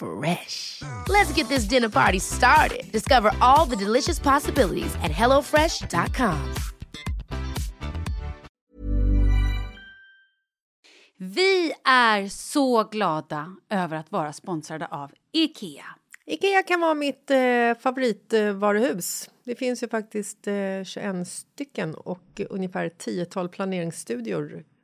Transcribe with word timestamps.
Fresh. 0.00 0.82
Let's 1.08 1.32
get 1.32 1.48
this 1.48 1.64
dinner 1.64 1.90
party 1.90 2.20
started. 2.20 2.92
Discover 2.92 3.32
all 3.40 3.66
the 3.66 3.76
delicious 3.76 4.20
possibilities 4.20 4.94
at 5.02 5.10
hellofresh.com. 5.10 6.54
Vi 11.16 11.72
är 11.84 12.28
så 12.28 12.84
glada 12.84 13.56
över 13.70 13.96
att 13.96 14.12
vara 14.12 14.32
sponsrade 14.32 14.86
av 14.86 15.10
Ikea. 15.32 15.84
Ikea 16.26 16.62
kan 16.62 16.80
vara 16.80 16.94
mitt 16.94 17.30
eh, 17.30 17.74
favoritvaruhus. 17.80 19.30
Det 19.44 19.54
finns 19.54 19.82
ju 19.82 19.88
faktiskt 19.88 20.46
eh, 20.46 20.84
21 20.84 21.28
stycken 21.28 21.94
och 21.94 22.40
ungefär 22.50 22.88
10 22.88 23.26
planeringsstudior 23.48 24.64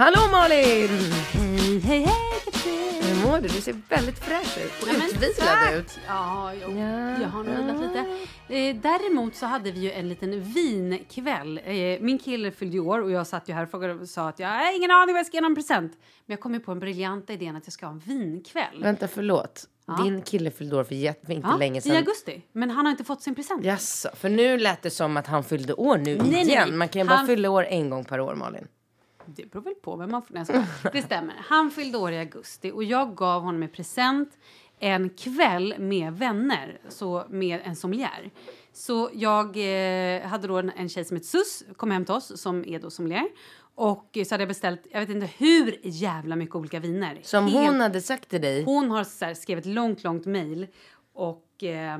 Hallå 0.00 0.20
Malin! 0.32 0.88
Hej, 1.32 1.78
hej, 1.78 2.02
hej 2.04 2.06
Katrin! 2.44 3.02
Hur 3.02 3.26
mår 3.28 3.36
du? 3.40 3.48
Du 3.48 3.60
ser 3.60 3.76
väldigt 3.88 4.18
fräsch 4.18 4.58
ut 4.58 4.82
och 4.82 4.88
Ja, 4.88 5.06
utvilad 5.06 5.74
ut. 5.74 5.98
Ja, 6.08 6.52
jo, 6.62 6.70
Ja, 6.78 7.20
jag 7.22 7.28
har 7.28 7.44
nog 7.44 7.56
vilat 7.56 7.80
lite. 7.80 7.98
Eh, 8.48 8.76
däremot 8.82 9.36
så 9.36 9.46
hade 9.46 9.70
vi 9.72 9.80
ju 9.80 9.92
en 9.92 10.08
liten 10.08 10.42
vinkväll. 10.42 11.60
Eh, 11.64 11.74
min 12.00 12.18
kille 12.18 12.50
fyllde 12.50 12.76
ju 12.76 12.80
år 12.80 13.02
och 13.02 13.10
jag 13.10 13.26
satt 13.26 13.48
ju 13.48 13.52
här 13.54 13.62
och 13.62 13.70
frågade 13.70 13.94
och 13.94 14.08
sa 14.08 14.28
att 14.28 14.38
jag 14.38 14.48
har 14.48 14.76
ingen 14.76 14.90
aning 14.90 15.14
vad 15.14 15.18
jag 15.18 15.26
ska 15.26 15.36
ge 15.36 15.40
honom 15.40 15.54
present. 15.54 15.92
Men 16.26 16.34
jag 16.34 16.40
kom 16.40 16.54
ju 16.54 16.60
på 16.60 16.72
en 16.72 16.78
briljanta 16.80 17.32
idén 17.32 17.56
att 17.56 17.62
jag 17.66 17.72
ska 17.72 17.86
ha 17.86 17.92
en 17.92 17.98
vinkväll. 17.98 18.82
Vänta, 18.82 19.08
förlåt. 19.08 19.64
Din 20.04 20.22
kille 20.22 20.50
fyllde 20.50 20.76
år 20.76 20.84
för, 20.84 20.94
jätte- 20.94 21.32
inte 21.32 21.48
Ja, 21.48 21.56
länge 21.56 21.78
I 21.78 21.82
sedan. 21.82 21.96
augusti. 21.96 22.42
Men 22.52 22.70
han 22.70 22.86
har 22.86 22.90
inte 22.90 23.04
fått 23.04 23.22
sin 23.22 23.34
present. 23.34 23.64
Jaså, 23.64 24.08
för 24.16 24.28
nu 24.28 24.58
lät 24.58 24.82
det 24.82 24.90
som 24.90 25.16
att 25.16 25.26
han 25.26 25.44
fyllde 25.44 25.74
år 25.74 25.98
nu 25.98 26.16
Nej, 26.16 26.30
nej, 26.30 26.42
igen. 26.42 26.68
nej. 26.68 26.76
Man 26.78 26.88
kan 26.88 27.02
ju 27.02 27.08
bara 27.08 27.16
Han- 27.16 27.26
fylla 27.26 27.50
år 27.50 27.64
en 27.64 27.90
gång 27.90 28.04
per 28.04 28.20
år, 28.20 28.34
Malin. 28.34 28.66
Det 29.36 29.50
beror 29.50 29.62
väl 29.62 29.74
på 29.74 29.96
vem 29.96 30.10
man 30.10 30.22
får. 30.22 30.34
Nej. 30.34 30.66
Det 30.92 31.02
stämmer. 31.02 31.34
Han 31.38 31.70
fyllde 31.70 31.98
år 31.98 32.12
i 32.12 32.18
augusti 32.18 32.70
och 32.70 32.84
jag 32.84 33.16
gav 33.16 33.42
honom 33.42 33.62
i 33.62 33.68
present 33.68 34.38
en 34.78 35.10
kväll 35.10 35.74
med 35.78 36.12
vänner, 36.12 36.80
så 36.88 37.24
med 37.28 37.60
en 37.64 37.76
sommelier. 37.76 38.30
Så 38.72 39.10
jag 39.14 39.46
eh, 39.56 40.22
hade 40.22 40.48
då 40.48 40.56
en, 40.58 40.70
en 40.70 40.88
tjej 40.88 41.04
som 41.04 41.16
heter 41.16 41.28
Sus, 41.28 41.64
kom 41.76 41.90
hem 41.90 42.04
till 42.04 42.14
oss, 42.14 42.40
som 42.40 42.64
är 42.64 42.78
då 42.78 42.90
sommelier. 42.90 43.28
Och 43.74 44.16
eh, 44.16 44.24
så 44.24 44.34
hade 44.34 44.42
jag 44.42 44.48
beställt, 44.48 44.86
jag 44.90 45.00
vet 45.00 45.08
inte 45.08 45.30
hur 45.38 45.80
jävla 45.82 46.36
mycket 46.36 46.54
olika 46.56 46.80
viner. 46.80 47.18
Som 47.22 47.46
Helt- 47.46 47.70
hon 47.70 47.80
hade 47.80 48.00
sagt 48.00 48.28
till 48.28 48.40
dig, 48.40 48.64
Hon 48.64 48.90
har 48.90 49.04
så 49.04 49.24
här, 49.24 49.34
skrivit 49.34 49.66
ett 49.66 49.72
långt, 49.72 50.04
långt 50.04 50.26
mejl 50.26 50.66
och... 51.12 51.64
Eh, 51.64 51.98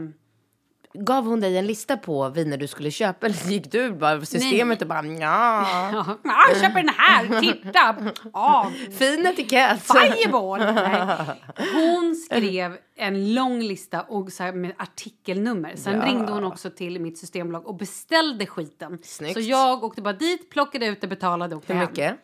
gav 0.92 1.24
hon 1.26 1.40
dig 1.40 1.58
en 1.58 1.66
lista 1.66 1.96
på 1.96 2.28
viner 2.28 2.56
du 2.56 2.66
skulle 2.66 2.90
köpa 2.90 3.26
eller 3.26 3.50
gick 3.50 3.72
du 3.72 3.92
bara 3.92 4.24
systemet 4.24 4.82
och 4.82 4.88
bara 4.88 5.06
ja, 5.06 5.90
ja, 5.92 6.18
ah, 6.24 6.54
köper 6.54 6.74
den 6.74 6.88
här, 6.88 7.40
titta! 7.40 7.96
Ah, 8.32 8.70
fin 8.98 9.26
etikett. 9.26 9.82
Fireball! 9.82 10.60
Nej. 10.74 11.26
Hon 11.72 12.16
skrev 12.16 12.78
en 12.96 13.34
lång 13.34 13.62
lista 13.62 14.02
och 14.02 14.32
så 14.32 14.42
med 14.42 14.72
artikelnummer. 14.78 15.76
Sen 15.76 15.94
Ja. 15.94 16.06
ringde 16.06 16.32
hon 16.32 16.44
också 16.44 16.70
till 16.70 17.00
mitt 17.00 17.18
systembolag 17.18 17.66
och 17.66 17.76
beställde 17.76 18.46
skiten. 18.46 18.98
Snyggt. 19.02 19.34
Så 19.34 19.40
jag 19.40 19.84
åkte 19.84 20.02
bara 20.02 20.12
dit, 20.14 20.50
plockade 20.50 20.86
ut 20.86 21.00
det, 21.00 21.06
betalade 21.08 21.54
och 21.54 21.60
åkte 21.60 21.74
Hur 21.74 21.80
mycket? 21.80 22.16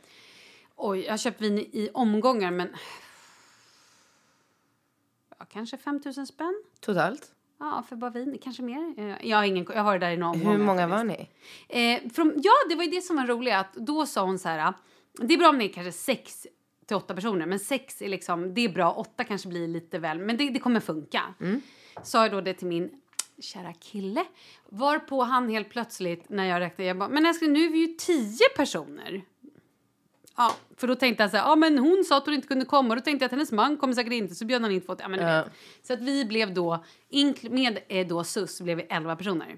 Oj, 0.77 1.05
jag 1.05 1.13
har 1.13 1.19
köpt 1.19 1.41
vin 1.41 1.59
i 1.59 1.91
omgångar 1.95 2.51
men... 2.51 2.69
Ja, 5.39 5.45
kanske 5.53 5.77
5 5.77 6.01
000 6.17 6.27
spänn. 6.27 6.63
Totalt? 6.81 7.33
Ja, 7.59 7.85
för 7.89 7.97
bara 7.97 8.11
vin. 8.11 8.39
Kanske 8.43 8.63
mer. 8.63 8.95
Eh, 8.97 9.29
Jag 9.29 9.37
har, 9.37 9.45
ingen, 9.45 9.67
jag 9.69 9.77
har 9.77 9.85
varit 9.85 10.01
där 10.01 10.11
i 10.11 10.17
någon 10.17 10.41
Hur 10.41 10.59
många 10.59 10.87
var 10.87 11.05
ni? 11.05 11.29
Eh, 11.69 12.11
från, 12.13 12.33
ja, 12.37 12.53
det 12.69 12.75
var 12.75 12.85
ju 12.85 12.91
det 12.91 13.01
som 13.03 13.17
var 13.17 13.27
roligt. 13.27 13.55
Att 13.55 13.75
då 13.75 14.07
sa 14.07 14.25
hon 14.25 14.39
så 14.39 14.49
här. 14.49 14.75
Det 15.19 15.35
är 15.35 15.39
bra 15.39 15.49
om 15.49 15.59
det 15.59 15.65
är 15.65 15.73
kanske 15.73 15.93
sex 15.93 16.47
till 16.87 16.97
åtta 16.97 17.15
personer, 17.15 17.47
men 17.47 17.59
sex 17.59 18.03
är 18.03 18.09
liksom, 18.09 18.55
det 18.55 18.61
är 18.61 18.69
bra. 18.69 18.93
Åtta 18.93 19.25
kanske 19.25 19.49
blir 19.49 19.69
lite 19.69 19.99
väl, 19.99 20.19
men 20.19 20.37
det, 20.37 20.51
det 20.51 20.59
kommer 20.59 20.81
funka. 20.81 21.23
Sa 22.03 22.23
jag 22.23 22.33
då 22.33 22.41
det 22.41 22.55
till 22.55 22.67
min 22.67 22.91
kära 23.41 23.73
kille. 23.73 24.25
Varpå 24.69 25.23
han 25.23 25.49
helt 25.49 25.71
plötsligt, 25.71 26.29
när 26.29 26.45
jag 26.45 26.61
räknade, 26.61 26.89
jag 26.89 26.99
bara, 26.99 27.09
men 27.09 27.27
älskling, 27.27 27.53
nu 27.53 27.65
är 27.65 27.71
vi 27.71 27.79
ju 27.79 27.87
tio 27.87 28.49
personer. 28.57 29.23
Ja, 30.37 30.55
för 30.77 30.87
då 30.87 30.95
tänkte 30.95 31.23
jag 31.23 31.31
så 31.31 31.37
här, 31.37 31.45
ja 31.45 31.57
men 31.57 31.79
hon 31.79 32.05
sa 32.09 32.17
att 32.17 32.25
hon 32.27 32.35
inte 32.35 32.49
kunde 32.49 32.65
komma. 32.65 32.95
Då 32.95 33.01
tänkte 33.01 33.23
jag 33.23 33.27
att 33.27 33.33
hennes 33.33 33.53
man 33.53 33.77
kommer 33.77 33.95
säkert 33.95 34.13
inte, 34.13 34.35
så 34.35 34.45
bjöd 34.45 34.63
han 34.63 34.71
inte 34.71 34.87
på 34.87 34.97
ja, 34.99 35.09
men 35.09 35.21
Ja. 35.21 35.27
vet. 35.43 35.53
Så 35.83 35.93
att 35.93 36.01
vi 36.01 36.25
blev 36.25 36.55
då, 36.55 36.85
med 37.51 37.79
eh, 37.89 38.07
då 38.07 38.25
SUS, 38.25 38.61
blev 38.61 38.77
vi 38.77 38.83
elva 38.83 39.17
personer. 39.17 39.57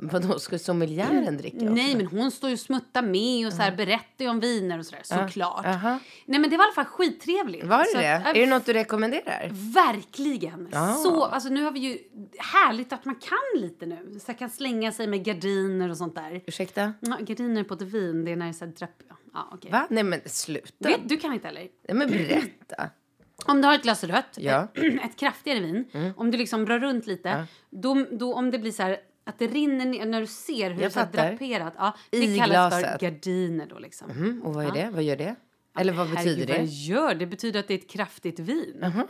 Vadå, 0.00 0.38
ska 0.38 0.58
sommeliären 0.58 1.36
dricka 1.36 1.56
också? 1.56 1.70
Nej, 1.70 1.96
men 1.96 2.06
hon 2.06 2.30
står 2.30 2.50
ju 2.50 2.54
och 2.54 2.60
smuttar 2.60 3.02
med 3.02 3.46
och 3.46 3.52
så 3.52 3.62
här, 3.62 3.76
berättar 3.76 4.24
ju 4.24 4.28
om 4.28 4.40
viner 4.40 4.78
och 4.78 4.86
sådär, 4.86 5.02
såklart. 5.04 5.66
Aha. 5.66 5.98
Nej, 6.26 6.40
men 6.40 6.50
det 6.50 6.56
var 6.56 6.64
i 6.64 6.66
alla 6.66 6.74
fall 6.74 6.84
skittrevligt. 6.84 7.64
Var 7.64 7.78
det 7.78 8.00
det? 8.00 8.06
Är 8.06 8.34
det 8.34 8.46
något 8.46 8.66
du 8.66 8.72
rekommenderar? 8.72 9.48
Verkligen! 9.74 10.68
Så, 11.02 11.24
alltså 11.24 11.48
nu 11.48 11.64
har 11.64 11.70
vi 11.70 11.80
ju, 11.80 11.98
härligt 12.38 12.92
att 12.92 13.04
man 13.04 13.14
kan 13.14 13.62
lite 13.62 13.86
nu. 13.86 14.18
Så 14.26 14.34
kan 14.34 14.50
slänga 14.50 14.92
sig 14.92 15.06
med 15.06 15.24
gardiner 15.24 15.90
och 15.90 15.96
sånt 15.96 16.14
där. 16.14 16.42
Ursäkta? 16.46 16.92
Ja, 17.00 17.16
gardiner 17.20 17.64
på 17.64 17.74
ett 17.74 17.82
vin, 17.82 18.24
det 18.24 18.32
är 18.32 18.36
när 18.36 18.46
det 18.46 18.50
är 18.50 18.52
så 18.52 18.64
här 18.64 18.72
drapp... 18.72 19.02
Ja, 19.08 19.14
okej. 19.52 19.70
Va? 19.70 19.86
Nej 19.90 20.02
men 20.04 20.20
sluta. 20.26 20.88
Vet, 20.88 21.08
du 21.08 21.16
kan 21.16 21.32
inte 21.34 21.46
heller? 21.46 21.68
Nej 21.88 21.96
men 21.96 22.10
berätta. 22.10 22.90
Om 23.46 23.60
du 23.60 23.66
har 23.68 23.74
ett 23.74 23.82
glas 23.82 24.04
rött, 24.04 24.34
Ja. 24.36 24.68
Mm. 24.74 24.98
ett, 24.98 25.04
ett 25.10 25.16
kraftigare 25.16 25.60
vin, 25.60 25.84
om 26.16 26.30
du 26.30 26.38
liksom 26.38 26.64
drar 26.64 26.78
runt 26.78 27.06
lite, 27.06 27.46
då, 27.70 28.06
då 28.12 28.34
om 28.34 28.50
det 28.50 28.58
blir 28.58 28.72
så 28.72 28.82
här 28.82 28.96
att 29.26 29.38
det 29.38 29.46
rinner 29.46 29.86
ner 29.86 30.06
när 30.06 30.20
du 30.20 30.26
ser 30.26 30.70
hur 30.70 30.80
det 30.80 30.96
är 30.96 31.12
draperat. 31.12 31.74
Ja, 31.78 31.96
det 32.10 32.16
I 32.18 32.38
kallas 32.38 32.74
för 32.74 32.80
glaset. 32.80 33.00
gardiner 33.00 33.66
då 33.66 33.78
liksom. 33.78 34.10
Mm, 34.10 34.42
och 34.42 34.54
vad 34.54 34.64
är 34.64 34.70
det? 34.70 34.90
Vad 34.92 35.02
gör 35.02 35.16
det? 35.16 35.34
Eller 35.78 35.92
vad 35.92 36.10
betyder 36.10 36.30
Herregud, 36.30 36.48
vad 36.48 36.56
det 36.58 36.62
det? 36.62 36.70
gör? 36.70 37.14
Det 37.14 37.26
betyder 37.26 37.60
att 37.60 37.68
det 37.68 37.74
är 37.74 37.78
ett 37.78 37.90
kraftigt 37.90 38.38
vin. 38.38 38.84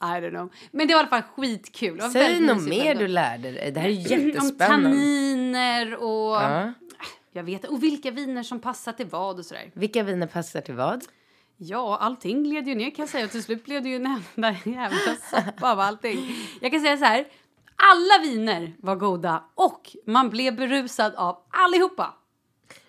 I 0.00 0.04
don't 0.04 0.30
know. 0.30 0.50
Men 0.70 0.88
det 0.88 0.94
var 0.94 1.00
i 1.00 1.06
alla 1.06 1.08
fall 1.08 1.22
skitkul. 1.22 2.00
Säg 2.00 2.40
något 2.40 2.68
mer 2.68 2.94
du 2.94 3.08
lärde 3.08 3.50
dig. 3.52 3.72
Det 3.72 3.80
här 3.80 3.88
är 3.88 3.92
Om 3.92 3.98
jättespännande. 4.28 4.88
tanniner 4.90 5.94
och... 5.94 6.32
Ja. 6.34 6.72
Jag 7.32 7.42
vet 7.42 7.64
Och 7.64 7.82
vilka 7.82 8.10
viner 8.10 8.42
som 8.42 8.60
passar 8.60 8.92
till 8.92 9.06
vad 9.06 9.38
och 9.38 9.44
sådär. 9.46 9.70
Vilka 9.74 10.02
viner 10.02 10.26
passar 10.26 10.60
till 10.60 10.74
vad? 10.74 11.04
Ja, 11.56 11.98
allting 12.00 12.42
gled 12.42 12.68
ju 12.68 12.74
ner 12.74 12.90
kan 12.90 13.02
jag 13.02 13.08
säga. 13.08 13.24
Och 13.24 13.30
till 13.30 13.42
slut 13.42 13.64
blev 13.64 13.82
det 13.82 13.88
ju 13.88 13.96
en 13.96 14.06
enda 14.36 14.56
jävla 14.64 15.16
soppa 15.30 15.72
av 15.72 15.80
allting. 15.80 16.34
Jag 16.60 16.72
kan 16.72 16.80
säga 16.80 16.96
så 16.96 17.04
här. 17.04 17.26
Alla 17.76 18.22
viner 18.22 18.72
var 18.78 18.96
goda 18.96 19.44
och 19.54 19.96
man 20.06 20.30
blev 20.30 20.56
berusad 20.56 21.14
av 21.14 21.38
allihopa. 21.50 22.14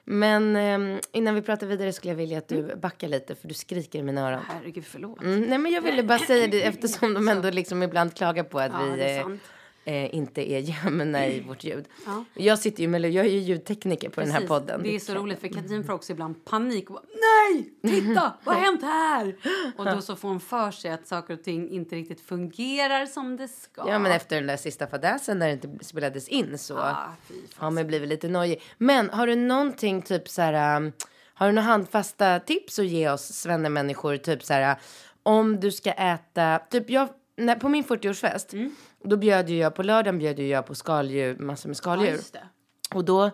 Men 0.06 0.56
ehm, 0.56 1.00
innan 1.12 1.36
vi 1.36 1.42
pratar 1.42 1.68
vidare 1.68 1.94
skulle 1.94 2.12
jag 2.12 2.18
vilja 2.18 2.38
att 2.38 2.48
du 2.48 2.76
backar 2.76 3.08
lite 3.08 3.36
för 3.36 3.48
du 3.48 3.54
skriker 3.54 4.00
i 4.00 4.04
mina 4.04 4.28
öron. 4.28 4.42
Herregud, 4.48 4.86
förlåt. 4.86 5.22
Mm, 5.22 5.42
nej 5.42 5.58
men 5.58 5.72
jag 5.72 5.82
ville 5.82 6.04
bara 6.04 6.20
säga 6.20 6.48
det 6.48 6.64
eftersom 6.64 7.14
de 7.14 7.28
ändå 7.28 7.50
liksom 7.50 7.84
ibland 7.84 8.16
klagar 8.16 8.44
på 8.44 8.60
att 8.60 8.72
Ja, 8.72 8.84
vi 8.84 8.98
det 8.98 9.10
är 9.10 9.40
eh, 9.86 10.16
inte 10.16 10.52
är 10.52 10.60
jämna 10.60 11.28
i 11.28 11.42
vårt 11.42 11.64
ljud. 11.64 11.88
Ja. 12.06 12.26
Jag 12.34 12.60
sitter 12.60 12.82
ju 12.82 12.88
med, 12.88 13.12
jag 13.12 13.26
är 13.26 13.30
ju 13.30 13.40
ljudtekniker 13.40 14.10
på 14.10 14.22
den 14.22 14.30
här 14.30 14.38
Precis. 14.38 14.50
podden. 14.50 14.84
Det 14.84 14.96
är 14.96 15.00
så 15.00 15.14
roligt 15.14 15.40
för 15.40 15.48
Katrin 15.48 15.84
får 15.84 15.94
också 15.94 16.12
ibland 16.12 16.46
panik 16.46 16.90
och 16.90 16.94
bara, 16.94 17.04
Nej! 17.14 17.74
Titta! 17.94 18.34
Vad 18.44 18.56
har 18.56 18.62
hänt 18.62 18.82
här? 18.82 19.36
Och 19.78 19.86
då 19.86 20.02
så 20.02 20.16
får 20.16 20.30
hon 20.30 20.40
för 20.40 20.72
sig 20.72 20.92
att 20.92 21.08
saker 21.08 21.34
och 21.34 21.44
ting 21.44 21.70
inte 21.70 21.96
riktigt 21.96 22.22
fungerar 22.22 23.06
som 23.06 23.38
det 23.38 23.48
ska. 23.48 23.84
Ja 23.88 24.00
men 24.00 24.12
efter 24.12 24.36
den 24.36 24.48
där 24.48 24.58
sista 24.58 24.88
fadäsen 24.88 25.40
när 25.40 25.48
det 25.48 25.54
inte 25.54 25.86
spelades 25.86 26.28
in 26.28 26.58
så 26.58 26.78
Ah, 26.78 27.16
har 27.56 27.72
man 27.72 27.88
blivit 27.88 28.10
lite 28.10 28.28
nojig. 28.28 28.62
Men 28.78 29.10
har 29.10 29.28
du 29.28 29.36
någonting 29.36 30.02
typ 30.02 30.30
så 30.30 30.42
här, 30.42 30.78
um, 30.78 30.92
har 31.34 31.48
du 31.48 31.54
några 31.54 31.68
handfasta 31.68 32.40
tips 32.40 32.80
att 32.80 32.86
ge 32.86 33.10
oss 33.10 33.34
svennemänniskor? 33.34 34.18
Typ 34.18 34.44
så 34.44 34.54
här, 34.54 34.78
om 35.24 35.60
du 35.60 35.72
ska 35.72 35.92
äta, 35.92 36.60
typ 36.70 36.90
jag, 36.90 37.10
när, 37.36 37.56
på 37.56 37.70
min 37.70 37.84
40-årsfest, 37.84 38.54
Mm. 38.54 38.76
då 39.04 39.18
bjöd 39.18 39.50
ju 39.50 39.58
jag, 39.58 39.76
på 39.76 39.84
lördagen 39.84 40.20
bjöd 40.20 40.40
ju 40.40 40.48
jag 40.48 40.66
på 40.66 40.76
skaldjur, 40.76 41.38
massor 41.38 41.70
med 41.70 41.74
Ja, 41.76 41.78
skaldjur. 41.78 42.20
det. 42.32 42.48
Och 42.96 43.06
då 43.06 43.32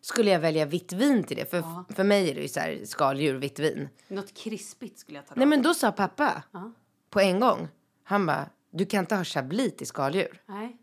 skulle 0.00 0.30
jag 0.30 0.40
välja 0.40 0.64
vitt 0.66 0.92
vin 0.92 1.24
till 1.24 1.36
det, 1.36 1.50
för, 1.50 1.62
för 1.94 2.04
mig 2.04 2.30
är 2.30 2.34
det 2.34 2.40
ju 2.42 2.48
så 2.48 2.60
här 2.60 2.80
skaldjur, 2.84 3.34
vitt 3.34 3.58
vin. 3.58 3.88
Något 4.08 4.34
krispigt 4.34 4.98
skulle 4.98 5.18
jag 5.18 5.26
ta 5.26 5.34
Nej 5.36 5.46
men 5.46 5.62
då 5.62 5.74
sa 5.74 5.92
pappa, 5.92 6.42
Ja. 6.52 6.72
på 7.10 7.20
en 7.20 7.40
gång, 7.40 7.68
han 8.04 8.26
bara, 8.26 8.48
du 8.70 8.86
kan 8.86 9.00
inte 9.00 9.14
ha 9.16 9.24
chablis 9.24 9.76
till 9.76 9.86
skaldjur. 9.86 10.42
Nej. 10.46 10.76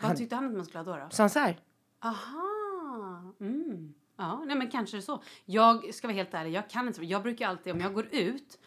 Vad 0.00 0.16
tyckte 0.16 0.34
han 0.34 0.44
att 0.46 0.52
man 0.56 0.64
skulle 0.66 0.78
ha 0.84 0.84
då? 0.84 0.96
då? 1.04 1.06
Så 1.10 1.22
han 1.22 1.30
så 1.30 1.38
här, 1.38 1.58
Aha. 2.04 3.32
Mm. 3.40 3.94
Ja, 4.16 4.44
nej 4.46 4.56
men 4.56 4.70
kanske 4.70 5.02
så. 5.02 5.22
Jag 5.44 5.94
ska 5.94 6.06
vara 6.08 6.16
helt 6.16 6.34
ärlig, 6.34 6.52
jag 6.52 6.70
kan 6.70 6.86
inte. 6.88 7.04
Jag 7.04 7.22
brukar 7.22 7.48
alltid, 7.48 7.72
om 7.72 7.80
jag 7.80 7.94
går 7.94 8.06
ut 8.10 8.58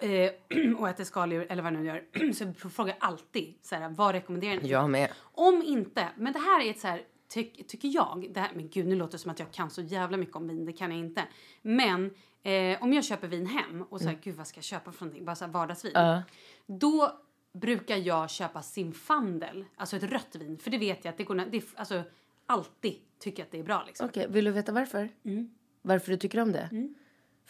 och 0.78 0.88
äter 0.88 1.04
skaldjur 1.04 1.46
eller 1.50 1.62
vad 1.62 1.72
jag 1.72 1.80
nu 1.80 1.86
gör, 1.86 2.32
så 2.62 2.68
frågar 2.70 2.94
jag 3.00 3.08
alltid 3.08 3.54
så 3.62 3.74
här, 3.74 3.88
vad 3.88 4.14
rekommenderar 4.14 4.60
ni? 4.60 4.68
jag 4.68 4.90
med. 4.90 5.10
Om 5.20 5.62
inte, 5.62 6.08
men 6.16 6.32
det 6.32 6.38
här 6.38 6.64
är 6.64 6.70
ett 6.70 6.80
så 6.80 6.86
här, 6.86 7.02
tyck, 7.28 7.66
tycker 7.68 7.88
jag, 7.88 8.26
det 8.30 8.40
här, 8.40 8.50
men 8.54 8.68
gud 8.68 8.86
nu 8.86 8.96
låter 8.96 9.12
det 9.12 9.18
som 9.18 9.30
att 9.30 9.38
jag 9.38 9.52
kan 9.52 9.70
så 9.70 9.82
jävla 9.82 10.16
mycket 10.16 10.36
om 10.36 10.48
vin, 10.48 10.64
det 10.64 10.72
kan 10.72 10.90
jag 10.90 11.00
inte. 11.00 11.24
Men 11.62 12.10
eh, 12.42 12.82
om 12.82 12.92
jag 12.92 13.04
köper 13.04 13.28
vin 13.28 13.46
hem 13.46 13.82
och 13.82 14.00
så 14.00 14.08
här, 14.08 14.18
gud 14.22 14.34
vad 14.34 14.46
ska 14.46 14.58
jag 14.58 14.64
köpa 14.64 14.92
för 14.92 15.04
någonting, 15.04 15.24
bara 15.24 15.36
så 15.36 15.44
här 15.44 15.52
vardagsvin. 15.52 15.92
Ja. 15.94 16.22
Då 16.66 17.20
brukar 17.52 17.96
jag 17.96 18.30
köpa 18.30 18.62
Zinfandel, 18.62 19.64
alltså 19.76 19.96
ett 19.96 20.02
rött 20.02 20.36
vin, 20.36 20.58
för 20.58 20.70
det 20.70 20.78
vet 20.78 21.04
jag 21.04 21.12
att 21.12 21.18
det 21.18 21.24
går, 21.24 21.34
det, 21.34 21.64
alltså 21.74 22.02
alltid 22.46 22.94
tycker 23.18 23.42
jag 23.42 23.46
att 23.46 23.52
det 23.52 23.58
är 23.58 23.62
bra 23.62 23.84
liksom. 23.86 24.06
Okej, 24.06 24.26
vill 24.28 24.44
du 24.44 24.50
veta 24.50 24.72
varför? 24.72 25.08
Mm. 25.24 25.50
Varför 25.82 26.12
du 26.12 26.16
tycker 26.18 26.40
om 26.40 26.52
det? 26.52 26.68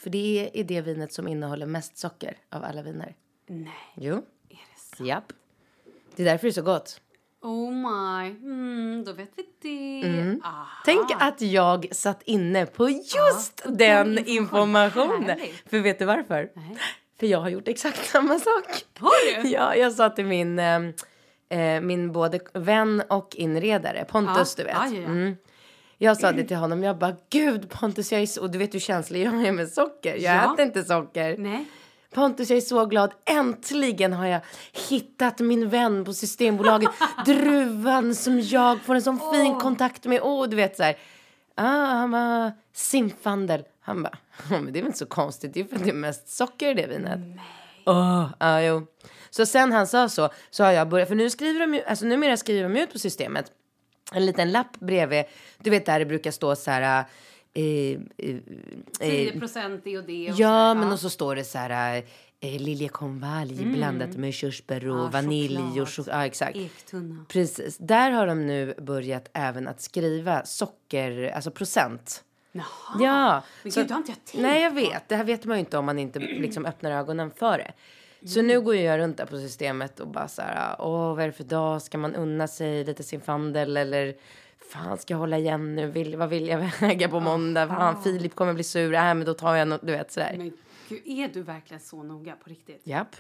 För 0.02 0.11
det 0.11 0.50
är 0.55 0.64
det 0.64 0.81
vinet 0.81 1.12
som 1.12 1.29
innehåller 1.29 1.67
mest 1.67 1.99
socker 1.99 2.37
av 2.50 2.64
alla 2.64 2.82
viner. 2.82 3.14
Nej, 3.47 3.73
Jo. 3.94 4.14
är 4.49 4.55
det 4.55 4.97
så? 4.97 5.05
Japp. 5.05 5.32
Det 6.17 6.23
är 6.23 6.26
därför 6.26 6.47
det 6.47 6.50
är 6.50 6.52
så 6.52 6.62
gott. 6.62 7.00
Oh 7.43 7.70
my, 7.73 8.29
mm, 8.31 9.05
då 9.06 9.12
vet 9.12 9.31
vi 9.37 10.02
det. 10.02 10.38
Ah. 10.43 10.64
Tänk 10.85 11.11
att 11.20 11.41
jag 11.41 11.87
satt 11.93 12.23
inne 12.23 12.67
på 12.67 12.88
just 12.91 13.62
den 13.64 14.14
den 14.14 14.26
informationen. 14.26 15.29
Härligt. 15.29 15.70
För 15.70 15.79
vet 15.79 15.99
du 15.99 16.05
varför? 16.05 16.52
Nej. 16.55 16.76
För 17.20 17.26
jag 17.26 17.41
har 17.41 17.49
gjort 17.49 17.69
exakt 17.69 18.06
samma 18.06 18.38
sak. 18.38 18.85
Har 18.99 19.43
du? 19.43 19.49
Ja, 19.55 19.75
jag 19.76 19.93
sa 19.93 20.11
till 20.11 20.26
min, 20.26 20.58
eh, 20.58 20.81
eh, 21.49 21.81
min 21.81 22.12
både 22.12 22.41
vän 22.52 23.02
och 23.08 23.37
inredare, 23.37 24.05
Pontus 24.05 24.55
Ja, 24.58 24.64
du 24.64 24.69
vet. 24.69 24.75
ja, 24.76 24.87
ja, 24.87 25.00
ja. 25.02 25.08
Mm. 25.08 25.37
Jag 26.02 26.16
sa 26.16 26.33
det 26.33 26.45
till 26.45 26.57
honom, 26.57 26.83
jag 26.83 26.99
bara 26.99 27.16
gud 27.30 27.71
Pontus 27.71 28.12
jag 28.12 28.21
är 28.23 28.26
så, 28.26 28.40
och 28.40 28.50
du 28.50 28.59
vet 28.59 28.75
hur 28.75 28.78
känslig 28.80 29.26
jag 29.26 29.47
är 29.47 29.52
med 29.52 29.69
socker. 29.69 30.16
Jag 30.16 30.37
Ja. 30.37 30.54
äter 30.54 30.64
inte 30.66 30.85
socker. 30.85 31.37
Nej. 31.38 31.64
Pontus, 32.14 32.50
jag 32.50 32.57
är 32.57 32.61
så 32.61 32.87
glad. 32.87 33.11
Äntligen 33.25 34.12
har 34.12 34.26
jag 34.26 34.40
hittat 34.88 35.38
min 35.40 35.69
vän 35.69 36.04
på 36.04 36.12
Systembolaget. 36.12 36.90
Druvan 37.26 38.14
som 38.14 38.40
jag 38.40 38.80
får 38.80 38.95
en 38.95 39.02
sån 39.02 39.21
fin 39.33 39.54
kontakt 39.61 40.04
med. 40.04 40.21
Åh, 40.23 40.49
du 40.49 40.57
vet 40.57 40.76
så 40.76 40.83
här. 40.83 40.97
Ah, 41.54 41.64
han 41.87 42.11
bara, 42.11 42.52
Simfandel. 42.73 43.62
Han 43.80 44.02
bara, 44.02 44.19
"Ja, 44.50 44.61
men 44.61 44.73
det 44.73 44.78
är 44.78 44.83
väl 44.83 44.87
inte 44.87 44.99
så 44.99 45.07
konstigt. 45.07 45.54
Det 45.54 45.61
är 45.61 45.64
för 45.64 45.76
att 45.76 45.85
det 45.85 45.90
är 45.90 45.95
mest 45.95 46.28
socker 46.28 46.69
i 46.71 46.75
det 46.75 46.87
vinet. 46.87 47.19
Åh, 47.87 48.26
ja, 48.40 48.62
jo. 48.62 48.87
Så 49.30 49.47
sen 49.47 49.73
han 49.73 49.87
sa 49.87 50.09
så, 50.09 50.28
så 50.50 50.64
har 50.64 50.73
jag 50.73 50.88
börjat, 50.88 51.09
för 51.09 51.14
nu 51.14 51.30
skriver 51.30 51.61
de 51.61 51.75
ju, 51.75 51.83
alltså 51.85 52.04
numera 52.04 52.37
skriver 52.37 52.62
de 52.69 52.76
ut 52.80 52.92
på 52.92 52.99
systemet 52.99 53.52
en 54.12 54.26
liten 54.26 54.52
lapp 54.52 54.81
bredvid, 54.81 55.25
du 55.59 55.71
vet 55.71 55.87
där 55.87 55.99
det 55.99 56.07
brukar 56.07 56.31
stå 56.31 56.57
så 56.57 56.71
här, 56.71 57.05
eh, 57.55 57.62
eh, 57.62 57.99
eh, 58.19 58.37
10 59.00 59.38
procent 59.40 59.81
det 59.85 59.99
och 59.99 60.05
det. 60.05 60.31
Och 60.33 60.38
Ja, 60.40 60.71
sådär. 60.71 60.75
men 60.75 60.93
och 60.93 60.99
så 61.00 61.11
står 61.11 61.37
det 61.37 61.45
så 61.45 61.59
här 61.59 62.02
eh, 62.40 62.61
liljekonvalj 62.61 63.64
blandat 63.64 64.17
med 64.17 64.35
körsbär 64.35 64.88
och 64.88 64.99
Ja, 64.99 65.09
vanilj 65.12 65.81
och 65.83 65.88
choklad. 65.88 66.17
Ja, 66.21 66.26
exakt. 66.26 66.57
Ektunna. 66.57 67.25
Precis. 67.29 67.79
Där 67.79 68.11
har 68.11 68.26
de 68.26 68.47
nu 68.47 68.75
börjat 68.79 69.31
även 69.33 69.69
att 69.69 69.81
skriva 69.81 70.45
socker, 70.45 71.33
alltså 71.35 71.50
procent. 71.50 72.25
Jaha. 72.52 72.64
Ja. 73.00 73.43
Men 73.62 73.73
så- 73.73 73.81
gud, 73.81 73.88
det 73.88 73.95
har 73.95 73.99
inte 73.99 74.11
jag 74.12 74.25
tänkt 74.25 74.43
Nej, 74.43 74.62
jag 74.62 74.75
vet. 74.75 75.09
Det 75.09 75.17
här 75.17 75.25
vet 75.25 75.45
man 75.45 75.57
ju 75.57 75.61
inte 75.61 75.79
om 75.79 75.85
man 75.87 75.99
inte 75.99 76.19
liksom 76.19 76.67
öppnar 76.67 76.90
ögonen 76.90 77.31
för 77.31 77.59
det. 77.59 77.73
Så 78.26 78.42
nu 78.42 78.60
går 78.60 78.74
jag 78.74 78.98
runt 78.98 79.16
där 79.16 79.26
på 79.26 79.36
systemet 79.36 80.00
och 80.00 80.08
bara 80.08 80.28
så 80.28 80.42
här, 80.42 80.76
åh, 80.78 81.14
vad 81.14 81.20
är 81.20 81.26
det 81.26 81.32
för 81.32 81.44
dag? 81.44 81.82
Ska 81.82 81.98
man 81.98 82.14
unna 82.14 82.48
sig 82.48 82.84
lite 82.84 83.02
sin 83.02 83.20
fandel 83.20 83.76
eller 83.76 84.16
fan, 84.72 84.98
ska 84.98 85.14
jag 85.14 85.18
hålla 85.18 85.38
igen 85.38 85.74
nu? 85.74 85.86
Vill, 85.86 86.16
vad 86.16 86.28
vill 86.28 86.48
jag 86.48 86.70
väga 86.80 87.08
på 87.08 87.20
måndag? 87.20 87.68
Fan, 87.68 88.02
Filip 88.02 88.34
kommer 88.34 88.54
bli 88.54 88.64
sur. 88.64 88.92
Nej, 88.92 89.14
men 89.14 89.26
då 89.26 89.34
tar 89.34 89.54
jag 89.54 89.68
något, 89.68 89.86
du 89.86 89.92
vet 89.92 90.12
sådär. 90.12 90.34
Men 90.36 90.52
gud, 90.88 91.02
är 91.04 91.28
du 91.28 91.42
verkligen 91.42 91.80
så 91.80 92.02
noga 92.02 92.36
på 92.44 92.50
riktigt? 92.50 92.80
Japp. 92.84 93.16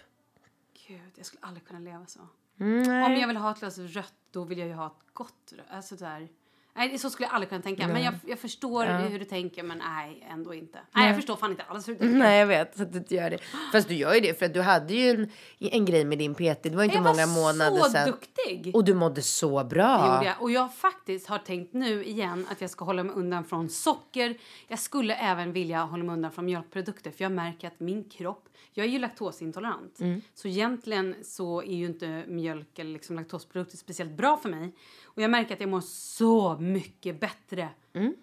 Gud, 0.86 1.00
jag 1.16 1.26
skulle 1.26 1.42
aldrig 1.42 1.66
kunna 1.66 1.80
leva 1.80 2.06
så. 2.06 2.20
Nej. 2.56 3.04
Om 3.04 3.16
jag 3.16 3.28
vill 3.28 3.36
ha 3.36 3.50
ett 3.50 3.58
glas 3.58 3.78
rött, 3.78 4.14
då 4.30 4.44
vill 4.44 4.58
jag 4.58 4.68
ju 4.68 4.74
ha 4.74 4.86
ett 4.86 5.12
gott 5.12 5.52
rött. 5.56 5.66
Alltså 5.70 5.96
där. 5.96 6.28
Nej, 6.74 6.98
så 6.98 7.10
skulle 7.10 7.26
jag 7.26 7.34
aldrig 7.34 7.48
kunna 7.48 7.62
tänka. 7.62 7.88
Men 7.88 8.02
jag, 8.02 8.14
jag 8.26 8.38
förstår 8.38 8.84
hur 9.08 9.18
du 9.18 9.24
tänker, 9.24 9.62
men 9.62 9.78
nej, 9.78 10.26
ändå 10.30 10.54
inte. 10.54 10.78
Nej, 10.94 11.06
jag 11.06 11.16
förstår 11.16 11.36
fan 11.36 11.50
inte 11.50 11.62
alls 11.62 11.88
hur 11.88 11.92
du 11.92 11.98
tänker. 11.98 12.18
Nej, 12.18 12.38
jag 12.38 12.46
vet 12.46 12.80
att 12.80 12.92
du 12.92 12.98
inte 12.98 13.14
gör 13.14 13.30
det. 13.30 13.38
Fast 13.72 13.88
du 13.88 13.94
gör 13.94 14.14
ju 14.14 14.20
det 14.20 14.38
för 14.38 14.46
att 14.46 14.54
du 14.54 14.60
hade 14.60 14.94
ju 14.94 15.10
en, 15.10 15.30
en 15.58 15.84
grej 15.84 16.04
med 16.04 16.18
din 16.18 16.34
PT. 16.34 16.62
Det 16.62 16.70
var 16.70 16.84
inte 16.84 16.96
Jag 16.96 17.04
många 17.04 17.26
var 17.26 17.34
månader 17.34 17.78
så 17.78 17.90
sedan. 17.90 18.06
duktig. 18.06 18.70
Och 18.74 18.84
du 18.84 18.94
mådde 18.94 19.22
så 19.22 19.58
Det 19.62 19.68
bra. 19.68 20.14
gjorde 20.14 20.26
jag. 20.26 20.42
Och 20.42 20.50
jag 20.50 20.74
faktiskt 20.74 21.26
har 21.28 21.38
tänkt 21.38 21.72
nu 21.72 22.04
igen 22.04 22.46
att 22.50 22.60
jag 22.60 22.70
ska 22.70 22.84
hålla 22.84 23.02
mig 23.04 23.14
undan 23.14 23.44
från 23.44 23.68
socker. 23.68 24.38
Jag 24.68 24.78
skulle 24.78 25.14
även 25.14 25.52
vilja 25.52 25.82
hålla 25.84 26.04
mig 26.04 26.12
undan 26.12 26.32
från 26.32 26.44
mjölkprodukter 26.44 27.10
för 27.10 27.24
jag 27.24 27.32
märker 27.32 27.66
att 27.68 27.80
min 27.80 28.04
kropp, 28.04 28.48
jag 28.72 28.86
är 28.86 28.90
ju 28.90 28.98
laktosintolerant. 28.98 30.00
Mm. 30.00 30.20
Så 30.34 30.48
egentligen 30.48 31.14
så 31.22 31.62
är 31.62 31.74
ju 31.74 31.86
inte 31.86 32.24
mjölk 32.28 32.78
eller 32.78 32.92
liksom 32.92 33.16
laktosprodukter 33.16 33.76
speciellt 33.76 34.12
bra 34.12 34.36
för 34.36 34.48
mig. 34.48 34.74
Och 35.04 35.22
jag 35.22 35.30
märker 35.30 35.54
att 35.54 35.60
jag 35.60 35.70
mår 35.70 35.80
så 35.80 36.58
mycket 36.58 37.20
bättre 37.20 37.68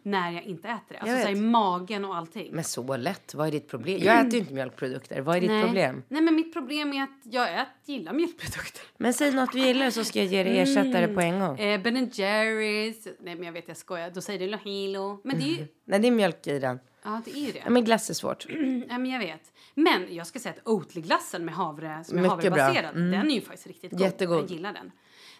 när 0.03 0.31
jag 0.31 0.43
inte 0.43 0.67
äter 0.67 0.93
det. 0.93 0.97
Alltså 0.97 1.15
Mm. 1.15 1.25
Så 1.25 1.31
i 1.31 1.35
magen 1.35 2.05
och 2.05 2.15
allting. 2.15 2.49
Men 2.51 2.63
så 2.63 2.97
lätt. 2.97 3.33
Vad 3.33 3.47
är 3.47 3.51
ditt 3.51 3.67
problem? 3.67 3.99
Jag 4.03 4.19
äter 4.19 4.33
ju 4.33 4.39
inte 4.39 4.53
mjölkprodukter. 4.53 5.21
Vad 5.21 5.35
är 5.37 5.41
ditt 5.41 5.65
problem? 5.65 6.03
Nej, 6.07 6.21
men 6.21 6.35
mitt 6.35 6.53
problem 6.53 6.93
är 6.93 7.03
att 7.03 7.19
jag 7.23 7.53
ät, 7.53 7.67
gillar 7.85 8.13
mjölkprodukter. 8.13 8.81
Men 8.97 9.13
säg 9.13 9.31
något 9.31 9.51
du 9.51 9.59
gillar 9.59 9.89
så 9.89 10.03
ska 10.03 10.19
jag 10.19 10.27
ge 10.27 10.43
dig 10.43 10.59
ersättare 10.59 11.07
på 11.07 11.21
en 11.21 11.39
gång. 11.39 11.59
Eh, 11.59 11.81
ben 11.81 12.09
Jerrys. 12.13 13.07
Nej, 13.19 13.35
men 13.35 13.43
jag 13.43 13.53
vet, 13.53 13.67
jag 13.67 13.77
skojar. 13.77 14.11
Då 14.11 14.21
säger 14.21 14.39
du 14.39 14.47
Lohilo. 14.47 15.21
Men 15.23 15.39
det 15.39 15.43
är 15.43 15.47
ju... 15.47 15.67
Nej, 15.85 15.99
det 15.99 16.07
är 16.07 16.11
mjölk 16.11 16.47
i 16.47 16.59
den. 16.59 16.79
Ja, 17.03 17.21
det 17.25 17.31
är 17.31 17.45
ju 17.45 17.51
det. 17.51 17.61
Ja, 17.63 17.69
men 17.69 17.83
glass 17.83 18.09
är 18.09 18.13
svårt. 18.13 18.45
Ja, 18.89 18.97
men 18.97 19.05
jag 19.05 19.19
vet. 19.19 19.53
Men 19.79 20.15
jag 20.15 20.27
ska 20.27 20.39
säga 20.39 20.55
att 20.57 20.67
Oatly-glassen 20.67 21.45
med 21.45 21.55
havre, 21.55 22.03
som 22.03 22.17
är 22.17 22.21
Mycket 22.21 22.31
havrebaserad. 22.31 22.95
Mm. 22.95 23.11
den 23.11 23.31
är 23.31 23.35
ju 23.35 23.41
faktiskt 23.41 23.67
riktigt 23.67 23.91
god. 23.91 24.01
Jättegod. 24.01 24.37
Jag 24.37 24.51
gillar 24.51 24.73
den. 24.73 24.91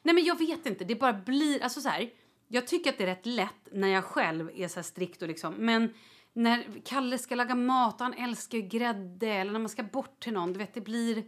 Nej, 0.04 0.16
men 0.16 0.24
jag 0.24 0.40
vet 0.40 0.66
inte. 0.66 0.84
Det 0.86 0.96
bara 0.96 1.14
blir... 1.14 1.64
Alltså 1.64 1.82
så 1.82 1.90
här, 1.90 2.10
jag 2.48 2.68
tycker 2.68 2.90
att 2.90 2.98
det 2.98 3.04
är 3.04 3.08
rätt 3.08 3.26
lätt 3.26 3.68
när 3.72 3.88
jag 3.88 4.04
själv 4.04 4.52
är 4.56 4.68
så 4.68 4.76
här 4.76 4.84
strikt 4.84 5.22
och 5.22 5.28
liksom... 5.28 5.54
Men 5.54 5.94
när 6.34 6.66
Kalle 6.86 7.18
ska 7.18 7.36
laga 7.36 7.56
mat 7.56 7.94
och 7.94 8.02
han 8.02 8.14
älskar 8.14 8.58
ju 8.58 8.68
grädde 8.68 9.28
eller 9.28 9.52
när 9.52 9.60
man 9.60 9.70
ska 9.70 9.84
bort 9.84 10.20
till 10.20 10.34
någon, 10.34 10.54
du 10.54 10.60
vet, 10.60 10.74
det 10.74 10.82
blir... 10.82 11.24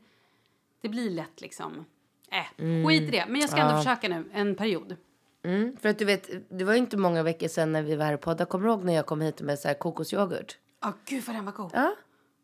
Det 0.82 0.90
blir 0.90 1.10
lätt 1.10 1.42
liksom... 1.42 1.86
Äh, 2.32 2.88
skit 2.88 3.02
i 3.02 3.12
det. 3.12 3.26
Men 3.28 3.42
jag 3.42 3.50
ska 3.50 3.60
ändå 3.60 3.78
försöka 3.78 4.08
nu, 4.08 4.30
en 4.34 4.56
period. 4.56 4.96
Mm, 5.44 5.78
för 5.78 5.90
att 5.90 6.00
du 6.00 6.06
vet, 6.06 6.30
det 6.50 6.64
var 6.64 6.74
inte 6.74 6.98
många 6.98 7.24
veckor 7.24 7.48
sedan 7.48 7.72
när 7.72 7.82
vi 7.82 7.96
var 7.96 8.06
här 8.06 8.14
och 8.14 8.22
poddade. 8.22 8.46
Kommer 8.46 8.68
du 8.68 8.72
ihåg 8.72 8.84
när 8.84 8.94
jag 8.94 9.06
kom 9.06 9.22
hit 9.22 9.42
med 9.42 9.60
så 9.60 9.68
här 9.68 9.76
kokosyoghurt? 9.76 10.58
Ja, 10.82 10.94
gud 11.06 11.24
vad 11.28 11.36
den 11.36 11.46
var 11.46 11.52
god. 11.52 11.72
Ja. 11.74 11.96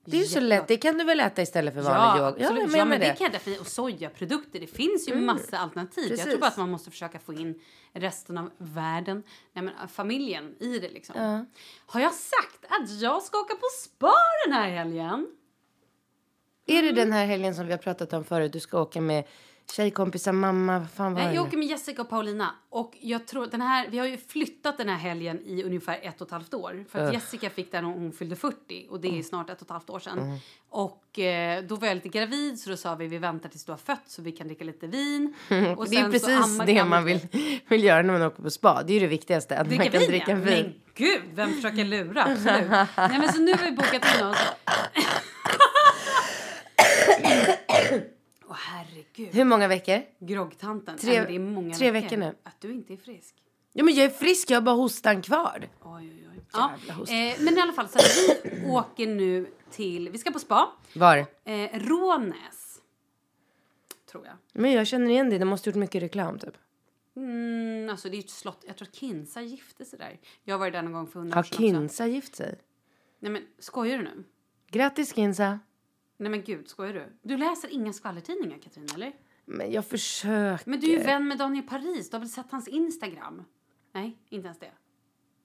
Det 0.06 0.18
är 0.18 0.22
ju 0.22 0.28
så 0.28 0.40
lätt. 0.40 0.68
Det 0.68 0.78
kan 0.78 0.98
du 0.98 1.04
väl 1.04 1.20
äta 1.20 1.42
istället 1.42 1.74
för 1.74 1.82
vanlig 1.82 2.22
Ja, 2.22 2.28
yoghurt? 2.28 2.42
absolut. 2.42 2.62
men 2.64 2.72
Ja, 2.72 2.78
jag 2.78 2.88
men 2.88 3.00
med 3.00 3.10
det 3.10 3.16
kan 3.18 3.54
jag. 3.54 3.60
Och 3.62 3.68
sojaprodukter, 3.68 4.60
det 4.60 4.68
finns 4.68 5.08
ju 5.10 5.16
massa 5.16 5.58
alternativ. 5.58 6.04
Jag 6.04 6.10
Precis. 6.10 6.26
tror 6.26 6.38
bara 6.40 6.48
att 6.48 6.58
man 6.58 6.70
måste 6.72 6.92
försöka 6.92 7.20
få 7.20 7.34
in 7.34 7.60
resten 7.94 8.38
av 8.38 8.50
världen, 8.58 9.24
nej 9.54 9.64
men 9.66 9.74
äh, 9.82 9.88
familjen 9.88 10.56
i 10.60 10.80
det 10.80 10.90
liksom. 10.90 11.46
Har 11.86 12.00
jag 12.02 12.14
sagt 12.14 12.66
att 12.70 13.02
jag 13.02 13.24
ska 13.24 13.38
åka 13.40 13.54
på 13.56 13.68
spa 13.84 14.14
den 14.46 14.54
här 14.54 14.70
helgen? 14.70 15.28
Är 16.68 16.82
det 16.82 16.92
den 16.92 17.12
här 17.14 17.26
helgen 17.26 17.56
som 17.56 17.66
vi 17.66 17.72
har 17.72 17.78
pratat 17.80 18.14
om 18.14 18.24
förut? 18.24 18.54
Du 18.54 18.60
ska 18.60 18.82
åka 18.82 19.02
med 19.02 19.24
tjejkompisar, 19.72 20.32
mamma, 20.32 20.80
vad 20.80 20.90
fan 20.92 21.14
var 21.14 21.22
Nej, 21.22 21.30
det? 21.30 21.36
jag 21.36 21.48
åker 21.48 21.58
med 21.58 21.68
Jessica 21.68 22.02
och 22.02 22.10
Paulina. 22.10 22.56
Och 22.70 22.98
jag 23.02 23.28
tror 23.28 23.46
den 23.48 23.62
här, 23.62 23.88
vi 23.90 23.98
har 23.98 24.06
ju 24.08 24.18
flyttat 24.18 24.78
den 24.78 24.90
här 24.90 24.98
helgen 24.98 25.40
i 25.46 25.64
ungefär 25.64 26.00
ett 26.02 26.22
och 26.22 26.28
ett 26.28 26.32
halvt 26.32 26.54
år. 26.54 26.86
För 26.90 27.00
att 27.00 27.14
Jessica 27.14 27.50
fick 27.50 27.72
den 27.72 27.84
när 27.84 27.92
hon 27.92 28.12
fyllde 28.12 28.36
40 28.36 28.88
och 28.90 29.00
det 29.00 29.20
är 29.20 29.24
snart 29.24 29.50
ett 29.50 29.62
och 29.62 29.68
ett 29.68 29.72
halvt 29.72 29.90
år 29.90 30.00
sedan. 30.00 30.40
Och 30.70 31.20
eh, 31.20 31.64
då 31.64 31.76
var 31.76 31.88
jag 31.88 31.96
lite 31.96 32.10
gravid 32.10 32.60
så 32.60 32.70
då 32.70 32.78
sa 32.78 32.96
vi 32.96 33.08
vi 33.08 33.18
väntar 33.18 33.50
tills 33.50 33.66
du 33.66 33.72
har 33.72 33.78
fött 33.78 34.04
så 34.08 34.22
vi 34.22 34.32
kan 34.32 34.48
dricka 34.48 34.64
lite 34.64 34.88
vin. 34.88 35.34
Och 35.78 35.90
det 35.90 35.96
är 35.96 36.12
precis 36.12 36.58
det 36.66 36.86
man 36.86 37.06
vi- 37.06 37.14
vill, 37.14 37.62
vill 37.68 37.84
göra 37.84 38.02
när 38.02 38.14
man 38.14 38.22
åker 38.22 38.44
på 38.44 38.50
spa. 38.50 38.84
Det 38.84 38.94
är 38.94 38.96
ju 38.96 39.00
det 39.00 39.08
viktigaste, 39.08 39.58
att 39.58 39.68
man 39.68 39.90
kan 39.90 40.02
dricka 40.02 40.32
ja. 40.32 40.36
vin. 40.36 40.64
Men 40.64 40.74
gud, 40.94 41.22
vem 41.34 41.54
försöker 41.54 41.84
lura? 41.86 42.24
Absolut. 42.24 42.70
Nej, 42.98 43.20
men 43.20 43.34
så 43.34 43.42
nu 43.42 43.52
har 43.54 43.66
vi 43.66 43.72
bokat 43.72 44.18
in 44.20 44.26
oss. 44.26 44.38
Åh 48.48 48.56
herregud. 48.56 49.34
Hur 49.36 49.46
många 49.46 49.68
veckor? 49.68 50.02
Groggtanten. 50.20 50.98
Tre- 50.98 51.18
Nej, 51.18 51.26
det 51.28 51.36
är 51.36 51.40
många 51.40 51.74
tre 51.76 51.92
veckor 51.92 52.18
nu. 52.18 52.36
Att 52.44 52.62
du 52.62 52.72
inte 52.72 52.94
är 52.94 52.98
frisk. 52.98 53.36
Ja, 53.74 53.84
men 53.84 53.94
jag 53.94 54.06
är 54.06 54.10
frisk, 54.10 54.50
jag 54.52 54.58
har 54.58 54.62
bara 54.62 54.76
hostan 54.76 55.22
kvar. 55.22 55.70
Oj, 55.84 55.92
oj, 56.14 56.30
oj. 56.32 56.42
Ja, 56.54 56.72
eh, 57.16 57.36
men 57.44 57.58
i 57.58 57.62
alla 57.62 57.74
fall, 57.74 57.90
så 57.90 57.98
att 58.00 58.18
vi 58.44 58.66
åker 58.70 59.08
nu 59.08 59.48
till... 59.72 60.10
Vi 60.10 60.18
ska 60.18 60.32
på 60.32 60.40
spa. 60.40 60.72
Var? 60.96 61.18
Eh, 61.44 61.70
Rånäs. 61.74 62.82
Tror 64.12 64.26
jag. 64.26 64.36
Men 64.54 64.72
jag 64.72 64.88
känner 64.88 65.10
igen 65.12 65.30
det, 65.30 65.38
de 65.38 65.46
måste 65.46 65.70
gjort 65.70 65.76
mycket 65.78 66.04
reklam 66.04 66.40
typ. 66.40 66.54
Mm, 67.16 67.90
alltså 67.90 68.10
det 68.10 68.14
är 68.16 68.18
ju 68.18 68.24
ett 68.24 68.30
slott. 68.30 68.64
Jag 68.68 68.78
tror 68.78 68.88
att 68.88 68.96
Kinsa 68.96 69.42
gifte 69.42 69.86
sig 69.86 70.00
där. 70.00 70.20
Jag 70.44 70.58
var 70.58 70.72
där 70.72 70.82
någon 70.82 70.94
gång 70.94 71.08
för 71.08 71.20
hundra 71.20 71.36
Har 71.36 71.40
år 71.40 71.44
sedan 71.44 71.54
också. 71.56 71.62
Kinsa 71.62 72.08
gift 72.08 72.36
sig? 72.36 72.60
Nej 73.20 73.32
men 73.32 73.42
skojar 73.60 73.98
du 73.98 74.04
nu? 74.04 74.24
Grattis 74.72 75.16
Kinsa. 75.16 75.60
Nej 76.18 76.32
men 76.32 76.44
gud, 76.44 76.68
skojar 76.68 76.94
du? 76.94 77.18
Du 77.22 77.38
läser 77.38 77.70
inga 77.74 77.94
skvallertidningar 77.94 78.58
Katrin, 78.58 78.88
eller? 78.96 79.14
Men 79.46 79.72
jag 79.72 79.86
försöker. 79.86 80.70
Men 80.70 80.80
du 80.80 80.88
är 80.88 80.92
ju 80.92 81.04
vän 81.04 81.28
med 81.28 81.38
Daniel 81.38 81.68
Paris. 81.68 82.10
Du 82.10 82.16
har 82.16 82.20
väl 82.20 82.30
sett 82.30 82.52
hans 82.52 82.68
Instagram? 82.68 83.44
Nej, 83.94 84.18
inte 84.30 84.46
ens 84.46 84.60
det. 84.60 84.72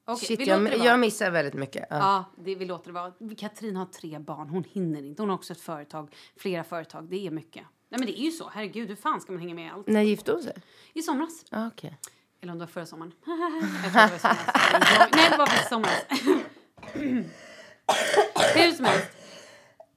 Okej, 0.04 0.26
Shit, 0.26 0.46
jag, 0.46 0.78
jag 0.78 1.00
missar 1.00 1.30
väldigt 1.30 1.54
mycket. 1.54 1.86
Ja. 1.90 1.96
Ja, 1.98 2.24
det, 2.44 2.54
vi 2.54 2.64
låter 2.64 2.86
det 2.86 2.92
vara. 2.92 3.12
Katrin 3.38 3.76
har 3.76 3.86
tre 3.86 4.18
barn. 4.18 4.48
Hon 4.48 4.64
hinner 4.64 5.02
inte. 5.02 5.22
Hon 5.22 5.28
har 5.30 5.36
också 5.36 5.52
ett 5.52 5.60
företag. 5.60 6.14
Flera 6.36 6.64
företag. 6.64 7.08
Det 7.10 7.26
är 7.26 7.30
mycket. 7.30 7.62
Nej 7.88 7.98
men 7.98 8.06
det 8.06 8.20
är 8.20 8.24
ju 8.24 8.30
så. 8.30 8.48
Herregud, 8.48 8.88
hur 8.88 8.96
fan 8.96 9.20
ska 9.20 9.32
man 9.32 9.40
hänga 9.40 9.54
med 9.54 9.66
i 9.66 9.70
allt? 9.70 9.86
När 9.86 10.02
gifte 10.02 10.32
hon 10.32 10.42
sig? 10.42 10.62
I 10.92 11.02
somras. 11.02 11.44
Ah, 11.50 11.66
okej. 11.66 11.98
Eller 12.40 12.52
om 12.52 12.58
det 12.58 12.64
var 12.64 12.70
förra 12.70 12.86
sommaren. 12.86 13.12
Jag 13.26 13.92
tror 13.92 14.02
det 14.02 14.10
var 14.10 14.18
somras. 14.18 15.08
Nej, 15.12 15.30
det 15.30 15.36
var 15.36 15.46
faktiskt 15.46 15.68
somras. 15.68 16.04
Hur 18.54 18.72
som 18.72 18.84
helst. 18.84 19.19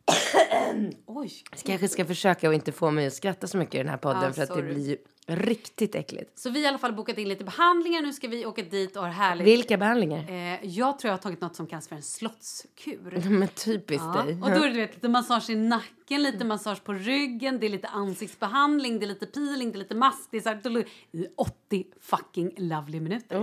Oj. 1.06 1.32
Jag 1.52 1.60
kanske 1.60 1.88
ska 1.88 2.06
försöka 2.06 2.50
att 2.50 2.56
inte 2.56 2.72
få 2.72 2.92
mig 2.92 3.08
att 3.08 3.14
skratta 3.14 3.48
så 3.48 3.58
mycket 3.58 3.76
i 3.76 3.78
den 3.78 3.90
här 3.90 3.98
podden 3.98 4.24
Ja, 4.24 4.34
för 4.34 4.44
att 4.44 4.56
det 4.56 4.62
blir 4.62 4.90
ju 4.90 4.98
riktigt 5.28 5.96
äckligt. 5.96 6.40
Så 6.40 6.50
vi 6.50 6.60
har 6.60 6.66
i 6.66 6.68
alla 6.68 6.78
fall 6.78 6.94
bokat 6.94 7.18
in 7.18 7.30
lite 7.30 7.44
behandlingar. 7.44 8.02
Nu 8.02 8.14
ska 8.14 8.28
vi 8.28 8.46
åka 8.46 8.62
dit 8.62 8.96
och 8.96 9.04
ha 9.04 9.10
härligt. 9.10 9.48
Vilka 9.48 9.78
behandlingar? 9.78 10.30
Eh, 10.30 10.66
jag 10.66 11.00
tror 11.00 11.10
jag 11.10 11.14
har 11.14 11.22
tagit 11.22 11.42
något 11.42 11.56
som 11.56 11.68
kallas 11.68 11.88
för 11.88 11.96
en 11.96 12.02
slottskur. 12.04 13.30
Men 13.30 13.48
typiskt 13.48 14.06
Ja. 14.16 14.24
dig. 14.24 14.34
Och 14.42 14.50
då 14.50 14.56
är 14.56 14.68
det 14.68 14.74
du 14.74 14.80
vet, 14.80 14.94
lite 14.94 15.10
massage 15.10 15.50
i 15.50 15.56
nacken, 15.56 16.24
lite 16.24 16.46
massage 16.46 16.84
på 16.84 16.94
ryggen, 16.94 17.60
det 17.60 17.66
är 17.66 17.70
lite 17.70 17.88
ansiktsbehandling, 17.88 19.00
det 19.00 19.06
är 19.06 19.08
lite 19.08 19.26
peeling, 19.26 19.72
det 19.72 19.78
är 19.78 19.80
lite 19.80 19.96
mask. 19.96 20.28
Det 20.32 20.38
är 20.38 20.42
så 20.42 20.50
här, 20.50 20.86
i 21.12 21.28
80 21.36 21.86
fucking 22.02 22.54
lovely 22.58 23.00
minuter. 23.00 23.38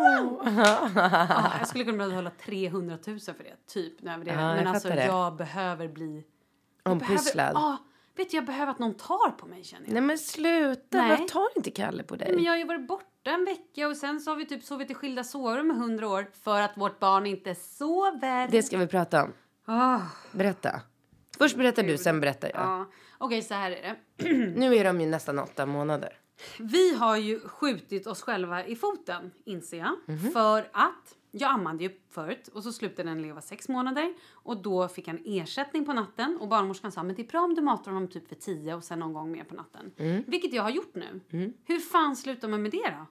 Ja, 0.00 1.52
jag 1.58 1.68
skulle 1.68 1.84
kunna 1.84 1.96
behöva 1.96 2.14
hålla 2.14 2.30
300 2.30 2.98
000 3.06 3.20
för 3.20 3.32
det, 3.44 3.66
typ. 3.66 4.06
Överdriver 4.06 4.40
jag. 4.40 4.50
Ja, 4.50 4.56
jag 4.56 4.64
Men 4.64 4.66
alltså 4.74 4.88
det. 4.88 5.04
jag 5.04 5.36
behöver 5.36 5.88
bli... 5.88 6.24
jag 6.84 6.92
Ompysslad. 6.92 7.54
Behöver, 7.54 7.76
vet 8.16 8.30
du, 8.30 8.36
jag 8.36 8.44
behöver 8.46 8.72
att 8.72 8.78
någon 8.78 8.94
tar 8.94 9.30
på 9.30 9.46
mig 9.46 9.64
känner 9.64 9.86
jag. 9.86 9.92
Nej 9.92 10.02
men 10.02 10.18
sluta, 10.18 10.98
Nej. 10.98 11.10
varför 11.10 11.24
tar 11.24 11.48
inte 11.56 11.70
Kalle 11.70 12.02
på 12.02 12.16
dig? 12.16 12.32
Men 12.34 12.44
jag 12.44 12.52
har 12.52 12.58
ju 12.58 12.64
varit 12.64 12.86
borta 12.88 13.30
en 13.30 13.44
vecka 13.44 13.88
och 13.88 13.96
sen 13.96 14.20
så 14.20 14.30
har 14.30 14.36
vi 14.36 14.46
typ 14.46 14.62
sovit 14.64 14.90
i 14.90 14.94
skilda 14.94 15.24
sovrum 15.24 15.70
i 15.70 15.74
100 15.74 16.08
år 16.08 16.26
för 16.42 16.60
att 16.60 16.76
vårt 16.76 16.98
barn 17.00 17.26
inte 17.26 17.54
sover. 17.54 18.48
Det 18.48 18.62
ska 18.62 18.78
vi 18.78 18.86
prata 18.86 19.22
om. 19.24 19.32
Ah, 19.66 20.00
Berätta. 20.32 20.80
Först 21.38 21.56
berättar 21.56 21.82
du, 21.82 21.98
sen 21.98 22.20
berättar 22.20 22.48
jag. 22.48 22.60
ja. 22.60 22.90
Okej, 23.18 23.42
så 23.42 23.54
här 23.54 23.70
är 23.70 23.82
det. 23.82 23.96
Nu 24.56 24.74
är 24.76 24.84
de 24.84 25.00
ju 25.00 25.06
nästan 25.06 25.38
åtta 25.38 25.66
månader. 25.66 26.18
Vi 26.58 26.94
har 26.94 27.16
ju 27.16 27.40
skjutit 27.40 28.06
oss 28.06 28.22
själva 28.22 28.66
i 28.66 28.76
foten, 28.76 29.30
inser 29.44 29.78
jag. 29.78 29.96
Mhm. 30.06 30.32
För 30.32 30.68
att 30.72 31.16
jag 31.30 31.50
ammade 31.50 31.84
ju 31.84 31.90
förut 32.10 32.48
och 32.48 32.62
så 32.62 32.72
slutade 32.72 33.08
den 33.08 33.22
leva 33.22 33.40
sex 33.40 33.68
månader. 33.68 34.14
Och 34.32 34.62
då 34.62 34.88
fick 34.88 35.06
han 35.08 35.18
ersättning 35.24 35.84
på 35.84 35.92
natten. 35.92 36.38
Och 36.40 36.48
barnmorskan 36.48 36.92
sa 36.92 37.02
men 37.02 37.16
det 37.16 37.22
är 37.22 37.26
bra 37.26 37.40
om 37.40 37.54
du 37.54 37.62
matar 37.62 37.92
honom 37.92 38.08
typ 38.08 38.28
för 38.28 38.34
tio 38.34 38.74
och 38.74 38.84
sen 38.84 38.98
någon 38.98 39.12
gång 39.12 39.32
mer 39.32 39.44
på 39.44 39.54
natten. 39.54 39.92
Mm. 39.96 40.24
Vilket 40.26 40.52
jag 40.52 40.62
har 40.62 40.70
gjort 40.70 40.94
nu. 40.94 41.20
Hur 41.64 41.78
fan 41.78 42.16
slutar 42.16 42.48
man 42.48 42.62
med 42.62 42.70
det 42.70 42.94
då? 42.98 43.06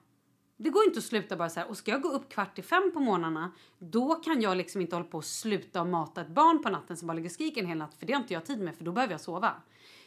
Det 0.56 0.70
går 0.70 0.84
inte 0.84 0.98
att 0.98 1.04
sluta 1.04 1.36
bara 1.36 1.48
så 1.48 1.60
här. 1.60 1.68
Och 1.68 1.76
ska 1.76 1.90
jag 1.90 2.02
gå 2.02 2.08
upp 2.08 2.28
kvart 2.28 2.58
i 2.58 2.62
fem 2.62 2.90
på 2.94 3.00
morgnarna 3.00 3.52
då 3.78 4.14
kan 4.14 4.42
jag 4.42 4.56
liksom 4.56 4.80
inte 4.80 4.96
hålla 4.96 5.08
på 5.08 5.18
och 5.18 5.24
sluta 5.24 5.80
och 5.80 5.86
mata 5.86 6.20
ett 6.20 6.28
barn 6.28 6.62
på 6.62 6.70
natten 6.70 6.96
som 6.96 7.06
bara 7.08 7.14
ligger 7.14 7.28
och 7.28 7.32
skriker 7.32 7.60
en 7.60 7.66
hel 7.66 7.78
natt. 7.78 7.94
För 7.94 8.06
det 8.06 8.12
har 8.12 8.20
inte 8.20 8.34
jag 8.34 8.46
tid 8.46 8.60
med 8.60 8.76
för 8.76 8.84
då 8.84 8.92
behöver 8.92 9.14
jag 9.14 9.20
sova. 9.20 9.54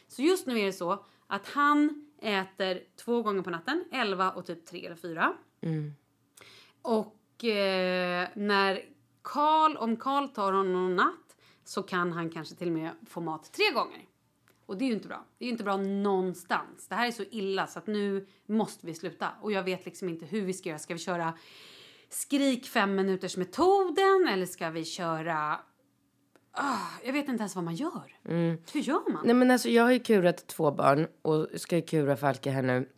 Så 0.08 0.22
just 0.22 0.46
nu 0.46 0.58
är 0.58 0.66
det 0.66 0.72
så 0.72 1.04
att 1.26 1.48
han 1.48 2.03
äter 2.24 2.82
två 3.04 3.22
gånger 3.22 3.42
på 3.42 3.50
natten, 3.50 3.84
11 3.92 4.30
och 4.30 4.46
typ 4.46 4.66
3 4.66 4.86
eller 4.86 4.96
4. 4.96 5.34
Och 6.82 7.44
eh, 7.44 8.28
när 8.34 8.80
Karl, 9.22 9.76
om 9.76 9.96
Karl 9.96 10.28
tar 10.28 10.52
honom 10.52 10.96
natt 10.96 11.36
så 11.64 11.82
kan 11.82 12.12
han 12.12 12.30
kanske 12.30 12.54
till 12.54 12.68
och 12.68 12.74
med 12.74 12.90
få 13.08 13.20
mat 13.20 13.52
tre 13.52 13.70
gånger. 13.74 14.04
Och 14.66 14.78
det 14.78 14.84
är 14.84 14.86
ju 14.86 14.94
inte 14.94 15.08
bra. 15.08 15.24
Det 15.38 15.44
är 15.44 15.46
ju 15.46 15.52
inte 15.52 15.64
bra 15.64 15.76
någonstans. 15.76 16.88
Det 16.88 16.94
här 16.94 17.06
är 17.06 17.10
så 17.10 17.24
illa 17.30 17.66
så 17.66 17.78
att 17.78 17.86
nu 17.86 18.26
måste 18.46 18.86
vi 18.86 18.94
sluta. 18.94 19.28
Och 19.40 19.52
jag 19.52 19.62
vet 19.62 19.84
liksom 19.84 20.08
inte 20.08 20.26
hur 20.26 20.42
vi 20.42 20.52
ska 20.52 20.68
göra. 20.68 20.78
Ska 20.78 20.94
vi 20.94 21.00
köra 21.00 21.32
skrik 22.08 22.66
fem 22.66 22.94
minuters 22.94 23.36
metoden 23.36 24.28
eller 24.32 24.46
ska 24.46 24.70
vi 24.70 24.84
köra... 24.84 25.60
Ah, 26.56 26.78
jag 27.04 27.12
vet 27.12 27.28
inte 27.28 27.40
ens 27.42 27.54
vad 27.54 27.64
man 27.64 27.74
gör. 27.74 28.16
Hur 28.72 28.80
gör 28.80 29.12
man? 29.12 29.22
Nej 29.26 29.34
men 29.34 29.50
alltså 29.50 29.68
jag 29.68 29.82
har 29.82 29.90
ju 29.92 29.98
kurat 29.98 30.46
två 30.46 30.70
barn 30.70 31.06
och 31.22 31.48
ska 31.56 31.80
kura 31.80 32.16
Falke 32.16 32.50
här 32.50 32.62
nu. 32.62 32.88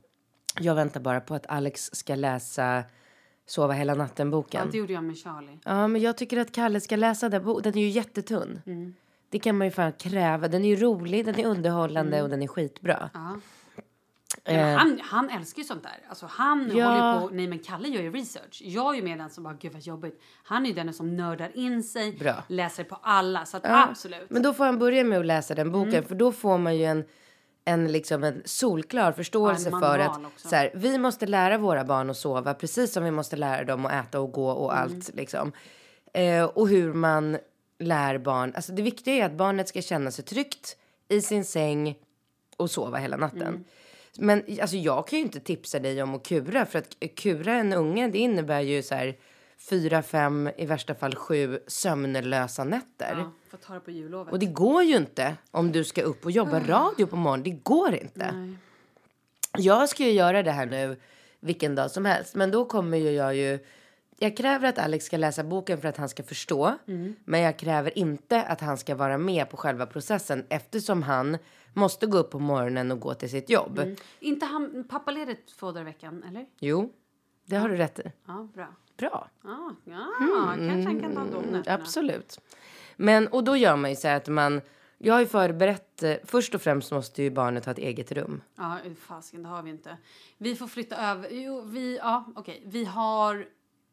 Jag 0.61 0.75
väntar 0.75 1.01
bara 1.01 1.21
på 1.21 1.35
att 1.35 1.47
Alex 1.47 1.91
ska 1.93 2.15
läsa 2.15 2.83
Sova 3.47 3.73
hela 3.73 3.93
Ja, 3.93 3.97
natten-boken. 3.99 4.69
det 4.73 4.79
gjorde 4.79 4.93
jag 4.93 5.05
med 5.05 5.17
Charlie. 5.19 5.59
Ja, 5.65 5.89
men 5.89 6.01
jag 6.01 6.17
tycker 6.17 6.39
att 6.39 6.53
Kalle 6.53 6.81
ska 6.81 6.97
läsa 6.97 7.29
den 7.29 7.45
boken. 7.45 7.63
Den 7.63 7.79
är 7.79 7.83
ju 7.83 7.89
jättetunn. 7.89 8.61
Mm. 8.67 8.95
Det 9.31 9.39
kan 9.39 9.59
man 9.59 9.67
ju 9.67 9.71
fan 9.71 9.93
kräva. 9.93 10.49
Den 10.49 10.65
är 10.65 10.69
ju 10.69 10.77
rolig, 10.77 11.25
den 11.25 11.41
är 11.41 11.47
underhållande 11.47 12.23
och 12.23 12.31
den 12.31 12.43
är 12.43 12.47
skitbra. 12.47 13.11
Mm. 13.15 13.27
Ja. 13.33 13.41
Men 14.47 14.79
han, 14.79 15.01
han 15.03 15.31
älskar 15.31 15.63
ju 15.63 15.65
sånt 15.69 15.83
där. 15.83 15.99
Alltså 16.09 16.27
han 16.31 16.71
Ja. 16.75 16.87
håller 16.89 17.21
på... 17.29 17.35
Nej 17.35 17.47
men 17.47 17.59
Kalle 17.59 17.89
gör 17.89 18.03
ju 18.03 18.11
research. 18.13 18.63
Jag 18.65 18.93
är 18.93 18.97
ju 18.97 19.03
mer 19.05 19.17
den 19.17 19.31
som 19.31 19.45
bara, 19.45 19.55
gud 19.55 19.73
vad 19.73 19.83
jobbigt. 19.83 20.21
Han 20.45 20.65
är 20.65 20.69
ju 20.69 20.75
den 20.75 20.93
som 20.95 21.17
nördar 21.17 21.57
in 21.57 21.83
sig, 21.83 22.13
Bra. 22.13 22.35
läser 22.49 22.85
på 22.85 22.99
alla. 23.03 23.45
Så 23.45 23.57
att 23.57 23.63
Ja, 23.65 23.89
absolut. 23.91 24.31
Men 24.31 24.43
då 24.43 24.55
får 24.55 24.65
han 24.65 24.79
börja 24.79 25.05
med 25.05 25.19
att 25.19 25.27
läsa 25.27 25.55
den 25.55 25.73
boken. 25.73 25.95
Mm. 25.95 26.05
För 26.05 26.15
då 26.15 26.33
får 26.33 26.59
man 26.59 26.77
ju 26.77 26.85
en, 26.85 27.05
en, 27.65 27.93
liksom 27.93 28.25
en 28.25 28.43
solklar 28.45 29.13
förståelse 29.13 29.69
Ja, 29.71 29.77
en 29.77 29.83
för 29.83 29.99
att 29.99 30.25
också. 30.27 30.49
så 30.49 30.57
här, 30.57 30.71
vi 30.75 30.99
måste 30.99 31.27
lära 31.27 31.59
våra 31.59 31.85
barn 31.85 32.11
att 32.11 32.17
sova. 32.17 32.55
Precis 32.55 32.93
som 32.93 33.05
vi 33.05 33.11
måste 33.11 33.37
lära 33.37 33.65
dem 33.65 33.87
att 33.87 33.93
äta 33.93 34.21
och 34.21 34.33
gå 34.33 34.49
och 34.51 34.73
Mm. 34.73 34.83
allt. 34.85 35.15
Liksom. 35.15 35.53
Eh, 36.15 36.45
och 36.45 36.69
hur 36.69 36.93
man 36.93 37.39
lär 37.79 38.19
barn. 38.19 38.53
Alltså 38.57 38.73
det 38.73 38.83
viktiga 38.83 39.15
är 39.15 39.25
att 39.27 39.33
barnet 39.37 39.69
ska 39.69 39.83
känna 39.83 40.11
sig 40.11 40.25
tryggt 40.25 40.77
i 41.09 41.21
sin 41.21 41.45
säng 41.45 41.97
och 42.57 42.71
sova 42.71 42.99
hela 42.99 43.17
natten. 43.17 43.43
Mm. 43.43 43.65
Men 44.19 44.45
alltså, 44.61 44.77
jag 44.77 45.09
kan 45.09 45.19
ju 45.19 45.25
inte 45.25 45.41
tipsa 45.41 45.79
dig 45.79 46.03
om 46.03 46.15
att 46.15 46.27
kura. 46.27 46.67
För 46.67 46.79
att 46.79 46.97
kura 47.17 47.55
en 47.55 47.73
unge 47.73 48.09
det 48.09 48.19
innebär 48.19 48.61
ju 48.61 48.83
så 48.83 48.95
här 48.95 49.17
fyra, 49.59 50.03
fem, 50.03 50.51
i 50.57 50.67
värsta 50.67 50.95
fall 50.95 51.15
sju 51.15 51.59
sömnlösa 51.67 52.65
nätter. 52.65 53.15
Ja, 53.19 53.33
får 53.51 53.59
ta 53.59 53.75
det 53.75 53.81
på 53.81 53.91
jullovet. 53.91 54.33
Och 54.33 54.39
det 54.39 54.47
går 54.47 54.83
ju 54.83 54.97
inte 54.97 55.37
om 55.51 55.73
du 55.73 55.85
ska 55.85 56.03
upp 56.03 56.25
och 56.25 56.31
jobba 56.31 56.61
radio 56.61 57.07
på 57.07 57.17
morgonen. 57.17 57.43
Det 57.43 57.51
går 57.51 57.95
inte. 57.95 58.33
Nej. 58.33 58.57
Jag 59.59 59.89
ska 59.89 60.03
ju 60.03 60.11
göra 60.11 60.43
det 60.43 60.51
här 60.51 60.67
nu 60.67 60.97
vilken 61.41 61.75
dag 61.75 61.91
som 61.91 62.05
helst. 62.05 62.35
Men 62.35 62.51
då 62.51 62.65
kommer 62.65 62.99
ju 62.99 63.11
jag 63.11 63.37
ju... 63.37 63.59
Jag 64.19 64.37
kräver 64.37 64.69
att 64.69 64.79
Alex 64.79 65.05
ska 65.05 65.17
läsa 65.17 65.45
boken 65.45 65.81
för 65.81 65.89
att 65.89 65.97
han 65.97 66.09
ska 66.09 66.23
förstå. 66.23 66.75
Men 67.25 67.41
jag 67.41 67.59
kräver 67.59 67.99
inte 67.99 68.43
att 68.43 68.61
han 68.61 68.79
ska 68.79 68.95
vara 68.95 69.19
med 69.19 69.51
på 69.51 69.57
själva 69.57 69.87
processen 69.87 70.47
eftersom 70.49 71.03
han 71.03 71.39
måste 71.77 72.07
gå 72.07 72.19
upp 72.19 72.31
på 72.31 72.39
morgonen 72.39 72.93
och 72.93 73.01
gå 73.01 73.15
till 73.15 73.31
sitt 73.31 73.51
jobb. 73.51 73.81
Inte 74.21 74.47
han 74.47 74.85
pappaledigt 74.89 75.57
två 75.59 75.67
dagar 75.73 75.81
i 75.81 75.85
veckan, 75.85 76.23
eller? 76.29 76.47
Jo, 76.61 76.93
det 77.45 77.57
har 77.57 77.69
du 77.69 77.77
rätt 77.77 77.99
i. 77.99 78.13
Ja, 78.27 78.49
bra. 78.55 78.69
Bra. 78.97 79.29
Ja, 79.45 79.75
ja 79.85 80.07
kanske 80.57 80.83
han 80.83 81.01
kan 81.01 81.15
ta 81.15 81.21
de 81.25 81.37
nätterna. 81.43 81.63
Mm, 81.75 81.81
Absolut. 81.83 82.41
Men, 82.97 83.29
och 83.29 83.45
då 83.45 83.57
gör 83.57 83.77
man 83.77 83.91
ju 83.91 83.97
så 83.97 84.09
här 84.09 84.17
att 84.17 84.29
man... 84.29 84.61
Jag 84.99 85.15
har 85.15 85.21
ju 85.21 85.27
förberett... 85.27 86.03
eh, 86.03 86.17
Först 86.25 86.55
och 86.55 86.63
främst 86.63 86.93
måste 86.93 87.23
ju 87.23 87.31
barnet 87.31 87.65
ha 87.65 87.73
ett 87.73 87.79
eget 87.79 88.13
rum. 88.13 88.43
Ja, 88.57 88.79
fasken, 89.01 89.43
det 89.43 89.49
har 89.49 89.63
vi 89.63 89.71
inte. 89.71 89.97
Vi 90.39 90.57
får 90.57 90.67
flytta 90.67 90.97
över. 91.11 91.29
Jo, 91.31 91.61
vi, 91.67 91.97
ja, 91.97 92.25
okej. 92.37 92.63
Vi 92.67 92.85
har... 92.85 93.47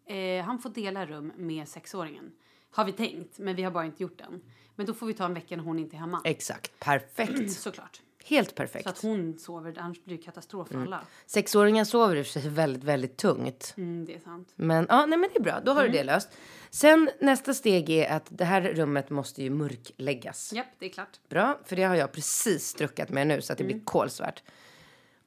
Eh, 0.05 0.45
han 0.45 0.59
får 0.59 0.69
dela 0.69 1.05
rum 1.05 1.31
med 1.35 1.67
sexåringen. 1.67 2.31
Har 2.71 2.85
vi 2.85 2.91
tänkt, 2.91 3.39
men 3.39 3.55
vi 3.55 3.63
har 3.63 3.71
bara 3.71 3.85
inte 3.85 4.03
gjort 4.03 4.17
den. 4.17 4.41
Men 4.75 4.85
då 4.85 4.93
får 4.93 5.05
vi 5.05 5.13
ta 5.13 5.25
en 5.25 5.33
vecka 5.33 5.55
när 5.57 5.63
hon 5.63 5.79
inte 5.79 5.95
är 5.95 5.99
hemma. 5.99 6.21
Exakt. 6.23 6.79
Perfekt. 6.79 7.51
Såklart. 7.51 8.01
Helt 8.25 8.55
perfekt. 8.55 8.83
Så 8.83 8.89
att 8.89 9.01
hon 9.01 9.39
sover, 9.39 9.75
annars 9.79 10.03
blir 10.03 10.17
det 10.17 10.23
katastrof 10.23 10.67
för 10.67 10.81
alla. 10.81 11.01
Sexåringar 11.25 11.83
sover 11.83 12.15
i 12.15 12.21
och 12.21 12.25
för 12.25 12.39
sig 12.39 12.49
väldigt, 12.49 12.83
väldigt 12.83 13.17
tungt. 13.17 13.73
Mm, 13.77 14.05
det 14.05 14.15
är 14.15 14.19
sant. 14.19 14.49
Men 14.55 14.85
ja, 14.89 15.05
nej 15.05 15.17
men 15.19 15.29
det 15.33 15.39
är 15.39 15.43
bra. 15.43 15.59
Då 15.65 15.71
har 15.71 15.83
du 15.83 15.89
det 15.89 16.03
löst. 16.03 16.29
Sen 16.69 17.09
nästa 17.19 17.53
steg 17.53 17.89
är 17.89 18.11
att 18.15 18.25
det 18.29 18.45
här 18.45 18.61
rummet 18.61 19.09
måste 19.09 19.43
ju 19.43 19.49
mörkläggas. 19.49 20.53
Japp, 20.53 20.67
det 20.79 20.85
är 20.85 20.89
klart. 20.89 21.19
Bra, 21.29 21.59
för 21.65 21.75
det 21.75 21.83
har 21.83 21.95
jag 21.95 22.11
precis 22.11 22.67
struckat 22.67 23.09
med 23.09 23.27
nu 23.27 23.41
så 23.41 23.53
att 23.53 23.57
det 23.57 23.63
blir 23.63 23.81
kolsvart. 23.85 24.43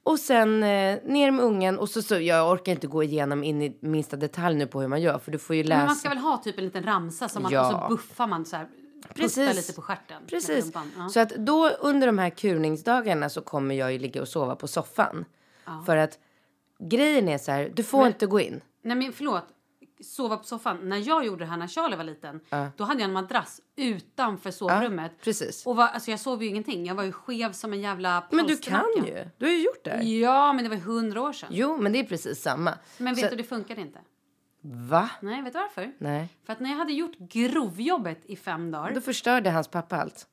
Och 0.03 0.19
sen 0.19 0.63
eh, 0.63 0.97
ner 1.03 1.31
med 1.31 1.45
ungen 1.45 1.79
och 1.79 1.89
så, 1.89 2.01
så 2.01 2.19
jag 2.19 2.51
orkar 2.51 2.71
inte 2.71 2.87
gå 2.87 3.03
igenom 3.03 3.43
in 3.43 3.61
i 3.61 3.77
minsta 3.79 4.17
detalj 4.17 4.55
nu 4.57 4.67
på 4.67 4.81
hur 4.81 4.87
man 4.87 5.01
gör 5.01 5.19
för 5.19 5.31
du 5.31 5.37
får 5.37 5.55
ju 5.55 5.63
läsa. 5.63 5.77
Men 5.77 5.85
man 5.85 5.95
ska 5.95 6.09
väl 6.09 6.17
ha 6.17 6.37
typ 6.37 6.57
en 6.57 6.63
liten 6.65 6.83
ramsa 6.83 7.29
som 7.29 7.43
man, 7.43 7.51
Ja. 7.51 7.75
och 7.75 7.81
så 7.81 7.95
buffar 7.95 8.27
man 8.27 8.45
så 8.45 8.55
här. 8.55 8.67
Precis. 9.15 9.55
Lite 9.55 9.73
på 9.73 9.81
stjärten. 9.81 10.21
Precis. 10.27 10.71
Ja. 10.97 11.09
Så 11.09 11.19
att 11.19 11.29
då 11.29 11.69
under 11.69 12.07
de 12.07 12.17
här 12.19 12.29
kurningsdagarna 12.29 13.29
så 13.29 13.41
kommer 13.41 13.75
jag 13.75 13.93
ju 13.93 13.99
ligga 13.99 14.21
och 14.21 14.27
sova 14.27 14.55
på 14.55 14.67
soffan. 14.67 15.25
För 15.85 15.97
att 15.97 16.19
grejen 16.79 17.29
är 17.29 17.37
så 17.37 17.51
här, 17.51 17.71
du 17.75 17.83
får 17.83 18.07
inte 18.07 18.25
gå 18.25 18.39
in. 18.39 18.61
Nej 18.81 18.97
men 18.97 19.13
förlåt. 19.13 19.43
Sova 20.01 20.37
på 20.37 20.43
soffan. 20.43 20.89
När 20.89 20.97
jag 20.97 21.25
gjorde 21.25 21.39
det 21.45 21.49
här 21.49 21.57
när 21.57 21.67
Charlie 21.67 21.95
var 21.95 22.03
liten. 22.03 22.39
Då 22.77 22.83
hade 22.83 22.99
jag 23.01 23.07
en 23.07 23.13
madrass 23.13 23.61
utanför 23.75 24.51
sovrummet. 24.51 25.11
precis. 25.23 25.65
Och 25.65 25.75
var, 25.75 25.87
alltså 25.87 26.11
jag 26.11 26.19
sov 26.19 26.43
ju 26.43 26.49
ingenting. 26.49 26.85
Jag 26.85 26.95
var 26.95 27.03
ju 27.03 27.11
skev 27.11 27.51
som 27.51 27.73
en 27.73 27.81
jävla 27.81 28.27
Men 28.31 28.47
du 28.47 28.57
kan 28.57 28.85
ju. 29.05 29.29
Du 29.37 29.45
har 29.45 29.53
ju 29.53 29.63
gjort 29.63 29.83
det. 29.83 30.03
Ja, 30.03 30.53
men 30.53 30.63
det 30.63 30.69
var 30.69 30.75
ju 30.75 30.81
hundra 30.81 31.21
år 31.21 31.33
sedan. 31.33 31.49
Jo, 31.51 31.77
men 31.77 31.91
det 31.93 31.99
är 31.99 32.03
precis 32.03 32.41
samma. 32.41 32.73
Men 32.97 33.15
vet 33.15 33.23
Så- 33.23 33.29
du, 33.29 33.35
det 33.35 33.43
funkade 33.43 33.81
inte. 33.81 33.99
Va? 34.71 35.09
Nej, 35.21 35.41
vet 35.41 35.53
du 35.53 35.59
varför? 35.59 35.91
Nej. 35.97 36.27
För 36.45 36.53
att 36.53 36.59
när 36.59 36.69
jag 36.69 36.77
hade 36.77 36.93
gjort 36.93 37.17
grovjobbet 37.17 38.25
i 38.25 38.35
fem 38.35 38.71
dagar. 38.71 38.93
Då 38.93 39.01
förstörde 39.01 39.49
hans 39.49 39.67
pappa 39.67 39.97
allt. 39.97 40.27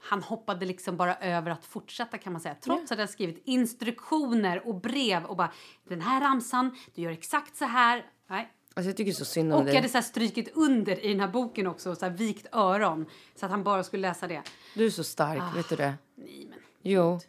Han 0.00 0.22
hoppade 0.22 0.66
liksom 0.66 0.96
bara 0.96 1.16
över 1.16 1.50
att 1.50 1.64
fortsätta 1.64 2.18
kan 2.18 2.32
man 2.32 2.40
säga. 2.42 2.54
Trots 2.60 2.92
att 2.92 2.98
jag 2.98 3.10
skrivit 3.10 3.42
instruktioner 3.44 4.66
och 4.68 4.74
brev 4.80 5.24
och 5.24 5.36
bara 5.36 5.52
den 5.88 6.00
här 6.00 6.20
ramsan, 6.20 6.76
du 6.94 7.02
gör 7.02 7.10
exakt 7.10 7.56
så 7.56 7.64
här. 7.64 8.06
Nej. 8.26 8.52
Alltså 8.74 8.88
jag 8.90 8.96
tycker 8.96 9.12
så 9.12 9.24
synd 9.24 9.52
om 9.52 9.62
Och 9.62 9.68
jag 9.68 9.74
hade 9.74 9.88
så 9.88 10.02
strykit 10.02 10.48
under 10.54 11.04
i 11.04 11.08
den 11.08 11.20
här 11.20 11.28
boken 11.28 11.66
också 11.66 11.90
och 11.90 11.98
så 11.98 12.08
vikt 12.08 12.46
öron 12.52 13.06
så 13.34 13.46
att 13.46 13.50
han 13.52 13.64
bara 13.64 13.84
skulle 13.84 14.08
läsa 14.08 14.26
det. 14.28 14.42
Du 14.74 14.86
är 14.86 14.90
så 14.90 15.04
stark, 15.04 15.42
Ah. 15.42 15.52
vet 15.56 15.68
du 15.68 15.76
det? 15.76 15.94
Nej 16.14 16.46
men. 16.50 16.58
Jo. 16.82 17.20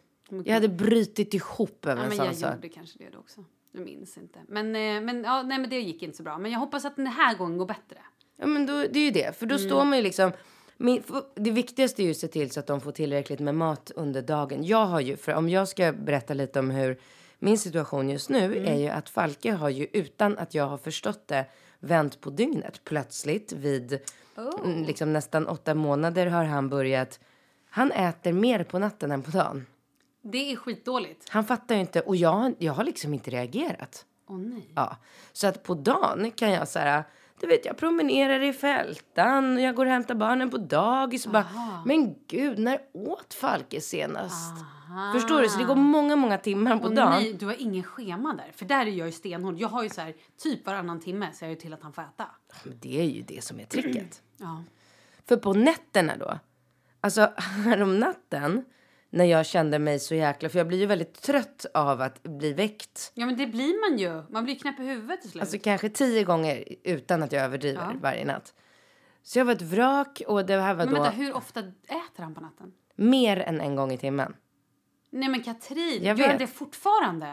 Jag 0.44 0.54
hade 0.54 0.68
brutit 0.68 1.34
ihop 1.34 1.86
över 1.86 1.96
Ja, 1.96 2.02
en 2.02 2.08
men 2.08 2.16
sån 2.16 2.26
jag 2.26 2.36
sak. 2.36 2.54
gjorde 2.54 2.68
kanske 2.68 2.98
det 2.98 3.16
också. 3.16 3.44
Jag 3.72 3.82
minns 3.84 4.18
inte. 4.18 4.38
Men, 4.48 4.66
eh, 4.76 5.00
men, 5.00 5.24
ja, 5.24 5.42
nej, 5.42 5.58
men 5.58 5.70
det 5.70 5.80
gick 5.80 6.02
inte 6.02 6.16
så 6.16 6.22
bra. 6.22 6.38
Men 6.38 6.50
jag 6.50 6.58
hoppas 6.58 6.84
att 6.84 6.96
den 6.96 7.06
här 7.06 7.34
gången 7.36 7.58
går 7.58 7.66
bättre. 7.66 7.98
Ja, 8.36 8.46
men 8.46 8.66
då, 8.66 8.72
det 8.72 8.98
är 8.98 9.04
ju 9.04 9.10
det. 9.10 9.36
För 9.38 9.46
då 9.46 9.54
Mm. 9.54 9.68
står 9.68 9.84
man 9.84 9.96
ju 9.96 10.02
liksom... 10.02 10.32
Min, 10.80 11.02
det 11.34 11.50
viktigaste 11.50 12.02
är 12.02 12.04
ju 12.04 12.10
att 12.10 12.16
se 12.16 12.28
till 12.28 12.50
så 12.50 12.60
att 12.60 12.66
de 12.66 12.80
får 12.80 12.92
tillräckligt 12.92 13.40
med 13.40 13.54
mat 13.54 13.90
under 13.96 14.22
dagen. 14.22 14.64
Jag 14.64 14.86
har 14.86 15.00
ju, 15.00 15.16
för 15.16 15.34
om 15.34 15.48
jag 15.48 15.68
ska 15.68 15.92
berätta 15.92 16.34
lite 16.34 16.58
om 16.58 16.70
hur 16.70 16.98
min 17.38 17.58
situation 17.58 18.08
just 18.10 18.30
nu 18.30 18.44
Mm. 18.44 18.66
är 18.66 18.76
ju 18.78 18.88
att 18.88 19.08
Falke 19.08 19.52
har 19.52 19.68
ju 19.68 19.86
utan 19.92 20.38
att 20.38 20.54
jag 20.54 20.66
har 20.66 20.78
förstått 20.78 21.28
det 21.28 21.44
vänt 21.78 22.20
på 22.20 22.30
dygnet. 22.30 22.80
Plötsligt 22.84 23.52
vid 23.52 23.98
Oh. 24.36 24.86
liksom 24.86 25.12
nästan 25.12 25.46
åtta 25.46 25.74
månader 25.74 26.26
har 26.26 26.44
han 26.44 26.68
börjat... 26.68 27.20
Han 27.70 27.92
äter 27.92 28.32
mer 28.32 28.64
på 28.64 28.78
natten 28.78 29.10
än 29.12 29.22
på 29.22 29.30
dagen. 29.30 29.66
Det 30.22 30.52
är 30.52 30.56
skitdåligt. 30.56 31.28
Han 31.28 31.44
fattar 31.44 31.74
ju 31.74 31.80
inte 31.80 32.00
och 32.00 32.16
jag, 32.16 32.54
jag 32.58 32.72
har 32.72 32.84
liksom 32.84 33.14
inte 33.14 33.30
reagerat. 33.30 34.04
Åh 34.28 34.38
nej. 34.38 34.72
Ja, 34.74 34.96
så 35.32 35.46
att 35.46 35.62
på 35.62 35.74
dagen 35.74 36.30
kan 36.30 36.50
jag 36.50 36.68
så 36.68 36.78
här, 36.78 37.04
du 37.40 37.46
vet 37.46 37.64
jag 37.66 37.76
promenerar 37.76 38.40
i 38.40 38.52
fältan, 38.52 39.58
jag 39.62 39.74
går 39.74 39.86
och 39.86 39.92
hämtar 39.92 40.14
barnen 40.14 40.50
på 40.50 40.58
dagis 40.58 41.26
och 41.26 41.32
bara, 41.32 41.46
men 41.86 42.14
gud, 42.28 42.58
när 42.58 42.80
åt 42.92 43.34
Falke 43.34 43.80
senast? 43.80 44.54
Förstår 45.12 45.42
du? 45.42 45.48
Så 45.48 45.58
det 45.58 45.64
går 45.64 45.74
många, 45.74 46.16
många 46.16 46.38
timmar 46.38 46.78
på 46.78 46.86
Åh 46.88 46.94
dagen. 46.94 47.10
nej, 47.10 47.32
du 47.32 47.46
har 47.46 47.62
ingen 47.62 47.82
schema 47.82 48.32
där. 48.34 48.52
För 48.52 48.64
där 48.64 48.86
är 48.86 48.90
jag 48.90 49.06
ju 49.06 49.12
stenhård. 49.12 49.58
Jag 49.58 49.68
har 49.68 49.82
ju 49.82 49.88
så 49.88 50.00
här, 50.00 50.14
typ 50.42 50.66
varannan 50.66 51.00
timme 51.00 51.32
ser 51.32 51.46
jag 51.46 51.50
ju 51.50 51.56
till 51.60 51.72
att 51.72 51.82
han 51.82 51.92
får 51.92 52.02
äta. 52.02 52.26
Men 52.64 52.78
det 52.78 53.00
är 53.00 53.04
ju 53.04 53.22
det 53.22 53.44
som 53.44 53.60
är 53.60 53.64
tricket. 53.64 54.22
Ja. 54.36 54.62
För 55.28 55.36
på 55.36 55.52
nätterna 55.52 56.16
då, 56.16 56.38
alltså 57.00 57.32
härom 57.36 57.98
natten 57.98 58.64
när 59.10 59.24
jag 59.24 59.46
kände 59.46 59.78
mig 59.78 59.98
så 59.98 60.14
jäkla, 60.14 60.48
för 60.48 60.58
jag 60.58 60.68
blir 60.68 60.78
ju 60.78 60.86
väldigt 60.86 61.22
trött 61.22 61.66
av 61.74 62.00
att 62.00 62.22
bli 62.22 62.52
väckt. 62.52 63.12
ja, 63.14 63.26
men 63.26 63.36
det 63.36 63.46
blir 63.46 63.90
man 63.90 63.98
ju. 63.98 64.22
Man 64.30 64.44
blir 64.44 64.54
knäpp 64.58 64.80
i 64.80 64.82
huvudet 64.82 65.20
till 65.20 65.30
slut. 65.30 65.42
Alltså 65.42 65.58
kanske 65.58 65.88
tio 65.88 66.24
gånger 66.24 66.64
utan 66.84 67.22
att 67.22 67.32
jag 67.32 67.44
överdriver 67.44 67.96
varje 68.02 68.24
natt. 68.24 68.54
Så 69.22 69.38
jag 69.38 69.44
var 69.44 69.52
ett 69.52 69.62
vrak 69.62 70.22
och 70.26 70.46
det 70.46 70.60
här 70.60 70.74
var 70.74 70.84
men 70.84 70.94
då 70.94 71.02
vänta, 71.02 71.16
hur 71.16 71.36
ofta 71.36 71.60
äter 71.60 72.22
han 72.22 72.34
på 72.34 72.40
natten? 72.40 72.72
mer 72.96 73.36
än 73.36 73.60
en 73.60 73.76
gång 73.76 73.92
i 73.92 73.98
timmen. 73.98 74.36
Nej 75.10 75.28
men 75.28 75.42
Katrin, 75.42 76.04
Jag 76.04 76.18
gör 76.18 76.28
vet. 76.28 76.38
det 76.38 76.46
fortfarande? 76.46 77.26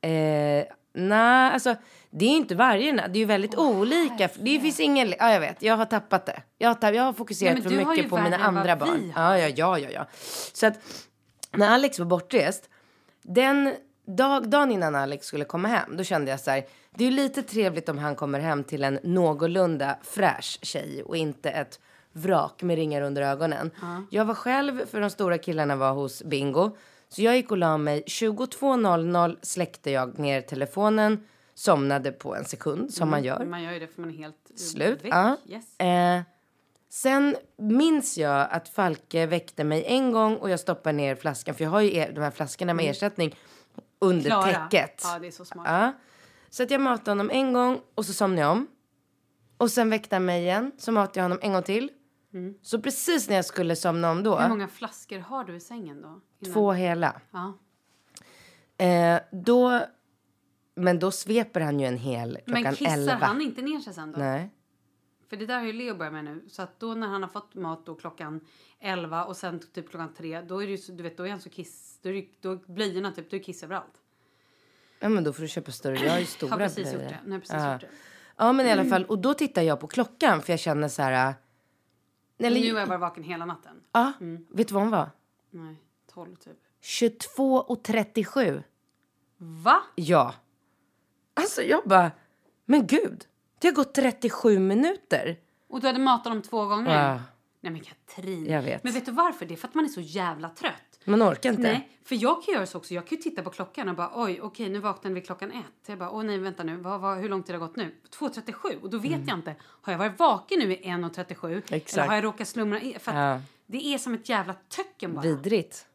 Eh, 0.00 0.64
Nej, 0.92 1.52
alltså 1.52 1.76
det 2.10 2.24
är 2.24 2.36
inte 2.36 2.54
varje 2.54 2.92
natt. 2.92 3.12
Det 3.12 3.16
är 3.16 3.20
ju 3.20 3.24
väldigt 3.26 3.58
olika. 3.58 4.28
Det 4.38 4.60
finns 4.60 4.80
ingen... 4.80 5.14
Ja, 5.18 5.32
jag 5.32 5.40
vet. 5.40 5.62
Jag 5.62 5.76
har 5.76 5.84
tappat 5.84 6.26
det. 6.26 6.42
Jag 6.58 6.68
har, 6.68 6.74
tapp, 6.74 6.94
jag 6.94 7.02
har 7.02 7.12
fokuserat 7.12 7.54
Nej, 7.54 7.62
för 7.62 7.70
ju 7.70 7.86
mycket 7.86 8.10
på 8.10 8.18
mina 8.18 8.36
andra 8.36 8.76
barn. 8.76 9.12
Ja, 9.16 9.38
ja, 9.38 9.48
ja, 9.48 9.78
ja, 9.78 9.90
ja. 9.90 10.06
Så 10.52 10.66
att 10.66 10.78
när 11.52 11.68
Alex 11.68 11.98
var 11.98 12.06
bortrest, 12.06 12.68
den 13.22 13.74
dag, 14.06 14.50
dagen 14.50 14.72
innan 14.72 14.94
Alex 14.94 15.26
skulle 15.26 15.44
komma 15.44 15.68
hem, 15.68 15.96
då 15.96 16.04
kände 16.04 16.30
jag 16.30 16.40
så 16.40 16.50
här, 16.50 16.64
det 16.94 17.04
är 17.04 17.10
ju 17.10 17.16
lite 17.16 17.42
trevligt 17.42 17.88
om 17.88 17.98
han 17.98 18.14
kommer 18.14 18.40
hem 18.40 18.64
till 18.64 18.84
en 18.84 18.98
någorlunda 19.02 19.98
fräsch 20.02 20.58
tjej 20.62 21.02
och 21.02 21.16
inte 21.16 21.50
ett 21.50 21.80
vrak 22.12 22.62
med 22.62 22.76
ringar 22.76 23.02
under 23.02 23.22
ögonen. 23.22 23.70
Jag 24.10 24.24
var 24.24 24.34
själv, 24.34 24.86
för 24.86 25.00
de 25.00 25.10
stora 25.10 25.38
killarna 25.38 25.76
var 25.76 25.92
hos 25.92 26.22
Bingo. 26.22 26.76
Så 27.08 27.22
jag 27.22 27.36
gick 27.36 27.50
och 27.50 27.58
la 27.58 27.78
mig 27.78 28.02
22.00 28.06 29.36
släckte 29.42 29.90
jag 29.90 30.18
ner 30.18 30.40
telefonen, 30.40 31.24
somnade 31.60 32.12
på 32.12 32.34
en 32.36 32.44
sekund 32.44 32.94
som 32.94 33.10
man 33.10 33.24
gör. 33.24 33.44
Man 33.44 33.62
gör 33.62 33.72
ju 33.72 33.78
det 33.78 33.86
för 33.86 34.00
man 34.00 34.10
är 34.10 34.14
helt 34.16 34.50
Slut. 34.56 35.00
Ja. 35.04 35.36
Yes. 35.46 35.80
Eh, 35.80 36.20
sen 36.88 37.36
minns 37.56 38.18
jag 38.18 38.48
att 38.50 38.68
Falke 38.68 39.26
väckte 39.26 39.64
mig 39.64 39.84
en 39.86 40.12
gång 40.12 40.36
och 40.36 40.50
jag 40.50 40.60
stoppade 40.60 40.92
ner 40.96 41.14
flaskan, 41.14 41.54
för 41.54 41.64
jag 41.64 41.70
har 41.70 41.80
ju 41.80 41.94
er, 41.94 42.12
de 42.12 42.20
här 42.20 42.30
flaskorna 42.30 42.74
med 42.74 42.90
ersättning 42.90 43.34
under 43.98 44.30
Mm. 44.30 44.42
Klara. 44.42 44.68
täcket. 44.68 45.00
Ja, 45.04 45.18
det 45.18 45.26
är 45.26 45.30
så 45.30 45.44
smart. 45.44 45.66
Ja. 45.68 45.92
Så 46.50 46.62
att 46.62 46.70
jag 46.70 46.80
matade 46.80 47.10
honom 47.10 47.30
en 47.30 47.52
gång 47.52 47.80
och 47.94 48.06
så 48.06 48.12
somnade 48.12 48.40
jag 48.42 48.50
om. 48.52 48.66
Och 49.56 49.70
sen 49.70 49.90
väckte 49.90 50.14
han 50.16 50.24
mig 50.24 50.42
igen. 50.42 50.72
Så 50.78 50.92
matade 50.92 51.18
jag 51.20 51.24
honom 51.24 51.38
en 51.42 51.52
gång 51.52 51.62
till. 51.62 51.90
Så 52.62 52.80
precis 52.80 53.28
när 53.28 53.36
jag 53.36 53.44
skulle 53.44 53.76
somna 53.76 54.10
om 54.10 54.22
då, 54.22 54.36
Hur 54.38 54.48
många 54.48 54.68
flaskor 54.68 55.18
har 55.18 55.44
du 55.44 55.56
i 55.56 55.60
sängen 55.60 56.02
då? 56.02 56.20
Innan? 56.40 56.54
två 56.54 56.72
hela. 56.72 57.20
Ja. 57.30 57.58
Eh, 58.86 59.20
då, 59.32 59.80
men 60.74 60.98
då 60.98 61.10
sveper 61.10 61.60
han 61.60 61.80
ju 61.80 61.86
en 61.86 61.98
hel 61.98 62.38
klockan 62.46 62.62
Men 62.62 62.74
kissar 62.74 62.92
11. 62.92 63.14
han 63.14 63.40
inte 63.40 63.62
ner 63.62 63.78
sig 63.80 63.94
sen 63.94 64.12
då? 64.12 64.18
Nej. 64.18 64.50
För 65.28 65.36
det 65.36 65.46
där 65.46 65.58
har 65.58 65.66
ju 65.66 65.72
Leo 65.72 65.94
börjat 65.96 66.12
med 66.12 66.24
nu. 66.24 66.44
Så 66.48 66.62
att 66.62 66.80
då 66.80 66.94
när 66.94 67.06
han 67.06 67.22
har 67.22 67.28
fått 67.30 67.54
mat 67.54 67.86
då 67.86 67.94
klockan 67.94 68.40
11 68.80 69.24
och 69.24 69.36
sen 69.36 69.60
typ 69.72 69.90
klockan 69.90 70.14
3 70.14 70.40
då 70.42 70.62
är 70.62 70.66
det 70.66 70.72
ju 70.72 70.94
du 70.96 71.02
vet, 71.02 71.16
då 71.16 71.26
är 71.26 71.30
han 71.30 71.40
så 71.40 71.50
kiss. 71.50 71.98
Då 72.02 72.08
är 72.08 72.12
det, 72.12 72.26
då 72.40 72.56
blöjorna 72.56 73.12
typ, 73.12 73.30
då 73.30 73.36
är 73.36 73.40
kiss 73.42 73.62
överallt. 73.62 73.92
Ja 75.00 75.08
men 75.08 75.24
då 75.24 75.32
får 75.32 75.42
du 75.42 75.48
köpa 75.48 75.72
större. 75.72 75.96
Jag 76.04 76.12
har 76.12 76.18
ju 76.18 76.26
stora 76.26 76.50
Har 76.50 76.58
precis 76.58 76.82
blöjor. 76.92 77.02
gjort 77.02 77.10
det. 77.24 77.30
Jag 77.30 77.40
precis 77.40 77.54
Ja. 77.56 77.72
gjort 77.72 77.80
det. 77.80 77.88
Ja 78.36 78.52
men 78.52 78.66
i 78.66 78.70
alla 78.70 78.84
fall. 78.84 79.04
Och 79.04 79.18
då 79.18 79.34
tittar 79.34 79.62
jag 79.62 79.80
på 79.80 79.86
klockan 79.86 80.42
för 80.42 80.52
jag 80.52 80.60
känner 80.60 80.88
så 80.88 81.02
här. 81.02 81.28
äh, 81.28 81.34
Eller, 82.46 82.60
Nu 82.60 82.72
har 82.72 82.80
jag 82.80 82.86
varit 82.86 83.00
vaken 83.00 83.22
hela 83.24 83.44
natten. 83.46 83.80
Ja, 83.92 84.12
vet 84.50 84.68
du 84.68 84.74
vad 84.74 84.82
hon 84.82 84.90
var? 84.92 85.10
Nej, 85.50 85.76
12 86.12 86.36
typ. 86.36 86.56
22 86.80 87.54
och 87.56 87.82
37. 87.84 88.62
Va? 89.36 89.82
Ja. 89.94 90.34
Alltså 91.34 91.62
jag 91.62 91.82
bara, 91.84 92.10
men 92.64 92.86
gud. 92.86 93.24
Det 93.58 93.68
har 93.68 93.74
gått 93.74 93.94
37 93.94 94.58
minuter. 94.58 95.36
Och 95.68 95.80
du 95.80 95.86
hade 95.86 95.98
matat 95.98 96.32
dem 96.32 96.42
två 96.42 96.66
gånger? 96.66 97.08
Ja. 97.08 97.20
Nej 97.60 97.72
men 97.72 97.80
Katrin. 97.80 98.46
Jag 98.46 98.62
vet. 98.62 98.84
Men 98.84 98.92
vet 98.92 99.06
du 99.06 99.12
varför? 99.12 99.46
Det 99.46 99.54
är 99.54 99.56
för 99.56 99.68
att 99.68 99.74
man 99.74 99.84
är 99.84 99.88
så 99.88 100.00
jävla 100.00 100.48
trött. 100.48 100.74
Man 101.04 101.22
orkar 101.22 101.50
inte. 101.50 101.62
Nej, 101.62 101.88
för 102.04 102.14
jag 102.22 102.42
kan 102.44 102.54
göra 102.54 102.66
så 102.66 102.78
också. 102.78 102.94
Jag 102.94 103.06
kan 103.06 103.16
ju 103.18 103.22
titta 103.22 103.42
på 103.42 103.50
klockan 103.50 103.88
och 103.88 103.94
bara 103.96 104.10
oj, 104.14 104.40
okej, 104.42 104.68
nu 104.68 104.78
vaknade 104.78 105.14
vi 105.14 105.20
klockan 105.20 105.50
ett. 105.50 105.88
Jag 105.88 105.98
bara, 105.98 106.10
åh 106.10 106.22
nej, 106.22 106.38
vänta 106.38 106.62
nu, 106.62 106.76
vad, 106.76 107.00
vad, 107.00 107.18
hur 107.18 107.28
lång 107.28 107.42
tid 107.42 107.54
har 107.54 107.60
gått 107.66 107.76
nu? 107.76 107.94
2.37 108.18 108.80
och 108.82 108.90
då 108.90 108.98
vet 108.98 109.28
jag 109.28 109.38
inte. 109.38 109.54
Har 109.62 109.92
jag 109.92 109.98
varit 109.98 110.18
vaken 110.18 110.58
nu 110.58 110.72
i 110.72 110.76
1.37? 110.76 111.46
Eller 111.46 111.92
Mm. 111.98 112.08
Har 112.08 112.14
jag 112.14 112.24
råkat 112.24 112.48
slumra? 112.48 112.80
För 112.98 113.14
Ja. 113.14 113.40
det 113.66 113.94
är 113.94 113.98
som 113.98 114.14
ett 114.14 114.28
jävla 114.28 114.54
töcken 114.68 115.14
bara. 115.14 115.22
Vidrigt. 115.22 115.86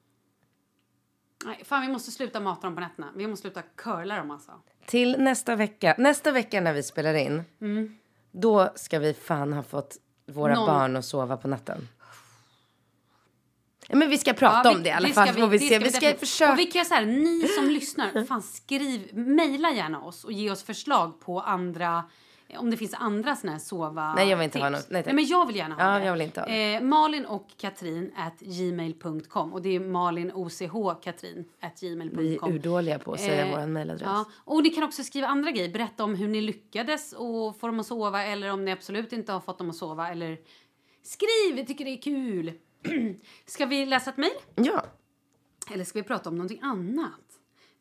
Nej, 1.45 1.61
fan, 1.65 1.81
vi 1.81 1.87
måste 1.87 2.11
sluta 2.11 2.39
mata 2.39 2.61
dem 2.67 2.75
på 2.75 2.81
nätterna. 2.81 3.07
Vi 3.15 3.27
måste 3.27 3.41
sluta 3.41 3.61
curla 3.75 4.17
dem 4.17 4.31
alltså. 4.31 4.51
Till 4.85 5.15
nästa 5.19 5.55
vecka. 5.55 5.95
Nästa 5.97 6.31
vecka 6.31 6.61
när 6.61 6.73
vi 6.73 6.83
spelar 6.83 7.13
in. 7.13 7.43
Då 8.31 8.69
ska 8.75 8.99
vi 8.99 9.13
fan 9.13 9.53
ha 9.53 9.63
fått 9.63 9.97
våra 10.27 10.53
Någon- 10.55 10.67
barn 10.67 10.95
att 10.95 11.05
sova 11.05 11.37
på 11.37 11.47
natten. 11.47 11.87
Men 13.89 14.09
vi 14.09 14.17
ska 14.17 14.33
prata 14.33 14.69
Ja, 14.69 14.75
om 14.75 14.83
det 14.83 14.89
i 14.89 14.91
alla 14.91 15.07
fall. 15.09 15.49
vi 15.49 15.59
se. 15.59 15.79
Vi 15.79 15.91
ska 15.91 16.13
försöka. 16.13 16.51
Och 16.53 16.59
vi 16.59 16.65
kan 16.65 16.85
säga 16.85 17.01
ni 17.05 17.47
som 17.47 17.65
lyssnar, 17.69 18.25
fan 18.25 18.41
skriv, 18.41 19.09
mejla 19.17 19.71
gärna 19.71 20.01
oss 20.01 20.23
och 20.23 20.31
ge 20.31 20.51
oss 20.51 20.63
förslag 20.63 21.19
på 21.21 21.41
andra 21.41 22.03
om 22.59 22.69
det 22.71 22.77
finns 22.77 22.93
andra 22.93 23.35
såna 23.35 23.51
här 23.51 23.59
sova 23.59 24.13
Nej, 24.13 24.29
jag 24.29 24.37
vill 24.37 24.43
inte 24.43 24.53
tips. 24.53 24.63
ha 24.63 24.69
något. 24.69 24.89
Nej, 24.89 25.03
tack. 25.03 25.13
men 25.13 25.25
jag 25.25 25.45
vill 25.47 25.55
gärna 25.55 25.75
ha 25.75 25.93
Ja, 25.93 25.99
det. 25.99 26.05
jag 26.05 26.13
vill 26.13 26.21
inte 26.21 26.39
ha 26.41 26.47
det. 26.47 26.75
Eh, 26.75 26.81
Malin 26.81 27.25
och 27.25 27.47
Katrin 27.57 28.11
at 28.15 28.39
gmail.com 28.39 29.53
och 29.53 29.61
det 29.61 29.69
är 29.69 29.79
Malin 29.79 30.31
OCH 30.33 31.01
Katrin 31.03 31.45
at 31.59 31.83
Vi 31.83 31.87
är 31.91 31.95
gmail.com. 31.95 32.53
urdåliga 32.53 32.99
på 32.99 33.13
att 33.13 33.19
säga 33.19 33.45
Eh, 33.47 33.59
vår 33.59 33.67
mailadress. 33.67 34.05
Ja, 34.05 34.25
och 34.35 34.63
ni 34.63 34.69
kan 34.69 34.83
också 34.83 35.03
skriva 35.03 35.27
andra 35.27 35.51
grejer. 35.51 35.69
Berätta 35.73 36.03
om 36.03 36.15
hur 36.15 36.27
ni 36.27 36.41
lyckades 36.41 37.13
och 37.13 37.59
få 37.59 37.67
dem 37.67 37.79
att 37.79 37.85
sova 37.85 38.23
eller 38.23 38.51
om 38.51 38.65
ni 38.65 38.71
absolut 38.71 39.13
inte 39.13 39.31
har 39.31 39.39
fått 39.39 39.57
dem 39.57 39.69
att 39.69 39.75
sova. 39.75 40.09
Eller 40.11 40.37
skriv, 41.03 41.57
jag 41.57 41.67
tycker 41.67 41.85
det 41.85 41.91
är 41.91 42.01
kul. 42.01 42.53
Ska 43.45 43.65
vi 43.65 43.85
läsa 43.85 44.09
ett 44.09 44.17
mejl? 44.17 44.33
ja. 44.55 44.83
Eller 45.71 45.83
ska 45.83 45.99
vi 45.99 46.03
prata 46.03 46.29
om 46.29 46.35
någonting 46.35 46.59
annat? 46.61 47.21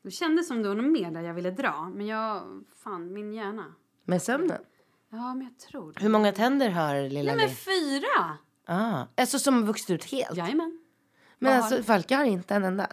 Det 0.02 0.10
kändes 0.10 0.48
som 0.48 0.62
det 0.62 0.68
var 0.68 0.76
något 0.76 0.92
mer 0.92 1.10
där 1.10 1.20
jag 1.22 1.34
ville 1.34 1.50
dra. 1.50 1.90
Men 1.94 2.06
jag, 2.06 2.42
fan 2.84 3.12
min 3.12 3.32
hjärna. 3.32 3.64
Med 4.04 4.22
sömnen. 4.22 4.60
Ja, 5.12 5.34
men 5.34 5.42
jag 5.44 5.58
tror 5.70 5.92
det. 5.92 6.02
Hur 6.02 6.08
många 6.08 6.32
tänder 6.32 6.70
har 6.70 7.08
lilla 7.08 7.34
Nej 7.34 7.46
men 7.46 7.56
fyra! 7.56 8.38
Ah. 8.66 9.06
Alltså 9.16 9.38
som 9.38 9.54
har 9.54 9.62
vuxit 9.62 9.90
ut 9.90 10.04
helt? 10.04 10.36
Jajamän. 10.36 10.80
Men 11.38 11.52
Vad 11.52 11.64
alltså 11.64 11.82
Falke 11.82 12.16
har 12.16 12.24
inte 12.24 12.54
en 12.54 12.64
enda. 12.64 12.86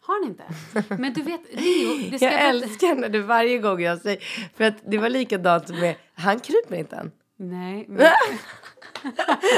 Har 0.00 0.20
ni 0.20 0.26
inte? 0.26 0.44
Men 1.02 1.12
du 1.12 1.22
vet, 1.22 1.40
Leo, 1.52 2.10
det 2.10 2.18
ska 2.18 2.26
Jag 2.26 2.48
älskar 2.48 2.94
när 2.94 3.08
du 3.08 3.20
varje 3.22 3.58
gång 3.58 3.80
jag 3.80 3.98
säger... 3.98 4.22
För 4.56 4.64
att 4.64 4.74
det 4.84 4.98
var 4.98 5.08
likadant 5.08 5.68
med... 5.68 5.96
Han 6.14 6.40
kryper 6.40 6.76
inte 6.76 6.96
än. 6.96 7.12
Nej, 7.36 7.84
men, 7.88 8.12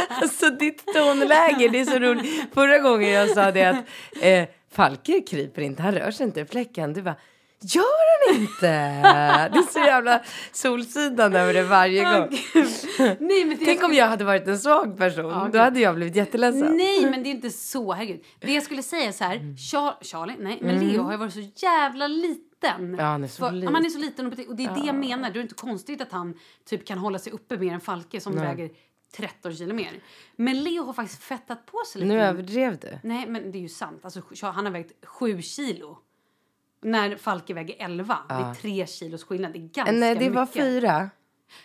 Alltså 0.09 0.51
ditt 0.51 0.87
tonläge, 0.95 1.69
det 1.69 1.81
är 1.81 1.85
så 1.85 1.99
roligt. 1.99 2.55
Förra 2.55 2.79
gången 2.79 3.11
jag 3.11 3.31
sa 3.31 3.51
det 3.51 3.65
att 3.65 3.85
eh, 4.21 4.49
Falke 4.71 5.21
kryper 5.21 5.63
inte, 5.63 5.83
han 5.83 5.95
rör 5.95 6.11
sig 6.11 6.27
inte 6.27 6.41
i 6.41 6.45
fläcken. 6.45 6.93
Du 6.93 7.03
bara, 7.03 7.17
gör 7.61 8.33
han 8.35 8.41
inte? 8.41 8.67
Det 9.53 9.59
är 9.59 9.73
så 9.73 9.79
jävla 9.79 10.23
Solsidan 10.53 11.37
över 11.37 11.55
det 11.55 11.63
varje 11.63 12.03
gång. 12.05 12.29
nej, 13.21 13.45
men 13.45 13.59
det 13.59 13.65
Tänk 13.65 13.83
om 13.83 13.95
jag 13.95 14.07
hade 14.09 14.25
varit 14.25 14.49
en 14.49 14.59
svag 14.59 14.99
person, 14.99 15.25
Ja, 15.31 15.49
då 15.53 15.59
hade 15.59 15.81
jag 15.81 15.95
blivit 15.95 16.17
jätteledsen. 16.17 16.77
Nej, 16.77 17.11
men 17.11 17.23
det 17.23 17.29
är 17.29 17.31
inte 17.31 17.51
så. 17.51 17.93
Herregud. 17.93 18.25
Det 18.39 18.53
jag 18.53 18.63
skulle 18.63 18.83
säga 18.83 19.09
är 19.09 19.13
så 19.13 19.25
här. 19.25 19.39
Char- 19.57 20.05
Charlie, 20.05 20.37
nej, 20.39 20.59
men 20.61 20.89
Leo 20.89 21.03
har 21.03 21.13
ju 21.13 21.19
varit 21.19 21.33
så 21.35 21.51
jävla 21.57 22.07
liten. 22.09 22.97
Ja, 22.99 23.05
han 23.05 23.25
är 23.25 23.29
så 23.29 23.47
För- 23.47 23.53
liten. 23.53 23.75
Han 23.75 23.85
är 23.85 23.89
så 23.91 23.99
liten 23.99 24.27
och, 24.27 24.33
och 24.49 24.57
det 24.57 24.65
är 24.65 24.75
det 24.75 24.87
jag 24.87 24.95
menar. 24.95 25.31
Det 25.31 25.39
är 25.39 25.43
inte 25.43 25.55
konstigt 25.55 26.01
att 26.01 26.13
han 26.13 26.35
typ 26.69 26.87
kan 26.87 26.99
hålla 26.99 27.19
sig 27.19 27.33
uppe 27.33 27.57
mer 27.57 27.73
än 27.75 27.81
Falke 27.81 28.21
som 28.21 28.35
väger 28.35 28.71
13 29.17 29.55
kilo 29.55 29.75
mer. 29.75 29.91
Men 30.37 30.63
Leo 30.65 30.85
har 30.85 30.93
faktiskt 30.93 31.23
fettat 31.23 31.67
på 31.67 31.83
sig 31.93 32.01
lite. 32.01 32.15
Nu 32.15 32.21
överdrev 32.21 32.79
du. 32.79 32.99
Nej, 33.03 33.27
men 33.29 33.53
det 33.53 33.59
är 33.59 33.61
ju 33.63 33.69
sant. 33.69 34.01
Alltså, 34.05 34.23
han 34.43 34.65
har 34.67 34.73
vägt 34.73 34.93
7 35.07 35.43
kilo. 35.43 35.99
När 36.83 37.17
Falke 37.17 37.55
väger 37.55 37.77
11. 37.79 38.19
Det 38.29 38.35
är 38.35 38.55
3 38.55 38.87
kilos 38.87 39.25
skillnad. 39.25 39.53
Det 39.53 39.59
är 39.59 39.61
ganska 39.69 39.93
Nej, 39.93 40.15
det 40.15 40.31
var 40.31 40.43
mycket. 40.43 40.63
fyra. 40.63 41.11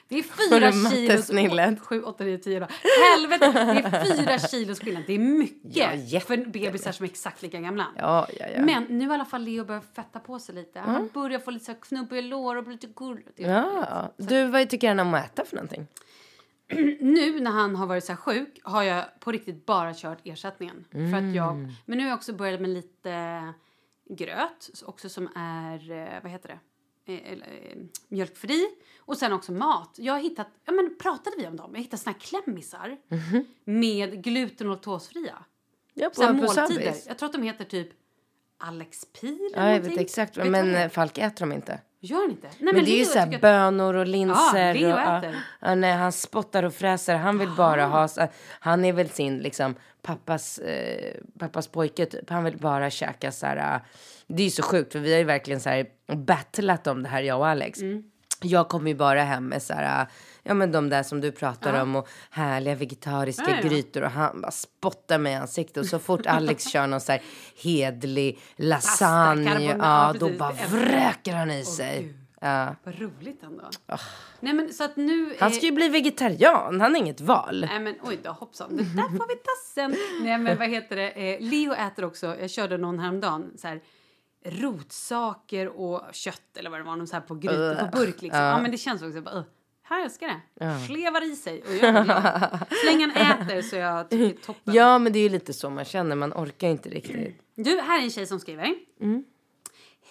Det 0.07 0.15
är 0.19 0.23
fyra 0.23 0.71
kilos... 0.71 1.79
Sju, 1.81 2.03
åtta, 2.03 2.23
nio, 2.23 2.37
tio 2.37 2.59
då. 2.59 2.67
Helvete! 3.13 3.51
Det 3.51 3.97
är 3.97 4.15
fyra 4.15 4.39
kilos 4.39 4.79
skillnad. 4.79 5.03
Det 5.07 5.13
är 5.13 5.19
mycket 5.19 6.11
Ja, 6.11 6.19
för 6.19 6.37
bebisar 6.37 6.91
som 6.91 7.03
är 7.03 7.09
exakt 7.09 7.41
lika 7.41 7.59
gamla. 7.59 7.85
Ja, 7.97 8.27
ja, 8.39 8.45
ja. 8.55 8.61
Men 8.61 8.83
nu 8.83 9.05
har 9.07 9.11
i 9.13 9.15
alla 9.15 9.25
fall 9.25 9.43
Leo 9.43 9.65
börjat 9.65 9.95
fetta 9.95 10.19
på 10.19 10.39
sig 10.39 10.55
lite. 10.55 10.79
Han 10.79 11.09
börjar 11.13 11.39
få 11.39 11.51
lite 11.51 11.65
så 11.65 11.73
knubbiga 11.73 12.21
lår 12.21 12.55
och 12.55 12.63
bli 12.63 12.73
lite 12.73 12.87
gullig. 12.87 13.25
Ja. 13.35 14.13
Du, 14.17 14.45
vad 14.47 14.69
tycker 14.69 14.87
han 14.87 14.99
om 14.99 15.13
att 15.13 15.25
äta 15.25 15.45
för 15.45 15.55
någonting? 15.55 15.87
Nu 17.01 17.39
när 17.39 17.51
han 17.51 17.75
har 17.75 17.87
varit 17.87 18.03
så 18.03 18.11
här 18.11 18.17
sjuk 18.17 18.59
har 18.63 18.83
jag 18.83 19.05
på 19.19 19.31
riktigt 19.31 19.65
bara 19.65 19.93
kört 19.93 20.17
ersättningen. 20.23 20.85
För 20.91 20.97
att 20.99 21.13
Mm. 21.13 21.33
jag, 21.35 21.55
men 21.85 21.97
nu 21.97 22.03
har 22.03 22.09
jag 22.09 22.17
också 22.17 22.33
börjat 22.33 22.61
med 22.61 22.69
lite 22.69 23.53
gröt 24.09 24.83
också 24.85 25.09
som 25.09 25.29
är, 25.35 25.91
eh, 25.91 26.21
vad 26.23 26.31
heter 26.31 26.49
det? 26.49 26.59
Eh, 27.13 27.31
eh, 27.33 27.77
mjölkfri. 28.07 28.67
Och 28.99 29.17
sen 29.17 29.33
också 29.33 29.51
mat. 29.51 29.95
Jag 29.97 30.13
har 30.13 30.19
hittat, 30.19 30.47
ja 30.65 30.71
men 30.71 30.95
pratade 30.97 31.35
vi 31.37 31.47
om 31.47 31.55
dem? 31.55 31.71
Jag 31.73 31.81
hittat 31.81 31.99
såna 31.99 32.13
här 32.13 32.19
klämmisar 32.19 32.97
med 33.63 34.23
gluten 34.23 34.67
och 34.67 34.73
laktosfria. 34.73 35.45
Ja, 35.93 36.09
på, 36.09 36.27
på 36.27 36.33
måltider. 36.33 36.95
Jag 37.07 37.17
tror 37.17 37.27
att 37.27 37.33
de 37.33 37.43
heter 37.43 37.65
typ 37.65 37.89
Alex 38.57 39.05
Pil 39.05 39.51
eller 39.53 39.67
Ja, 39.67 39.73
jag 39.73 39.81
vet 39.81 39.97
exakt. 39.97 40.37
Vet 40.37 40.51
Men 40.51 40.89
Falk 40.89 41.17
äter 41.17 41.39
dem 41.39 41.51
inte. 41.51 41.79
Gör 42.05 42.21
han 42.21 42.29
inte? 42.31 42.47
Nej, 42.59 42.73
Men, 42.73 42.85
det 42.85 42.91
är 42.91 42.93
ju 42.93 42.97
Leo 42.97 43.05
så 43.05 43.19
här 43.19 43.25
tycker 43.25 43.37
att- 43.37 43.41
bönor 43.41 43.93
och 43.93 44.07
linser. 44.07 44.73
Ja, 44.75 44.93
och, 45.17 45.17
äter. 45.25 45.35
ja, 45.61 45.75
nej, 45.75 45.93
han 45.93 46.11
spottar 46.11 46.63
och 46.63 46.73
fräser. 46.73 47.15
Han 47.15 47.39
vill 47.39 47.49
bara 47.57 47.85
ha... 47.85 48.07
Han 48.59 48.85
är 48.85 48.93
väl 48.93 49.09
sin 49.09 49.37
liksom 49.37 49.75
pappas, 50.01 50.57
eh, 50.59 51.13
pappas 51.39 51.67
pojke 51.67 52.05
typ. 52.05 52.29
Han 52.29 52.43
vill 52.43 52.57
bara 52.57 52.89
käka 52.89 53.31
så 53.31 53.45
här... 53.45 53.57
eh, 53.75 53.81
det 54.27 54.41
är 54.41 54.45
ju 54.45 54.51
så 54.51 54.63
sjukt 54.63 54.91
för 54.91 54.99
vi 54.99 55.11
har 55.11 55.19
ju 55.19 55.25
verkligen 55.25 55.59
så 55.59 55.69
här 55.69 55.85
battlat 56.15 56.87
om 56.87 57.03
det 57.03 57.09
här 57.09 57.21
jag 57.21 57.39
och 57.39 57.47
Alex. 57.47 57.81
Mm. 57.81 58.03
Jag 58.41 58.69
kommer 58.69 58.89
ju 58.91 58.95
bara 58.95 59.23
hem 59.23 59.47
med 59.47 59.61
så 59.61 59.73
här, 59.73 60.01
eh, 60.01 60.07
ja 60.43 60.53
men 60.53 60.71
de 60.71 60.89
där 60.89 61.03
som 61.03 61.21
du 61.21 61.31
pratar 61.31 61.81
om 61.81 61.95
och 61.95 62.07
härliga 62.29 62.75
vegetariska 62.75 63.43
Ja, 63.47 63.55
ja. 63.63 63.69
grytor 63.69 64.03
och 64.03 64.11
han 64.11 64.41
bara 64.41 64.51
spottar 64.51 65.17
mig 65.17 65.33
i 65.33 65.35
ansiktet 65.35 65.77
och 65.77 65.85
så 65.85 65.99
fort 65.99 66.25
Alex 66.25 66.67
kör 66.71 66.87
någon 66.87 67.01
så 67.01 67.11
här 67.11 67.21
hedlig 67.63 68.39
lasagne, 68.55 69.51
carbonara, 69.51 70.07
ja 70.07 70.13
då 70.19 70.25
precis, 70.25 70.39
bara 70.39 70.53
vräker 70.69 71.33
han 71.33 71.51
i 71.51 71.65
sig. 71.65 72.03
Gud. 72.03 72.17
Ja. 72.41 72.75
Vad 72.83 72.99
roligt 72.99 73.43
ändå. 73.43 73.63
Nej 74.39 74.53
men 74.53 74.73
så 74.73 74.83
att 74.83 74.95
nu... 74.95 75.35
Han 75.39 75.51
ska 75.51 75.65
ju 75.65 75.71
bli 75.71 75.89
vegetarian, 75.89 76.81
han 76.81 76.91
har 76.91 76.99
inget 76.99 77.21
val. 77.21 77.65
Nej 77.69 77.79
men 77.79 77.95
oj 78.01 78.19
då, 78.23 78.31
hoppsan. 78.31 78.77
Det 78.77 78.83
där 78.83 79.09
får 79.09 79.27
vi 79.27 79.35
ta 79.35 79.51
sen. 79.73 79.95
Nej 80.21 80.37
men 80.37 80.57
vad 80.57 80.69
heter 80.69 80.95
det? 80.95 81.09
Eh, 81.09 81.41
Leo 81.41 81.73
äter 81.73 82.05
också, 82.05 82.35
jag 82.39 82.49
körde 82.49 82.77
någon 82.77 82.99
häromdagen, 82.99 83.51
så 83.57 83.67
här 83.67 83.81
rotsaker 84.45 85.67
och 85.67 86.01
kött 86.11 86.57
eller 86.57 86.69
vad 86.69 86.79
det 86.79 86.83
var, 86.83 86.95
någon 86.95 87.07
så 87.07 87.15
här 87.15 87.21
på 87.21 87.35
gryta, 87.35 87.87
på 87.91 87.97
burk 87.97 88.21
liksom. 88.21 88.41
Ja. 88.41 88.61
men 88.61 88.71
det 88.71 88.77
känns 88.77 89.01
också 89.01 89.21
bara, 89.21 89.35
uh, 89.35 89.43
här 89.93 90.03
älskar 90.03 90.27
det. 90.27 90.85
Slevar 90.87 91.31
i 91.31 91.35
sig 91.35 91.61
och 91.61 91.75
jag. 91.75 92.07
Så 92.69 92.85
länge 92.85 93.11
han 93.15 93.41
äter 93.41 93.61
så 93.61 93.75
jag 93.75 94.09
tycker 94.09 94.41
toppen. 94.41 94.73
Ja, 94.73 94.99
men 94.99 95.13
det 95.13 95.19
är 95.19 95.23
ju 95.23 95.29
lite 95.29 95.53
så 95.53 95.69
man 95.69 95.85
känner, 95.85 96.15
man 96.15 96.33
orkar 96.33 96.67
inte 96.67 96.89
riktigt. 96.89 97.41
Du, 97.55 97.79
här 97.81 97.99
är 97.99 98.03
en 98.03 98.11
tjej 98.11 98.27
som 98.27 98.39
skriver. 98.39 98.75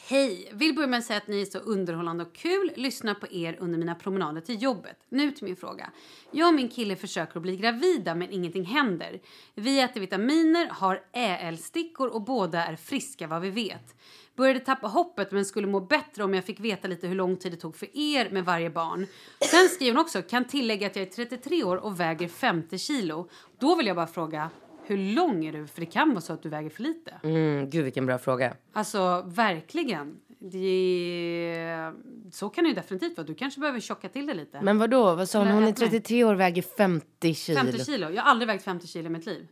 Hej! 0.09 0.51
Vill 0.53 0.75
börja 0.75 0.87
med 0.89 0.99
att 0.99 1.05
säga 1.05 1.17
att 1.17 1.29
ni 1.29 1.41
är 1.41 1.45
så 1.45 1.59
underhållande 1.59 2.25
och 2.25 2.35
kul. 2.35 2.73
Lyssnar 2.77 3.15
på 3.15 3.27
er 3.31 3.57
under 3.61 3.79
mina 3.79 3.95
promenader 3.95 4.41
till 4.41 4.63
jobbet. 4.63 4.97
Nu 5.09 5.31
till 5.31 5.45
min 5.45 5.57
fråga. 5.57 5.91
Jag 6.31 6.49
och 6.49 6.55
min 6.55 6.69
kille 6.69 6.97
försöker 6.97 7.37
att 7.37 7.43
bli 7.43 7.57
gravida 7.57 8.15
men 8.15 8.31
ingenting 8.31 8.65
händer. 8.65 9.21
Vi 9.55 9.81
äter 9.81 10.01
vitaminer, 10.01 10.69
har 10.71 11.03
äl-stickor 11.13 12.09
och 12.09 12.23
båda 12.23 12.67
är 12.67 12.77
friska 12.77 13.27
vad 13.27 13.43
vi 13.43 13.51
vet. 13.51 13.95
Började 14.37 14.61
tappa 14.61 14.87
hoppet 14.87 15.33
men 15.33 15.45
skulle 15.45 15.67
må 15.67 15.81
bättre 15.81 16.25
om 16.25 16.35
jag 16.35 16.45
fick 16.45 16.61
veta 16.61 16.89
lite 16.89 17.07
hur 17.07 17.15
lång 17.15 17.37
tid 17.37 17.53
det 17.53 17.57
tog 17.57 17.77
för 17.77 17.97
er 17.97 18.31
med 18.31 18.45
varje 18.45 18.71
barn. 18.71 19.07
Sen 19.51 19.69
skriver 19.69 19.93
hon 19.93 20.01
också, 20.01 20.23
kan 20.23 20.45
tillägga 20.45 20.87
att 20.87 20.97
jag 20.97 21.07
är 21.07 21.11
33 21.11 21.65
år 21.65 21.77
och 21.77 22.01
väger 22.01 22.29
50 22.29 22.79
kilo. 22.79 23.29
Då 23.59 23.75
vill 23.77 23.87
jag 23.87 23.97
bara 23.97 24.07
fråga, 24.07 24.51
hur 24.85 25.15
lång 25.15 25.45
är 25.45 25.53
du? 25.53 25.67
För 25.67 25.81
det 25.81 25.87
kan 25.87 26.11
vara 26.11 26.21
så 26.21 26.33
att 26.33 26.43
du 26.43 26.49
väger 26.49 26.71
för 26.71 26.83
lite. 26.83 27.15
Mm, 27.23 27.71
gud 27.71 27.85
vilken 27.85 28.07
bra 28.07 28.19
fråga. 28.19 28.57
Alltså 28.73 29.23
verkligen. 29.27 30.17
Det, 30.39 31.93
så 32.33 32.49
kan 32.49 32.65
det 32.65 32.69
ju 32.69 32.75
definitivt 32.75 33.17
vara. 33.17 33.27
Du 33.27 33.35
kanske 33.35 33.61
behöver 33.61 33.81
tjocka 33.81 34.09
till 34.09 34.27
det 34.27 34.35
lite. 34.35 34.61
Men 34.61 34.79
vad 34.79 34.91
då? 34.91 35.15
Vad 35.15 35.29
sa 35.29 35.39
hon? 35.39 35.49
Hon 35.49 35.65
är 35.65 35.69
ät 35.69 35.81
mig. 35.81 35.91
33 35.91 36.25
år 36.25 36.35
och 36.35 36.41
väger 36.41 36.63
50 36.63 37.35
kilo. 37.35 37.59
50 37.61 37.85
kilo. 37.85 38.11
Jag 38.11 38.23
har 38.23 38.31
aldrig 38.31 38.47
vägt 38.47 38.65
50 38.65 38.87
kilo 38.87 39.07
i 39.07 39.11
mitt 39.11 39.27
liv. 39.27 39.49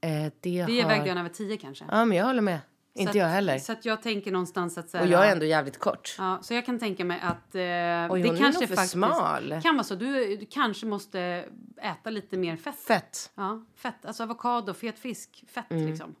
Eh, 0.00 0.32
det 0.40 0.64
Vi 0.66 0.80
har... 0.80 0.88
vägde 0.88 1.06
jag 1.06 1.14
när 1.14 1.22
jag 1.22 1.28
var 1.28 1.34
10 1.34 1.56
kanske. 1.56 1.84
Ja, 1.90 2.04
men 2.04 2.18
jag 2.18 2.24
håller 2.24 2.42
med. 2.42 2.58
Inte 2.94 3.10
att- 3.10 3.16
jag 3.16 3.26
heller. 3.26 3.58
Så 3.58 3.72
att 3.72 3.84
jag 3.84 4.02
tänker 4.02 4.32
någonstans 4.32 4.78
att... 4.78 4.90
Så 4.90 4.96
här, 4.96 5.04
Och 5.04 5.10
jag 5.10 5.26
är 5.26 5.32
ändå 5.32 5.46
jävligt 5.46 5.78
kort. 5.78 6.14
Ja, 6.18 6.38
så 6.42 6.54
jag 6.54 6.66
kan 6.66 6.78
tänka 6.78 7.04
mig 7.04 7.20
att 7.22 7.54
eh, 7.54 7.60
Oj, 7.60 8.22
det 8.22 8.28
är 8.28 8.36
kanske 8.36 8.44
nog 8.44 8.68
för 8.68 8.76
faktiskt 8.76 8.92
smal. 8.92 9.60
kan 9.62 9.74
vara 9.74 9.84
så. 9.84 9.94
Du, 9.94 10.36
du 10.36 10.46
kanske 10.46 10.86
måste 10.86 11.44
äta 11.82 12.10
lite 12.10 12.36
mer 12.36 12.56
fett. 12.56 12.78
Fett. 12.78 13.30
Ja, 13.34 13.64
fett. 13.76 14.04
Alltså 14.04 14.22
avokado, 14.22 14.74
fet 14.74 14.98
fisk, 14.98 15.44
fett 15.48 15.64
liksom. 15.68 16.14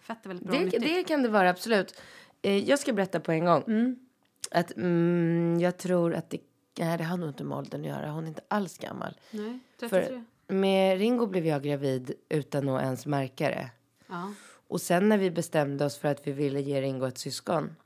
Fett 0.00 0.24
är 0.24 0.28
väldigt 0.28 0.46
bra 0.46 0.56
Mm. 0.56 0.70
Det, 0.70 0.78
det 0.78 1.04
kan 1.04 1.22
det 1.22 1.28
vara, 1.28 1.50
absolut. 1.50 2.00
Eh, 2.42 2.68
jag 2.68 2.78
ska 2.78 2.92
berätta 2.92 3.20
på 3.20 3.32
en 3.32 3.44
gång. 3.44 3.62
Mm. 3.66 3.96
Att 4.50 4.76
mm, 4.76 5.60
jag 5.60 5.76
tror 5.78 6.14
att 6.14 6.30
det... 6.30 6.38
Nej, 6.78 6.98
det 6.98 7.04
har 7.04 7.16
nog 7.16 7.28
inte 7.28 7.44
med 7.44 7.58
åldern 7.58 7.80
att 7.80 7.86
göra. 7.86 8.10
Hon 8.10 8.24
är 8.24 8.28
inte 8.28 8.42
alls 8.48 8.78
gammal. 8.78 9.18
Nej, 9.30 9.58
33. 9.80 9.88
För 10.06 10.24
med 10.54 10.98
Ringo 10.98 11.26
blev 11.26 11.46
jag 11.46 11.62
gravid 11.62 12.12
utan 12.28 12.68
att 12.68 12.82
ens 12.82 13.06
märka 13.06 13.48
det. 13.48 13.70
Ja. 14.06 14.32
Och 14.68 14.80
sen 14.80 15.08
när 15.08 15.18
vi 15.18 15.30
bestämde 15.30 15.84
oss 15.84 15.98
för 15.98 16.08
att 16.08 16.26
vi 16.26 16.32
ville 16.32 16.60
ge 16.60 16.80
Ringo 16.80 17.06
ett 17.06 17.18
syskon. 17.18 17.76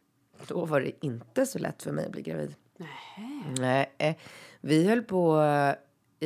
Då 0.47 0.65
var 0.65 0.81
det 0.81 1.05
inte 1.07 1.47
så 1.47 1.59
lätt 1.59 1.83
för 1.83 1.93
mig 1.93 2.05
att 2.07 2.13
bli 2.13 2.23
gravid. 2.23 2.55
Nej. 3.59 3.95
eh, 3.99 4.15
Vi 4.61 4.89
höll 4.89 5.03
på 5.03 5.41
eh, 5.41 5.75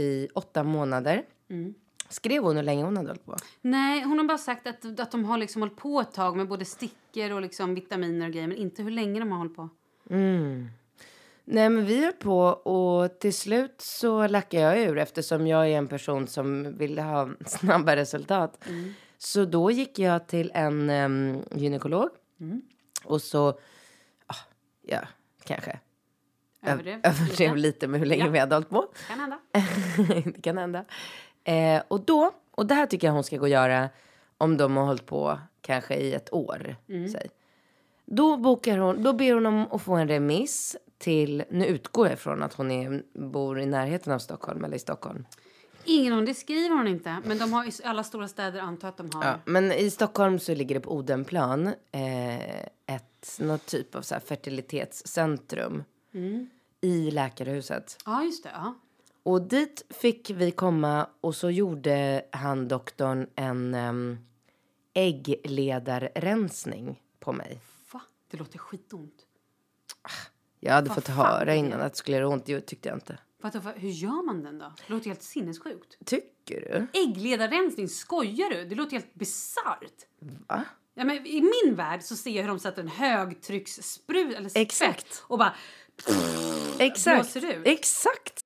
i 0.03 0.29
åtta 0.35 0.63
månader. 0.63 1.23
Mm. 1.51 1.75
Skrev 2.09 2.43
hon 2.43 2.57
hur 2.57 2.63
länge 2.63 2.85
hon 2.85 2.97
hade 2.97 3.09
hållit 3.09 3.27
på? 3.27 3.37
Nej, 3.61 4.03
hon 4.03 4.19
har 4.19 4.25
bara 4.27 4.39
sagt 4.39 4.67
att, 4.67 5.01
att 5.01 5.11
de 5.11 5.25
har 5.25 5.39
liksom 5.39 5.63
hållit 5.63 5.77
på 5.77 6.01
ett 6.01 6.13
tag 6.13 6.37
med 6.37 6.49
både 6.49 6.65
stickor 6.65 7.33
och 7.33 7.43
liksom 7.43 7.75
vitaminer 7.75 8.27
och 8.27 8.33
grejer, 8.33 8.49
men 8.49 8.57
inte 8.57 8.83
hur 8.83 8.91
länge 8.91 9.21
de 9.21 9.33
har 9.33 9.39
hållit 9.39 9.57
på. 9.57 9.69
Nej, 11.45 11.69
men 11.71 11.85
vi 11.87 12.05
höll 12.05 12.13
på 12.13 12.39
och 12.47 13.19
till 13.19 13.35
slut 13.35 13.75
så 13.81 14.27
lackade 14.27 14.63
jag 14.63 14.79
ur 14.81 14.99
eftersom 14.99 15.47
jag 15.47 15.69
är 15.71 15.79
en 15.79 15.89
person 15.89 16.27
som 16.29 16.77
vill 16.79 16.99
ha 16.99 17.29
snabba 17.47 17.97
resultat. 17.97 18.65
Så 19.25 19.45
då 19.45 19.71
gick 19.71 19.99
jag 19.99 20.27
till 20.27 20.51
en 20.55 20.91
um, 20.91 21.43
gynekolog 21.55 22.09
och 23.05 23.23
så, 23.23 23.49
ah, 24.27 24.37
ja, 24.83 25.01
kanske 25.45 25.79
Överdrev. 26.67 27.01
överdrev 27.05 27.57
lite 27.57 27.87
med 27.89 28.01
hur 28.01 28.07
länge 28.07 28.25
Ja. 28.25 28.31
vi 28.31 28.39
hade 28.39 28.55
hållit 28.55 28.69
på. 28.69 28.87
Kan 29.09 29.21
hända. 29.21 29.39
det 30.25 30.43
kan 30.43 30.59
hända. 30.59 30.85
Eh, 31.45 31.83
och 31.89 32.05
då, 32.05 32.31
och 32.51 32.67
det 32.67 32.75
här 32.75 32.87
tycker 32.87 33.07
jag 33.07 33.15
hon 33.15 33.25
ska 33.25 33.37
gå 33.37 33.43
och 33.43 33.49
göra 33.49 33.89
om 34.39 34.57
de 34.57 34.77
har 34.77 34.85
hållit 34.85 35.07
på 35.07 35.39
kanske 35.61 35.95
i 35.95 36.15
ett 36.15 36.33
år. 36.33 36.77
Säg. 36.87 37.31
Då, 38.05 38.37
bokar 38.37 38.79
hon, 38.79 39.03
då 39.03 39.13
ber 39.13 39.35
hon 39.35 39.47
om 39.47 39.67
att 39.71 39.83
få 39.83 39.95
en 39.95 40.09
remiss 40.09 40.77
till, 40.99 41.45
nu 41.51 41.67
utgår 41.67 42.09
jag 42.09 42.19
från 42.19 42.43
att 42.43 42.55
hon 42.55 42.71
är, 42.71 43.03
bor 43.15 43.61
i 43.61 43.67
närheten 43.67 44.13
av 44.13 44.19
Stockholm 44.19 44.65
eller 44.65 44.77
i 44.77 44.79
Stockholm. 44.79 45.25
Ingen 45.85 46.13
aning, 46.13 46.25
det 46.25 46.35
skriver 46.35 46.77
hon 46.77 46.89
inte. 46.89 47.17
Men 47.25 47.39
de 47.39 47.53
har 47.53 47.65
i 47.65 47.73
alla 47.85 48.05
stora 48.05 48.29
städer 48.29 48.61
antar 48.61 48.89
att 48.89 48.97
de 48.97 49.11
har. 49.15 49.25
Ja, 49.25 49.39
men 49.45 49.73
i 49.73 49.91
Stockholm 49.91 50.39
så 50.39 50.55
ligger 50.55 50.75
det 50.75 50.81
på 50.81 50.97
Odenplan 50.97 51.67
eh, 51.93 52.63
ett, 52.63 53.39
något 53.39 53.67
typ 53.67 53.95
av 53.95 54.03
så 54.03 54.15
fertilitetscentrum 54.27 55.83
i 56.81 57.11
läkarhuset. 57.11 57.99
Ja, 58.07 58.25
just 58.25 58.43
det. 58.43 58.51
Ja. 58.55 58.75
Och 59.23 59.43
dit 59.43 59.85
fick 59.91 60.31
vi 60.31 60.51
komma 60.51 61.07
och 61.21 61.35
så 61.35 61.51
gjorde 61.51 62.25
han 62.33 62.69
doktorn 62.69 63.27
en 63.35 63.75
um, 63.75 64.19
äggledarrensning 64.95 67.03
på 67.21 67.33
mig. 67.33 67.61
Va? 67.93 68.01
Det 68.31 68.37
låter 68.37 68.59
skitont. 68.59 69.15
Jag 70.61 70.73
hade 70.73 70.89
Vad 70.89 70.95
fått 70.95 71.09
höra 71.09 71.55
innan 71.55 71.81
att 71.81 71.93
det 71.93 71.99
skulle 71.99 72.17
göra 72.17 72.29
ont. 72.29 72.47
Det 72.47 72.61
tyckte 72.61 72.89
jag 72.89 72.97
inte. 72.97 73.19
Vadå, 73.43 73.59
vad- 73.59 73.75
hur 73.79 73.91
gör 73.91 74.27
man 74.27 74.43
den 74.43 74.59
då? 74.59 74.73
Det 74.87 74.93
låter 74.95 75.07
helt 75.07 75.23
sinnessjukt. 75.23 75.99
Tycker 76.07 76.61
du? 76.93 77.01
Äggledarrensning, 77.01 77.89
skojar 77.89 78.51
du? 78.51 78.65
Det 78.65 78.75
låter 78.75 78.93
helt 78.93 79.15
bisarrt. 79.15 80.07
Va? 80.49 80.65
Ja, 80.95 81.05
men 81.05 81.27
I 81.27 81.41
min 81.65 81.75
värld 81.75 82.03
så 82.03 82.17
ser 82.17 82.31
jag 82.31 82.43
hur 82.43 82.49
de 82.49 82.59
sätter 82.59 82.83
en 82.83 82.89
högtryckssprut 82.89 84.35
eller 84.37 84.49
spett 84.49 84.63
Exakt. 84.63 85.23
och 85.27 85.39
bara 85.39 85.55
Exakt. 86.79 87.35
blåser 87.35 87.53
ut. 87.55 87.67
Exakt. 87.67 88.41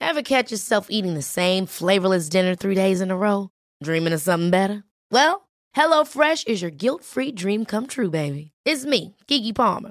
Ever 0.00 0.22
catch 0.22 0.52
yourself 0.52 0.86
eating 0.90 1.14
the 1.14 1.22
same 1.22 1.66
flavorless 1.66 2.28
dinner 2.28 2.54
three 2.54 2.74
days 2.74 3.00
in 3.00 3.10
a 3.10 3.16
row? 3.16 3.48
Dreaming 3.84 4.14
of 4.14 4.20
something 4.22 4.50
better? 4.50 4.82
Well, 5.10 5.40
HelloFresh 5.76 6.46
is 6.48 6.62
your 6.62 6.70
guilt-free 6.70 7.32
dream 7.32 7.64
come 7.64 7.86
true, 7.86 8.10
baby. 8.10 8.50
It's 8.68 8.84
me, 8.86 9.14
Kiki 9.28 9.52
Palmer. 9.52 9.90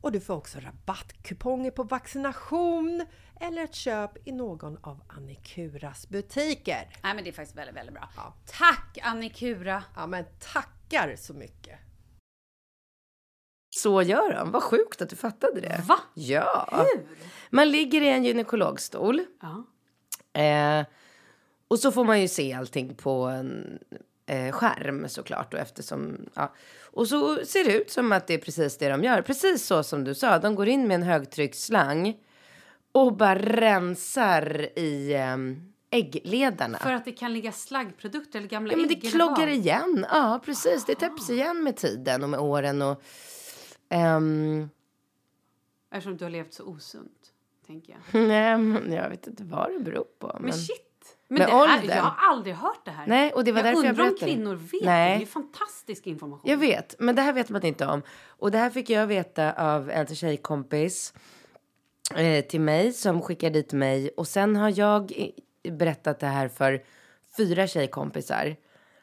och 0.00 0.12
du 0.12 0.20
får 0.20 0.34
också 0.34 0.58
rabattkuponger 0.60 1.70
på 1.70 1.82
vaccination 1.82 3.06
eller 3.40 3.64
ett 3.64 3.74
köp 3.74 4.28
i 4.28 4.32
någon 4.32 4.78
av 4.80 5.02
Annikuras 5.08 6.08
butiker. 6.08 6.88
Nej, 7.02 7.14
men 7.14 7.24
det 7.24 7.30
är 7.30 7.32
faktiskt 7.32 7.58
väldigt, 7.58 7.76
väldigt 7.76 7.94
bra. 7.94 8.08
Ja. 8.16 8.34
Tack 8.46 8.98
Annikura! 9.02 9.84
Ja 9.96 10.06
men 10.06 10.24
tackar 10.52 11.16
så 11.16 11.34
mycket! 11.34 11.78
Så 13.70 14.02
gör 14.02 14.32
de. 14.32 14.50
Vad 14.50 14.62
sjukt 14.62 15.02
att 15.02 15.10
du 15.10 15.16
fattade 15.16 15.60
det. 15.60 15.82
Va? 15.86 15.98
Ja. 16.14 16.86
Man 17.50 17.70
ligger 17.70 18.00
i 18.00 18.08
en 18.08 18.24
gynekologstol. 18.24 19.20
Ja. 19.40 19.66
Eh, 20.40 20.86
och 21.68 21.78
så 21.78 21.92
får 21.92 22.04
man 22.04 22.20
ju 22.20 22.28
se 22.28 22.52
allting 22.52 22.94
på 22.94 23.24
en 23.24 23.78
eh, 24.26 24.52
skärm 24.52 25.08
såklart. 25.08 25.54
Och, 25.54 25.60
eftersom, 25.60 26.16
ja. 26.34 26.54
och 26.82 27.08
så 27.08 27.44
ser 27.44 27.64
det 27.64 27.72
ut 27.72 27.90
som 27.90 28.12
att 28.12 28.26
det 28.26 28.34
är 28.34 28.38
precis 28.38 28.78
det 28.78 28.88
de 28.88 29.04
gör. 29.04 29.22
Precis 29.22 29.66
så 29.66 29.82
som 29.82 30.04
du 30.04 30.14
sa. 30.14 30.38
De 30.38 30.54
går 30.54 30.68
in 30.68 30.88
med 30.88 30.94
en 30.94 31.02
högtrycksslang 31.02 32.16
och 32.92 33.16
bara 33.16 33.38
rensar 33.38 34.78
i 34.78 35.14
eh, 35.14 35.36
äggledarna. 35.90 36.78
För 36.78 36.92
att 36.92 37.04
det 37.04 37.12
kan 37.12 37.32
ligga 37.32 37.52
slaggprodukter 37.52 38.38
eller 38.38 38.48
gamla 38.48 38.72
Ja, 38.72 38.78
men 38.78 38.88
det 38.88 38.94
kloggar 38.94 39.46
igen. 39.46 40.06
Ja, 40.10 40.40
precis. 40.44 40.84
Det 40.84 40.94
täpps 40.94 41.30
igen 41.30 41.62
med 41.62 41.76
tiden 41.76 42.22
och 42.22 42.28
med 42.28 42.40
åren. 42.40 42.82
Och, 42.82 43.02
ehm, 43.88 44.68
Eftersom 45.90 46.16
du 46.16 46.24
har 46.24 46.30
levt 46.30 46.54
så 46.54 46.64
osunt, 46.64 47.32
tänker 47.66 47.92
jag. 47.92 48.20
nej, 48.28 48.58
men 48.58 48.92
jag 48.92 49.10
vet 49.10 49.26
inte 49.26 49.44
vad 49.44 49.72
det 49.72 49.78
beror 49.78 50.06
på. 50.18 50.30
Men, 50.34 50.42
Men 50.42 50.52
shit! 50.52 50.82
Men 51.28 51.38
Med 51.38 51.48
det 51.48 51.52
här, 51.52 51.78
åldern. 51.78 51.96
jag 51.96 52.02
har 52.02 52.30
aldrig 52.30 52.54
hört 52.54 52.84
det 52.84 52.90
här. 52.90 53.06
Nej, 53.06 53.32
och 53.32 53.44
det 53.44 53.52
var 53.52 53.58
jag 53.58 53.66
därför 53.66 53.84
jag 53.84 53.90
undrar 53.90 54.08
om 54.08 54.16
kvinnor 54.16 54.54
vet 54.54 54.84
Nej. 54.84 55.12
det. 55.12 55.18
Det 55.18 55.24
är 55.24 55.26
fantastisk 55.26 56.06
information. 56.06 56.50
Jag 56.50 56.56
vet, 56.56 56.94
men 56.98 57.14
det 57.16 57.22
här 57.22 57.32
vet 57.32 57.50
man 57.50 57.64
inte 57.64 57.86
om. 57.86 58.02
Och 58.28 58.50
det 58.50 58.58
här 58.58 58.70
fick 58.70 58.90
jag 58.90 59.06
veta 59.06 59.52
av 59.52 59.90
en 59.90 60.06
tjejkompis 60.06 61.14
eh, 62.14 62.44
till 62.44 62.60
mig 62.60 62.92
som 62.92 63.22
skickade 63.22 63.52
dit 63.58 63.72
mig. 63.72 64.10
Och 64.16 64.28
sen 64.28 64.56
har 64.56 64.78
jag 64.78 65.12
berättat 65.70 66.20
det 66.20 66.26
här 66.26 66.48
för 66.48 66.82
fyra 67.36 67.66
tjejkompisar 67.66 68.56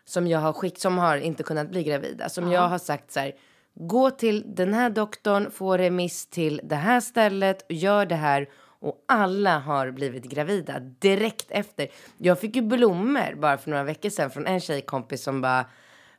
som 0.05 0.27
jag 0.27 0.39
har 0.39 0.53
skick, 0.53 0.79
som 0.79 0.97
har 0.97 1.17
inte 1.17 1.43
kunnat 1.43 1.69
bli 1.69 1.83
gravida. 1.83 2.29
Som 2.29 2.51
jag 2.51 2.67
har 2.67 2.77
sagt 2.79 3.11
så 3.11 3.19
här, 3.19 3.31
gå 3.75 4.11
till 4.11 4.55
den 4.55 4.73
här 4.73 4.89
doktorn, 4.89 5.51
få 5.51 5.77
remiss 5.77 6.27
till 6.27 6.61
det 6.63 6.75
här 6.75 6.99
stället, 6.99 7.65
gör 7.69 8.05
det 8.05 8.15
här. 8.15 8.49
Och 8.83 9.03
alla 9.07 9.59
har 9.59 9.91
blivit 9.91 10.23
gravida 10.23 10.79
direkt 10.79 11.51
efter. 11.51 11.87
Jag 12.17 12.39
fick 12.39 12.55
ju 12.55 12.61
blommor 12.61 13.35
bara 13.35 13.57
för 13.57 13.69
några 13.69 13.83
veckor 13.83 14.09
sedan 14.09 14.31
från 14.31 14.47
en 14.47 14.59
tjejkompis 14.59 15.23
som 15.23 15.41
bara 15.41 15.65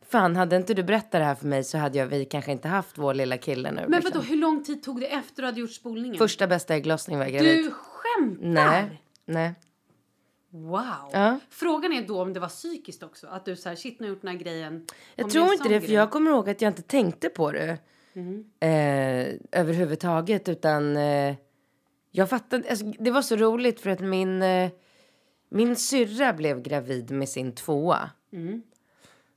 Fan, 0.08 0.36
hade 0.36 0.56
inte 0.56 0.74
du 0.74 0.82
berättat 0.82 1.12
det 1.12 1.24
här 1.24 1.34
för 1.34 1.46
mig 1.46 1.64
så 1.64 1.78
hade 1.78 1.98
jag, 1.98 2.06
vi 2.06 2.24
kanske 2.24 2.52
inte 2.52 2.68
haft 2.68 2.98
vår 2.98 3.14
lilla 3.14 3.38
kille 3.38 3.70
nu. 3.70 3.80
Men 3.80 3.90
liksom. 3.90 4.10
vadå, 4.12 4.24
hur 4.24 4.36
lång 4.36 4.64
tid 4.64 4.82
tog 4.82 5.00
det 5.00 5.06
efter 5.06 5.42
du 5.42 5.46
hade 5.46 5.60
gjort 5.60 5.70
spolningen? 5.70 6.18
Första 6.18 6.46
bästa 6.46 6.74
ägglossning 6.74 7.18
var 7.18 7.24
jag 7.24 7.32
gravid. 7.32 7.64
Du 7.64 7.70
skämtar? 7.70 8.48
Nej, 8.48 9.02
nej. 9.24 9.54
Wow. 10.50 11.10
Ja. 11.12 11.38
Frågan 11.50 11.92
är 11.92 12.02
då 12.02 12.22
om 12.22 12.32
det 12.32 12.40
var 12.40 12.48
psykiskt 12.48 13.02
också. 13.02 13.26
Att 13.26 13.44
du 13.44 13.56
så 13.56 13.68
här, 13.68 13.76
shit 13.76 14.00
nu 14.00 14.06
har 14.06 14.08
jag 14.08 14.14
gjort 14.14 14.22
den 14.22 14.30
här 14.30 14.38
grejen. 14.38 14.86
Jag 15.16 15.30
tror 15.30 15.52
inte 15.52 15.68
det, 15.68 15.80
för 15.80 15.86
grej. 15.86 15.96
jag 15.96 16.10
kommer 16.10 16.30
ihåg 16.30 16.50
att 16.50 16.60
jag 16.62 16.70
inte 16.70 16.82
tänkte 16.82 17.28
på 17.28 17.52
det 17.52 17.78
eh, 18.60 19.60
överhuvudtaget. 19.60 20.48
Utan 20.48 20.96
eh, 20.96 21.34
jag 22.16 22.30
fattade, 22.30 22.70
alltså, 22.70 22.84
det 22.98 23.10
var 23.10 23.22
så 23.22 23.36
roligt 23.36 23.80
för 23.80 23.90
att 23.90 24.00
min, 24.00 24.42
eh, 24.42 24.70
min 25.48 25.76
syrra 25.76 26.32
blev 26.32 26.62
gravid 26.62 27.10
med 27.10 27.28
sin 27.28 27.52
tvåa. 27.52 28.10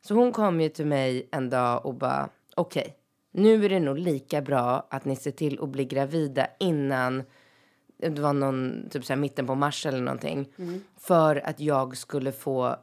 Så 0.02 0.13
hon 0.13 0.32
kom 0.32 0.62
ju 0.62 0.70
till 0.70 0.86
mig 0.86 1.28
en 1.32 1.50
dag 1.50 1.86
och 1.86 1.94
bara, 1.94 2.30
okej, 2.56 2.96
nu 3.32 3.66
är 3.66 3.70
det 3.70 3.80
nog 3.80 3.98
lika 3.98 4.42
bra 4.42 4.88
att 4.90 5.06
ni 5.06 5.16
ser 5.16 5.32
till 5.32 5.60
att 5.62 5.70
bli 5.70 5.86
gravida 5.86 6.48
innan 6.60 7.24
det 7.98 8.20
var 8.20 8.34
någon, 8.34 8.90
typ 8.90 9.06
så 9.06 9.13
här 9.13 9.20
mitten 9.20 9.48
på 9.48 9.56
mars 9.56 9.86
eller 9.86 10.02
någonting. 10.02 10.54
För 10.98 11.36
att 11.48 11.60
jag 11.60 11.98
skulle 11.98 12.32
få 12.32 12.76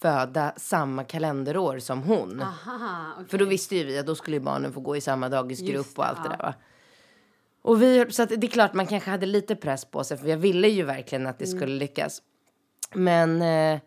föda 0.00 0.52
samma 0.56 1.04
kalenderår 1.04 1.78
som 1.78 2.02
hon. 2.02 2.42
Aha, 2.42 3.12
okej. 3.14 3.28
För 3.28 3.38
då 3.38 3.44
visste 3.44 3.76
ju 3.76 3.84
vi 3.84 3.98
att 3.98 4.06
då 4.06 4.14
skulle 4.14 4.40
barnen 4.40 4.72
få 4.72 4.80
gå 4.80 4.96
i 4.96 5.00
samma 5.00 5.28
dagisgrupp 5.28 5.74
Just 5.74 5.96
det, 5.96 6.02
och 6.02 6.08
allt 6.08 6.22
det 6.22 6.30
ja. 6.30 6.36
där 6.36 6.44
va. 6.44 6.54
Och 7.66 7.82
vi, 7.82 8.06
så 8.10 8.24
det 8.24 8.46
är 8.46 8.48
klart 8.50 8.74
man 8.74 8.86
kanske 8.86 9.10
hade 9.10 9.26
lite 9.26 9.56
press 9.56 9.84
på 9.84 10.04
sig 10.04 10.16
för 10.16 10.28
jag 10.28 10.36
ville 10.36 10.68
ju 10.68 10.82
verkligen 10.82 11.26
att 11.26 11.38
det 11.38 11.44
Mm. 11.44 11.58
skulle 11.58 11.74
lyckas. 11.76 12.22
Men 12.94 13.42
eh, 13.42 13.80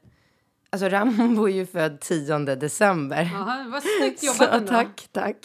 alltså 0.70 0.90
Rambo 0.90 1.44
är 1.50 1.54
ju 1.54 1.66
född 1.66 2.00
10 2.00 2.38
december. 2.40 3.30
Jaha, 3.34 3.68
vad 3.72 3.84
snyggt 3.84 4.20
Så, 4.24 4.26
jobbat 4.26 4.54
ändå. 4.56 4.68
tack, 4.72 5.08
tack. 5.12 5.36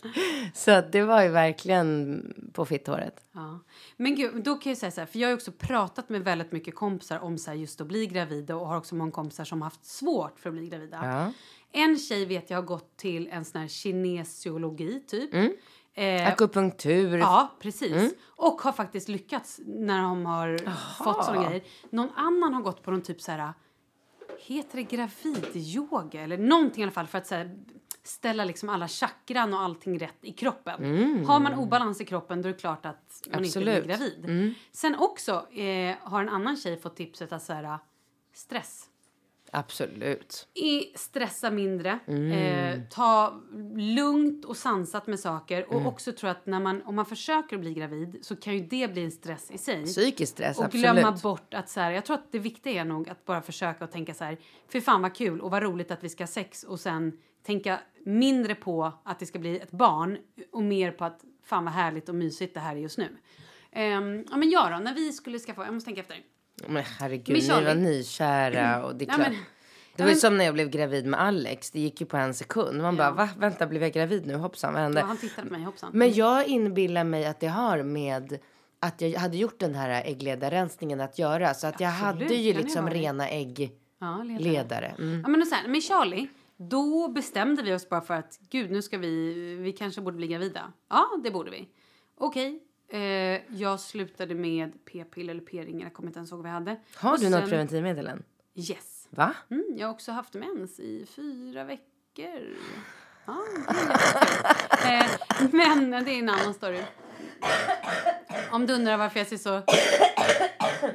Så 0.55 0.71
att 0.71 0.93
det 0.93 1.03
var 1.03 1.23
ju 1.23 1.29
verkligen 1.29 2.23
på 2.53 2.65
fitthåret. 2.65 3.25
Ja. 3.33 3.61
Men 3.97 4.15
gud, 4.15 4.45
då 4.45 4.55
kan 4.55 4.71
jag 4.71 4.79
säga 4.79 4.91
så 4.91 5.01
här, 5.01 5.07
för 5.07 5.19
jag 5.19 5.29
har 5.29 5.35
också 5.35 5.53
pratat 5.53 6.09
med 6.09 6.25
väldigt 6.25 6.53
mycket 6.53 6.75
kompisar 6.75 7.19
om 7.19 7.39
så 7.39 7.53
just 7.53 7.81
att 7.81 7.87
bli 7.87 8.07
gravida 8.07 8.57
och 8.57 8.67
har 8.69 8.77
också 8.77 8.95
många 8.95 9.11
kompisar 9.11 9.45
som 9.45 9.63
har 9.63 9.67
haft 9.67 9.85
svårt 9.85 10.39
för 10.41 10.49
att 10.51 10.55
bli 10.55 10.67
gravida. 10.69 10.99
Ja. 11.03 11.33
En 11.73 11.99
tjej 11.99 12.25
vet 12.27 12.51
jag 12.51 12.59
har 12.59 12.63
gått 12.63 12.97
till 12.97 13.29
en 13.33 13.45
sån 13.45 13.61
här 13.61 13.69
kinesiologi 13.69 15.01
typ. 15.07 15.35
Mm. 15.35 15.53
Eh, 15.95 16.29
Akupunktur. 16.29 17.19
Ja, 17.19 17.51
precis. 17.61 17.93
Mm. 17.93 18.11
Och 18.37 18.61
har 18.63 18.73
faktiskt 18.73 19.09
lyckats 19.09 19.61
när 19.65 20.03
de 20.03 20.27
har 20.27 20.59
fått 21.05 21.25
såna 21.25 21.49
grejer. 21.49 21.65
Någon 21.91 22.11
annan 22.17 22.55
har 22.55 22.63
gått 22.63 22.83
på 22.83 22.91
någon 22.91 23.03
typ 23.03 23.21
så 23.21 23.33
här... 23.33 23.53
Heter 24.39 24.77
det 24.77 24.83
gravidyoga? 24.83 26.21
Eller 26.23 26.39
någonting 26.39 26.81
i 26.81 26.85
alla 26.85 26.93
fall 26.93 27.07
för 27.07 27.19
att 27.19 27.27
så 27.27 27.35
här, 27.35 27.57
ställa 28.03 28.45
liksom 28.45 28.69
alla 28.69 28.89
chakran 28.89 29.55
och 29.55 29.61
allting 29.61 29.99
rätt 29.99 30.19
i 30.21 30.33
kroppen. 30.33 31.25
Har 31.27 31.41
man 31.41 31.55
obalans 31.55 32.01
i 32.01 32.05
kroppen 32.05 32.43
då 32.43 32.49
är 32.49 32.53
det 32.53 32.59
klart 32.59 32.87
att 32.87 33.23
man 33.33 33.45
inte 33.45 33.59
Mm. 33.61 33.75
Absolut. 33.79 33.85
blir 33.85 33.97
gravid. 33.97 34.55
Sen 34.73 34.95
också 34.99 35.53
eh, 35.53 35.97
har 36.01 36.21
en 36.23 36.29
annan 36.29 36.57
tjej 36.57 36.81
fått 36.81 36.97
tipset 36.97 37.33
att 37.33 37.43
så 37.43 37.53
här, 37.53 37.79
stress. 38.35 38.85
Absolut. 39.55 40.49
I, 40.55 40.85
stressa 40.95 41.51
mindre, 41.51 41.99
Mm. 42.07 42.33
eh, 42.33 42.81
ta 42.91 43.41
lugnt 43.77 44.45
och 44.45 44.57
sansat 44.57 45.07
med 45.07 45.21
saker. 45.21 45.63
Mm. 45.63 45.75
Och 45.77 45.93
också 45.93 46.13
tror 46.13 46.31
att 46.31 46.47
när 46.47 46.61
man, 46.61 46.83
om 46.83 46.95
man 46.95 47.07
försöker 47.07 47.59
bli 47.59 47.75
gravid 47.75 48.19
så 48.23 48.37
kan 48.37 48.55
ju 48.55 48.61
det 48.67 48.93
bli 48.93 49.05
en 49.05 49.11
stress 49.11 49.51
i 49.51 49.59
sig. 49.59 49.85
Psykisk 49.85 50.33
stress, 50.33 50.59
och 50.59 50.65
absolut. 50.65 50.83
glömma 50.83 51.13
bort 51.23 51.55
att 51.55 51.69
så 51.69 51.81
här, 51.81 51.91
jag 51.91 52.05
tror 52.05 52.17
att 52.17 52.33
det 52.33 52.39
viktiga 52.39 52.81
är 52.81 52.85
nog 52.85 53.09
att 53.09 53.25
bara 53.25 53.43
försöka 53.43 53.85
och 53.85 53.91
tänka 53.91 54.15
så 54.15 54.25
här, 54.25 54.39
för 54.69 54.81
fan 54.81 55.03
vad 55.03 55.15
kul 55.15 55.41
och 55.41 55.51
vad 55.51 55.63
roligt 55.63 55.91
att 55.91 56.05
vi 56.05 56.09
ska 56.09 56.23
ha 56.23 56.29
sex 56.29 56.63
och 56.65 56.81
sen 56.81 57.19
tänka 57.47 57.81
mindre 58.05 58.55
på 58.55 58.93
att 59.05 59.19
det 59.19 59.27
ska 59.27 59.39
bli 59.39 59.59
ett 59.59 59.71
barn 59.71 60.19
och 60.53 60.63
mer 60.63 60.91
på 60.91 61.05
att 61.05 61.25
fan 61.43 61.65
vad 61.65 61.75
härligt 61.75 62.09
och 62.09 62.15
mysigt 62.15 62.55
det 62.55 62.61
här 62.61 62.77
är 62.77 62.81
just 62.81 62.99
nu. 62.99 63.09
Um, 63.77 64.25
ja 64.31 64.37
men 64.37 64.51
jag 64.51 64.73
då, 64.73 64.79
när 64.79 64.95
vi 64.95 65.13
skulle 65.13 65.39
skaffa, 65.39 65.65
jag 65.65 65.75
måste 65.75 65.87
tänka 65.87 66.01
efter. 66.01 66.17
Men 66.69 66.83
herregud, 66.99 67.37
Men 67.49 67.59
ni 67.61 67.65
var 67.65 67.75
nykära 67.75 68.85
och 68.85 68.97
det 68.97 69.05
är 69.05 69.09
Ja, 69.09 69.15
klart. 69.15 69.29
men- 69.29 69.39
det 69.97 70.03
var 70.03 70.11
ju 70.11 70.17
som 70.17 70.37
när 70.37 70.45
jag 70.45 70.55
blev 70.55 70.69
gravid 70.71 71.07
med 71.07 71.21
Alex. 71.21 71.71
Det 71.71 71.81
gick 71.81 72.01
ju 72.01 72.07
på 72.07 72.17
en 72.17 72.35
sekund. 72.35 72.83
Man 72.83 72.97
bara, 72.97 73.11
va? 73.11 73.29
Vänta, 73.39 73.67
blev 73.67 73.83
jag 73.83 73.93
gravid 73.93 74.27
nu? 74.27 74.35
Hoppsan, 74.35 74.73
vad 74.73 74.83
hände? 74.83 75.01
Ja, 75.01 75.07
han 75.07 75.17
tittade 75.17 75.49
på 75.49 75.53
mig, 75.55 75.63
hoppsan. 75.65 75.91
Men 75.95 76.13
jag 76.13 76.47
inbillar 76.47 77.05
mig 77.05 77.27
att 77.27 77.41
det 77.41 77.47
har 77.47 77.83
med 77.83 78.39
att 78.81 79.01
jag 79.01 79.21
hade 79.21 79.37
gjort 79.37 79.59
den 79.59 79.75
här 79.75 80.03
äggledarrensningen 80.05 81.01
att 81.01 81.19
göra. 81.19 81.55
Så 81.55 81.67
att 81.67 81.81
jag 81.81 81.91
Absolut, 81.91 82.23
hade 82.23 82.35
ju 82.35 82.53
liksom 82.53 82.91
rena 82.91 83.29
äggledare. 83.29 83.79
Ja, 83.99 84.23
ledare. 84.39 84.95
Mm. 84.99 85.21
Ja, 85.21 85.29
men 85.29 85.43
och 85.43 85.71
med 85.71 85.83
Charlie, 85.83 86.29
då 86.57 87.09
bestämde 87.09 87.63
vi 87.63 87.75
oss 87.75 87.89
bara 87.89 88.01
för 88.01 88.15
att 88.15 88.39
gud, 88.51 88.71
nu 88.71 88.83
ska 88.83 88.99
vi, 88.99 89.35
vi 89.55 89.73
kanske 89.73 90.01
borde 90.01 90.17
bli 90.17 90.27
gravida. 90.27 90.73
Ja, 90.91 91.07
det 91.25 91.31
borde 91.31 91.51
vi. 91.51 91.69
Okej, 92.19 92.63
eh, 92.89 93.01
jag 93.61 93.81
slutade 93.81 94.35
med 94.35 94.85
p-piller 94.85 95.31
eller 95.35 95.43
p-ringar, 95.45 95.87
jag 95.87 95.95
kommer 95.95 96.09
inte 96.09 96.19
ens 96.19 96.33
ihåg 96.33 96.41
vad 96.41 96.49
jag 96.49 96.55
hade. 96.55 96.81
Har 96.95 97.13
Och 97.13 97.19
du 97.21 97.29
något 97.31 97.41
sen- 97.41 97.49
preventivmedel 97.49 98.07
än? 98.07 98.23
Yes. 98.55 99.09
Va? 99.11 99.35
Mm, 99.51 99.65
jag 99.77 99.87
har 99.87 99.95
också 99.95 100.13
haft 100.13 100.35
mens 100.35 100.81
i 100.81 101.07
fyra 101.07 101.65
veckor. 101.65 102.57
Ja, 103.27 103.37
jättekul. 103.59 103.91
eh, 104.93 105.51
men 105.53 106.05
det 106.05 106.11
är 106.11 106.19
en 106.19 106.29
annan 106.29 106.55
story. 106.55 106.83
Om 108.51 108.67
du 108.67 108.75
undrar 108.75 108.97
varför 108.97 109.21
jag 109.21 109.27
ser 109.27 109.37
så... 109.37 109.63
Åh 110.61 110.91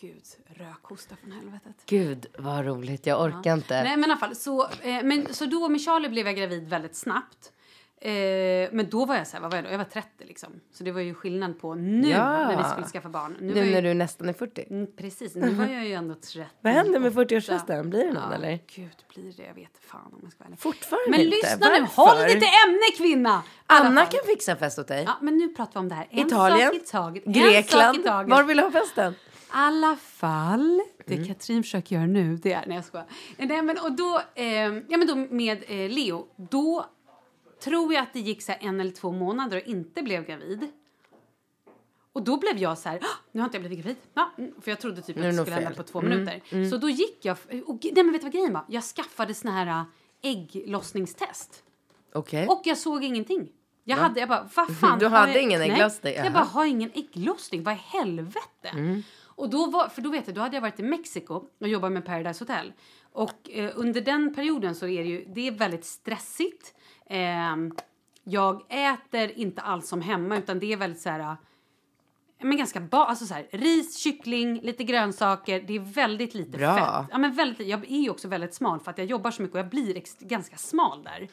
gud, 0.00 0.22
rökhosta 0.46 1.16
från 1.16 1.32
helvetet. 1.32 1.76
Gud, 1.86 2.26
vad 2.38 2.64
roligt. 2.66 3.06
Jag 3.06 3.20
orkar 3.22 3.52
inte. 3.54 3.82
Nej 3.82 3.96
men 3.96 4.00
i 4.00 4.12
alla 4.12 4.16
fall, 4.16 4.36
så, 4.36 4.62
eh, 4.82 5.02
men, 5.02 5.34
så 5.34 5.46
då 5.46 5.68
med 5.68 5.80
Charlie 5.80 6.08
blev 6.08 6.26
jag 6.26 6.36
gravid 6.36 6.68
väldigt 6.68 6.96
snabbt. 6.96 7.52
Eh, 8.04 8.68
men 8.72 8.90
då 8.90 9.04
var 9.04 9.14
jag 9.16 9.26
så 9.26 9.36
här, 9.36 9.40
vad 9.42 9.50
var 9.50 9.58
jag 9.58 9.64
då? 9.64 9.70
Jag 9.70 9.78
var 9.78 9.84
30 9.84 10.08
liksom. 10.18 10.48
Så 10.72 10.84
det 10.84 10.92
var 10.92 11.00
ju 11.00 11.14
skillnad 11.14 11.60
på 11.60 11.74
nu 11.74 12.08
Ja. 12.08 12.48
när 12.48 12.56
vi 12.56 12.64
skulle 12.64 12.86
skaffa 12.86 13.08
barn. 13.08 13.36
Nu, 13.40 13.54
Nu 13.54 13.60
jag, 13.60 13.70
när 13.72 13.82
du 13.82 13.94
nästan 13.94 14.28
är 14.28 14.32
40. 14.32 14.64
Mm, 14.70 14.86
Precis, 14.96 15.34
nu 15.34 15.50
var 15.50 15.64
jag 15.66 15.84
ju 15.86 15.92
ändå 15.92 16.14
30. 16.14 16.44
Vad 16.60 16.72
händer 16.72 16.98
med 17.00 17.12
40-årsfesten? 17.12 17.88
Blir 17.88 18.00
det 18.06 18.12
någon, 18.12 18.22
ja, 18.30 18.34
eller? 18.34 18.58
Gud, 18.74 18.90
blir 19.14 19.32
det? 19.36 19.42
Jag 19.42 19.54
vet 19.54 19.78
fan 19.80 20.00
om 20.12 20.18
jag 20.22 20.32
ska 20.32 20.38
vara 20.38 20.46
ärlig. 20.46 20.58
Fortfarande 20.58 21.10
Men 21.10 21.20
inte. 21.20 21.36
lyssna 21.36 21.68
nu, 21.68 21.80
Varför? 21.80 22.02
håll 22.02 22.16
dig 22.16 22.30
till 22.40 22.48
ämne 22.68 22.80
kvinna! 22.98 23.42
I 23.46 23.62
Anna 23.66 24.06
kan 24.06 24.20
fixa 24.26 24.56
fest 24.56 24.78
åt 24.78 24.88
dig. 24.88 25.04
Ja, 25.06 25.12
men 25.20 25.36
nu 25.36 25.48
pratar 25.48 25.72
vi 25.72 25.78
om 25.78 25.88
det 25.88 25.94
här. 25.94 26.06
En 26.10 26.26
Italien, 26.26 26.68
sak 26.70 26.76
i 26.76 26.80
taget. 26.86 27.24
Grekland. 27.24 27.98
i 27.98 28.02
taget. 28.02 28.30
Var 28.30 28.42
vill 28.42 28.56
du 28.56 28.62
ha 28.62 28.70
festen? 28.70 29.14
alla 29.54 29.96
fall, 29.96 30.82
det 31.06 31.14
Mm. 31.14 31.26
Katrin 31.28 31.62
försöker 31.62 31.96
göra 31.96 32.06
nu, 32.06 32.36
det 32.36 32.52
är... 32.52 32.64
Nej, 32.66 32.76
jag 32.76 32.84
skojar. 32.84 33.06
Nej, 33.36 33.62
men, 33.62 33.78
och 33.78 33.92
då, 33.92 34.20
eh, 34.34 34.46
ja, 34.88 34.96
men 34.98 35.06
då 35.06 35.14
med 35.14 35.58
eh, 35.68 35.90
Leo, 35.90 36.26
då 36.36 36.86
tror 37.64 37.94
jag 37.94 38.02
att 38.02 38.12
det 38.12 38.20
gick 38.20 38.42
så 38.42 38.52
en 38.60 38.80
eller 38.80 38.90
två 38.90 39.12
månader 39.12 39.56
och 39.56 39.66
inte 39.68 40.02
blev 40.02 40.26
gravid. 40.26 40.68
Och 42.12 42.22
då 42.22 42.36
blev 42.36 42.58
jag 42.58 42.78
så 42.78 42.88
här, 42.88 42.98
"Ah, 43.02 43.18
nu 43.32 43.40
har 43.40 43.44
inte 43.46 43.56
jag 43.56 43.62
blivit 43.66 43.84
gravid. 43.84 43.96
Ja, 44.14 44.30
mm, 44.38 44.52
för 44.60 44.70
jag 44.70 44.80
trodde 44.80 45.02
typ 45.02 45.16
att 45.16 45.22
det 45.22 45.32
skulle 45.32 45.54
hända 45.56 45.74
på 45.74 45.82
två 45.82 45.98
Mm, 46.00 46.10
minuter. 46.10 46.70
Så 46.70 46.76
då 46.76 46.88
gick 46.90 47.24
jag, 47.24 47.36
och, 47.66 47.78
nej 47.82 47.92
men 48.04 48.12
vet 48.12 48.20
du 48.20 48.24
vad 48.24 48.32
grejen 48.32 48.52
var? 48.52 48.64
Jag 48.68 48.82
skaffade 48.84 49.34
såna 49.34 49.52
här 49.52 49.66
äh, 49.66 49.82
ägglossningstest. 50.30 51.62
Okej. 52.12 52.46
Och 52.48 52.62
jag 52.64 52.78
såg 52.78 53.04
ingenting. 53.04 53.48
Jag 53.84 53.96
hade, 53.96 54.20
jag 54.20 54.28
bara, 54.28 54.48
vad 54.54 54.76
fan. 54.80 54.98
Du 54.98 55.06
hade 55.08 55.32
jag, 55.32 55.42
ingen 55.42 55.60
nej, 55.60 55.70
ägglossning? 55.70 56.14
Jag 56.14 56.32
bara, 56.32 56.44
har 56.44 56.64
ingen 56.64 56.90
ägglossning? 56.94 57.62
Vad 57.62 57.74
i 57.74 57.76
helvete? 57.76 58.68
Mm. 58.68 59.02
Och 59.24 59.50
då 59.50 59.66
var, 59.70 59.88
för 59.88 60.02
då 60.02 60.10
vet 60.10 60.26
jag, 60.26 60.34
då 60.36 60.40
hade 60.40 60.56
jag 60.56 60.60
varit 60.62 60.80
i 60.80 60.82
Mexiko 60.82 61.44
och 61.60 61.68
jobbat 61.68 61.92
med 61.92 62.04
Paradise 62.06 62.44
Hotel. 62.44 62.72
Och 63.12 63.50
eh, 63.50 63.70
under 63.74 64.00
den 64.00 64.34
perioden 64.34 64.74
så 64.74 64.86
är 64.86 65.02
det 65.02 65.08
ju, 65.08 65.24
det 65.34 65.48
är 65.48 65.52
väldigt 65.52 65.84
stressigt. 65.84 66.74
Ehm, 67.06 67.72
jag 68.24 68.62
äter 68.68 69.30
inte 69.30 69.60
alls 69.62 69.88
som 69.88 70.00
hemma 70.00 70.36
utan 70.36 70.58
det 70.58 70.72
är 70.72 70.76
väldigt 70.76 71.00
så 71.00 71.08
här 71.10 71.36
men 72.44 72.56
ganska 72.56 72.80
ba 72.80 73.04
alltså 73.04 73.26
så 73.26 73.34
här, 73.34 73.46
ris, 73.52 73.96
kyckling, 73.96 74.60
lite 74.60 74.84
grönsaker. 74.84 75.60
Det 75.60 75.76
är 75.76 75.80
väldigt 75.80 76.34
lite 76.34 76.58
Bra. 76.58 76.74
fett. 76.76 77.08
Ja, 77.12 77.18
men 77.18 77.32
väldigt, 77.34 77.66
jag 77.68 77.84
är 77.90 77.98
ju 78.00 78.10
också 78.10 78.28
väldigt 78.28 78.54
smal 78.54 78.80
för 78.80 78.90
att 78.90 78.98
jag 78.98 79.06
jobbar 79.06 79.30
så 79.30 79.42
mycket 79.42 79.54
och 79.54 79.58
jag 79.60 79.68
blir 79.68 80.02
ganska 80.28 80.56
smal 80.56 81.02
där. 81.02 81.28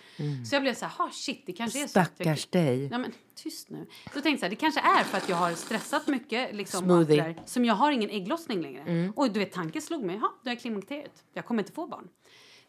Så 0.46 0.56
jag 0.56 0.62
blev 0.62 0.74
så 0.74 0.86
här, 0.86 0.94
ha 0.98 1.10
shit, 1.12 1.44
det 1.46 1.54
kanske 1.54 1.84
är 1.84 1.88
så. 1.88 2.00
jag- 2.00 2.06
Mm. 2.06 2.16
Stackars 2.16 2.46
dig. 2.46 2.88
Ja, 2.92 2.98
men 2.98 3.12
tyst 3.36 3.70
nu. 3.70 3.86
Så 4.04 4.18
jag 4.18 4.24
tänkte 4.24 4.40
så 4.40 4.46
här, 4.46 4.50
det 4.50 4.56
kanske 4.56 4.80
är 4.80 5.04
för 5.04 5.18
att 5.18 5.30
jag 5.30 5.36
har 5.36 5.52
stressat 5.54 6.08
mycket. 6.08 6.56
Liksom, 6.56 6.84
Smoothie. 6.84 7.24
där, 7.24 7.36
som 7.46 7.66
jag 7.66 7.74
har 7.76 7.92
ingen 7.92 8.10
ägglossning 8.10 8.62
längre. 8.62 9.12
Och 9.16 9.32
du 9.32 9.40
vet, 9.40 9.52
tanken 9.52 9.82
slog 9.82 10.04
mig, 10.04 10.16
ja, 10.22 10.34
då 10.44 10.50
är 10.50 10.54
jag 10.54 10.62
klimakteriet. 10.62 11.24
Jag 11.34 11.46
kommer 11.46 11.64
inte 11.64 11.72
få 11.74 11.88
barn. 11.88 12.08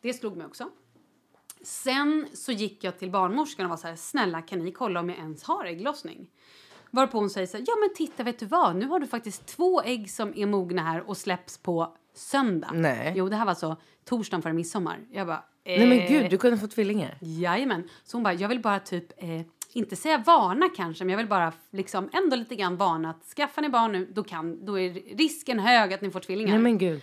Det 0.01 0.13
slog 0.15 0.37
mig 0.37 0.47
också. 0.47 0.69
Sen 1.63 2.29
så 2.33 2.53
gick 2.53 2.85
jag 2.85 2.99
till 2.99 3.11
barnmorskan 3.11 3.67
och 3.67 3.71
var 3.71 3.77
så 3.77 3.87
här, 3.89 3.97
snälla 3.97 4.43
kan 4.43 4.59
ni 4.59 4.73
kolla 4.73 5.01
om 5.01 5.09
jag 5.09 5.19
ens 5.19 5.43
har 5.43 5.65
ägglossning? 5.65 6.31
Varpå 6.91 7.19
hon 7.19 7.31
säger 7.31 7.47
så 7.47 7.57
här, 7.57 7.65
ja 7.69 7.75
men 7.81 7.95
titta 7.95 8.23
vet 8.23 8.39
du 8.39 8.47
vad, 8.47 8.77
nu 8.77 8.87
har 8.87 9.01
du 9.01 9.07
faktiskt 9.07 9.47
två 9.47 9.83
ägg 9.83 10.11
som 10.11 10.33
är 10.37 10.47
mogna 10.47 10.83
här 10.83 11.09
och 11.09 11.17
släpps 11.17 11.59
på 11.59 11.97
söndag. 12.15 12.71
Nej. 12.75 13.13
Jo, 13.17 13.29
det 13.29 13.37
här 13.37 13.47
var 13.47 13.55
så 13.55 13.77
torsdagen 14.05 14.43
före 14.43 14.53
midsommar. 14.53 14.99
Jag 15.11 15.27
bara, 15.27 15.45
eh, 15.65 15.79
Nej 15.79 15.87
men 15.87 15.99
gud, 16.09 16.31
du 16.31 16.39
kunde 16.39 16.59
få 16.59 16.67
tvillingar. 16.67 17.19
Jajamän. 17.21 17.89
Så 18.05 18.17
hon 18.17 18.25
bara, 18.25 18.35
jag 18.35 18.49
vill 18.49 18.61
bara 18.61 18.81
typ, 18.81 19.23
eh, 19.23 19.41
inte 19.73 19.97
säga 19.97 20.19
varna 20.19 20.69
kanske, 20.77 21.05
men 21.05 21.11
jag 21.11 21.17
vill 21.17 21.29
bara 21.29 21.53
liksom 21.71 22.09
ändå 22.13 22.37
lite 22.37 22.55
grann 22.55 22.77
varna 22.77 23.11
att 23.11 23.25
skaffar 23.37 23.63
ni 23.63 23.69
barn 23.69 23.93
nu, 23.93 24.09
då, 24.13 24.23
kan, 24.23 24.65
då 24.67 24.79
är 24.79 25.17
risken 25.17 25.59
hög 25.59 25.93
att 25.93 26.01
ni 26.01 26.11
får 26.11 26.21
tvillingar. 26.21 26.51
Nej 26.53 26.59
men 26.63 26.79
gud. 26.79 27.03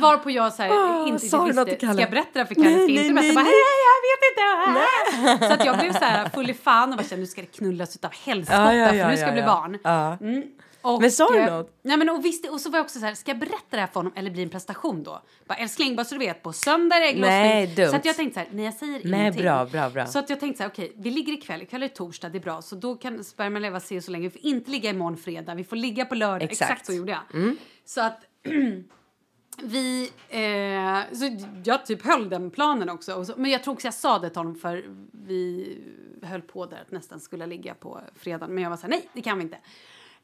Varpå 0.00 0.30
jag 0.30 0.52
så 0.52 0.62
här, 0.62 0.70
Åh, 0.70 1.08
inte 1.08 1.26
du 1.36 1.44
visste, 1.44 1.76
ska 1.92 2.00
jag 2.00 2.10
berätta 2.10 2.38
det 2.38 2.46
för 2.46 2.54
Kalle? 2.54 2.68
Nej, 2.70 2.84
Ska 2.84 2.92
jag 2.92 2.94
nej, 2.94 3.06
inte 3.06 3.14
berätta? 3.14 3.26
nej, 3.26 3.34
Bara, 3.34 3.44
nej. 3.44 3.52
hej, 3.52 3.82
jag 3.88 4.00
vet 4.08 5.38
inte! 5.38 5.46
Så 5.46 5.52
att 5.52 5.64
jag 5.66 5.78
blev 5.78 5.92
så 5.92 6.04
här 6.04 6.28
full 6.28 6.50
i 6.50 6.54
fan 6.54 6.90
och 6.90 6.96
bara 6.96 7.02
kände, 7.02 7.20
nu 7.20 7.26
ska 7.26 7.40
det 7.40 7.46
knullas 7.46 7.96
utav 7.96 8.10
helskotta 8.12 8.74
Ja, 8.74 8.74
ja, 8.74 8.94
ja, 8.94 9.04
för 9.04 9.10
nu 9.10 9.16
ska 9.16 9.26
ja, 9.26 9.26
det 9.26 9.32
bli 9.32 9.42
barn. 9.42 9.78
Mm. 10.20 10.42
Och, 10.82 11.00
Men 11.00 11.10
sa 11.10 11.28
du 11.28 11.38
eh, 11.38 11.58
något? 11.58 11.78
Nej, 11.82 11.96
men 11.96 12.08
och, 12.08 12.24
visst, 12.24 12.48
och 12.50 12.60
så 12.60 12.70
var 12.70 12.78
jag 12.78 12.84
också 12.84 12.98
så 12.98 13.06
här, 13.06 13.14
ska 13.14 13.30
jag 13.30 13.38
berätta 13.38 13.66
det 13.70 13.80
här 13.80 13.86
för 13.86 13.94
honom 13.94 14.12
eller 14.16 14.30
bli 14.30 14.42
en 14.42 14.48
prestation 14.48 15.02
då? 15.02 15.22
Bara, 15.46 15.54
älskling, 15.54 15.96
bara 15.96 16.04
så 16.04 16.14
du 16.14 16.18
vet, 16.18 16.42
på 16.42 16.52
söndag 16.52 16.96
är 16.96 17.00
det 17.00 17.06
ägglossning. 17.06 17.38
Nej, 17.38 17.66
dumt. 17.66 17.88
Så 17.90 17.96
att 17.96 18.04
jag 18.04 18.16
tänkte 18.16 18.34
så 18.34 18.40
här, 18.40 18.48
nej 18.52 18.64
jag 18.64 18.74
säger 18.74 19.00
Nej, 19.04 19.20
ingenting. 19.20 19.42
bra, 19.42 19.64
bra, 19.64 19.90
bra. 19.90 20.06
Så 20.06 20.18
att 20.18 20.30
jag 20.30 20.40
tänkte 20.40 20.56
så 20.56 20.62
här, 20.62 20.70
okej, 20.70 20.92
vi 20.96 21.10
ligger 21.10 21.32
ikväll, 21.32 21.62
ikväll 21.62 21.82
är 21.82 21.88
torsdag, 21.88 22.28
det 22.28 22.38
är 22.38 22.42
bra, 22.42 22.62
så 22.62 22.76
då 22.76 22.94
kan 22.94 23.24
sperman 23.24 23.62
leva 23.62 23.80
se 23.80 24.02
så 24.02 24.10
länge. 24.10 24.28
Vi 24.28 24.30
får 24.30 24.50
inte 24.50 24.70
ligga 24.70 24.90
imorgon 24.90 25.16
fredag, 25.16 25.54
vi 25.54 25.64
får 25.64 25.76
ligga 25.76 26.04
på 26.04 26.14
lördag. 26.14 26.42
Exakt. 26.42 26.60
Mm. 26.60 26.72
Exakt 26.72 26.86
så 26.86 26.92
gjorde 26.92 27.12
jag. 27.12 27.56
Så 27.84 28.00
att 28.00 28.20
vi, 29.62 30.10
eh, 30.28 31.16
så 31.16 31.46
jag 31.64 31.86
typ 31.86 32.06
höll 32.06 32.28
den 32.28 32.50
planen 32.50 32.88
också. 32.88 33.24
Så, 33.24 33.34
men 33.36 33.50
jag 33.50 33.62
tror 33.62 33.74
också 33.74 33.86
jag 33.86 33.94
sa 33.94 34.18
det 34.18 34.30
till 34.30 34.38
honom 34.38 34.54
för 34.54 34.84
vi 35.12 35.78
höll 36.22 36.42
på 36.42 36.66
där 36.66 36.80
att 36.80 36.90
nästan 36.90 37.20
skulle 37.20 37.46
ligga 37.46 37.74
på 37.74 38.00
fredagen. 38.16 38.54
Men 38.54 38.62
jag 38.62 38.70
var 38.70 38.76
så 38.76 38.82
här, 38.82 38.88
nej 38.88 39.08
det 39.12 39.22
kan 39.22 39.38
vi 39.38 39.44
inte. 39.44 39.58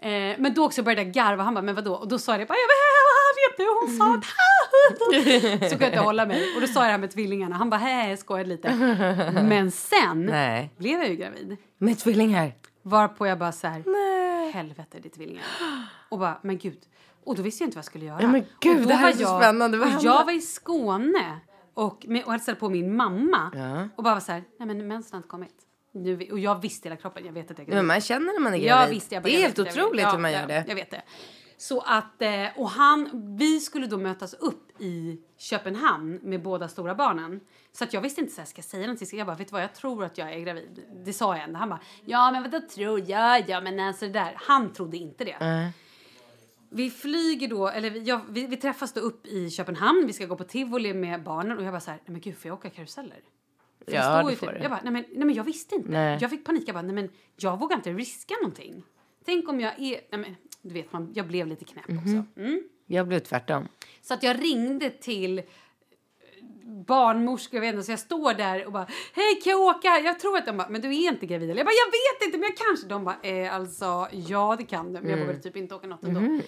Eh, 0.00 0.36
men 0.38 0.54
då 0.54 0.64
också 0.64 0.82
började 0.82 1.02
jag 1.02 1.12
garva. 1.12 1.42
Han 1.42 1.54
bara, 1.54 1.62
men 1.62 1.74
vadå? 1.74 1.94
Och 1.94 2.08
då 2.08 2.18
sa 2.18 2.32
jag 2.32 2.40
det, 2.40 2.46
bara, 2.46 2.54
jag 2.54 3.50
vet 3.50 3.56
du, 3.56 3.64
hon 3.80 3.96
sa 3.98 4.14
att... 4.14 4.24
så 5.70 5.70
kunde 5.70 5.84
jag 5.84 5.92
inte 5.92 5.98
hålla 5.98 6.26
mig. 6.26 6.54
Och 6.54 6.60
då 6.60 6.66
sa 6.66 6.80
jag 6.80 6.86
det 6.86 6.90
här 6.90 6.98
med 6.98 7.10
tvillingarna. 7.10 7.56
Han 7.56 7.70
bara, 7.70 7.76
hej, 7.76 8.10
jag 8.10 8.18
skojade 8.18 8.48
lite. 8.48 8.74
Men 9.48 9.70
sen 9.70 10.26
Nej. 10.26 10.74
blev 10.76 11.00
jag 11.00 11.08
ju 11.08 11.16
gravid. 11.16 11.56
Med 11.78 11.98
tvillingar. 11.98 12.52
Varpå 12.82 13.26
jag 13.26 13.38
bara 13.38 13.52
så 13.52 13.66
här, 13.66 13.84
helvete 14.52 14.98
det 15.02 15.08
är 15.08 15.10
tvillingar. 15.10 15.44
Och 16.08 16.18
bara, 16.18 16.38
men 16.42 16.58
gud. 16.58 16.78
Och 17.24 17.36
då 17.36 17.42
visste 17.42 17.64
jag 17.64 17.66
inte 17.66 17.76
vad 17.76 17.80
jag 17.80 17.84
skulle 17.86 18.04
göra. 18.04 18.18
Ja, 18.22 18.28
men 18.28 18.44
gud, 18.60 18.76
och 18.76 18.82
då 18.82 18.88
det 18.88 18.94
här 18.94 19.08
är 19.08 19.12
så 19.12 19.38
spännande. 19.38 19.78
Vad 19.78 19.96
och 19.96 20.02
jag 20.02 20.24
var 20.24 20.32
i 20.32 20.40
Skåne 20.40 21.40
och, 21.74 22.04
med, 22.08 22.24
och 22.24 22.32
hälsade 22.32 22.56
på 22.56 22.68
min 22.68 22.96
mamma. 22.96 23.50
Ja. 23.54 23.88
Och 23.96 24.04
bara 24.04 24.14
var 24.14 24.20
så 24.20 24.32
här, 24.32 24.44
nej 24.58 24.68
men 24.68 24.88
mensen 24.88 25.12
har 25.12 25.18
inte 25.18 25.28
kommit. 25.28 25.67
Vi- 25.92 26.32
och 26.32 26.38
jag 26.38 26.62
visste 26.62 26.88
hela 26.88 27.00
kroppen, 27.00 27.26
jag 27.26 27.32
vet 27.32 27.50
att 27.50 27.58
jag 27.58 27.64
är 27.64 27.66
Men 27.68 27.74
gravid. 27.74 27.86
man 27.88 28.00
känner 28.00 28.32
när 28.32 28.40
man 28.40 28.54
är 28.54 28.58
gravid. 28.58 29.02
jag 29.10 29.22
bara, 29.22 29.28
det 29.28 29.30
är 29.30 29.34
jag 29.34 29.40
helt 29.40 29.58
jag 29.58 29.66
otroligt 29.68 30.02
Ja, 30.02 30.10
hur 30.10 30.18
man 30.18 30.32
gör 30.32 30.46
det. 30.46 30.64
Jag 30.68 30.74
vet 30.74 30.90
det. 30.90 31.02
Så 31.56 31.80
att, 31.80 32.22
eh, 32.22 32.44
och 32.56 32.70
han, 32.70 33.10
vi 33.38 33.60
skulle 33.60 33.86
då 33.86 33.96
mötas 33.98 34.34
upp 34.34 34.80
i 34.80 35.18
Köpenhamn 35.38 36.20
med 36.22 36.42
båda 36.42 36.68
stora 36.68 36.94
barnen. 36.94 37.40
Så 37.72 37.84
att 37.84 37.92
jag 37.92 38.00
visste 38.00 38.20
inte 38.20 38.32
så 38.32 38.40
här, 38.40 38.46
ska 38.46 38.58
jag 38.58 38.64
säga 38.64 38.86
någonting. 38.86 39.18
Jag 39.18 39.26
bara, 39.26 39.36
vet 39.36 39.48
du 39.48 39.52
vad, 39.52 39.62
jag 39.62 39.74
tror 39.74 40.04
att 40.04 40.18
jag 40.18 40.32
är 40.34 40.38
gravid. 40.38 40.84
Det 41.04 41.12
sa 41.12 41.34
jag 41.36 41.44
ändå. 41.44 41.58
Han 41.58 41.68
bara, 41.68 41.80
ja 42.04 42.30
men 42.30 42.42
vadå 42.42 42.60
tror 42.74 43.10
jag? 43.10 43.48
Ja 43.48 43.60
men 43.60 43.80
alltså 43.80 44.06
det 44.06 44.12
där. 44.12 44.32
Han 44.36 44.72
trodde 44.72 44.96
inte 44.96 45.24
det. 45.24 45.72
Vi 46.70 46.90
flyger 46.90 47.48
då, 47.48 47.68
eller 47.68 47.90
vi, 47.90 48.00
ja, 48.02 48.20
vi, 48.28 48.46
vi 48.46 48.56
träffas 48.56 48.92
då 48.92 49.00
upp 49.00 49.26
i 49.26 49.50
Köpenhamn. 49.50 50.04
Vi 50.06 50.12
ska 50.12 50.26
gå 50.26 50.36
på 50.36 50.44
tivoli 50.44 50.94
med 50.94 51.22
barnen 51.22 51.58
och 51.58 51.64
jag 51.64 51.72
bara 51.72 51.80
så 51.80 51.90
här, 51.90 51.96
nej 52.04 52.12
men 52.12 52.20
gud 52.20 52.36
får 52.38 52.48
jag 52.48 52.58
åka 52.58 52.70
karuseller? 52.70 53.18
För 53.88 53.96
Ja, 53.96 54.02
står 54.02 54.22
det 54.24 54.30
ju 54.30 54.36
får 54.36 54.46
typ-. 54.46 54.62
Jag 54.62 54.70
bara, 54.70 54.80
nej 54.84 54.92
men, 54.92 55.04
nej 55.12 55.26
men 55.26 55.34
jag 55.34 55.44
visste 55.44 55.74
inte. 55.74 55.90
Nej. 55.90 56.18
Jag 56.20 56.30
fick 56.30 56.44
panik. 56.44 56.64
Jag 56.66 56.74
bara, 56.74 56.82
nej 56.82 56.94
men 56.94 57.08
jag 57.36 57.58
vågar 57.60 57.76
inte 57.76 57.92
riska 57.92 58.34
någonting. 58.42 58.82
Tänk 59.24 59.48
om 59.48 59.60
jag 59.60 59.72
är, 59.80 60.00
nej 60.10 60.20
men 60.20 60.36
du 60.62 60.74
vet 60.74 60.92
man, 60.92 61.12
jag 61.14 61.26
blev 61.26 61.46
lite 61.46 61.64
knäpp 61.64 61.88
Mhm. 61.88 61.98
också. 61.98 62.40
Mm. 62.40 62.62
Jag 62.86 63.08
blev 63.08 63.18
tvärtom. 63.20 63.68
Så 64.02 64.14
att 64.14 64.22
jag 64.22 64.42
ringde 64.44 64.90
till 64.90 65.38
eh, 65.38 65.44
barnmorskor, 66.86 67.54
jag 67.54 67.60
vet 67.60 67.74
inte, 67.74 67.84
så 67.86 67.92
jag 67.92 67.98
står 67.98 68.34
där 68.34 68.66
och 68.66 68.72
bara 68.72 68.86
hej 69.14 69.40
kan 69.44 69.50
jag 69.50 69.60
åka? 69.60 69.88
Jag 70.04 70.20
tror 70.20 70.36
att 70.36 70.46
de 70.46 70.56
bara, 70.56 70.68
men 70.68 70.80
du 70.80 70.88
är 70.88 71.08
inte 71.12 71.26
gravid 71.26 71.50
eller? 71.50 71.58
Jag 71.60 71.66
bara, 71.66 71.72
jag 71.72 71.90
vet 72.20 72.26
inte 72.26 72.38
men 72.38 72.48
jag 72.48 72.66
kanske. 72.66 72.86
De 72.88 73.04
bara, 73.04 73.16
eh, 73.22 73.54
alltså 73.54 74.08
ja 74.28 74.54
det 74.58 74.64
kan 74.64 74.92
du 74.92 75.00
men 75.00 75.10
jag 75.10 75.18
vågade 75.18 75.38
typ 75.38 75.56
inte 75.56 75.74
åka 75.74 75.86
något 75.86 76.04
ändå. 76.04 76.40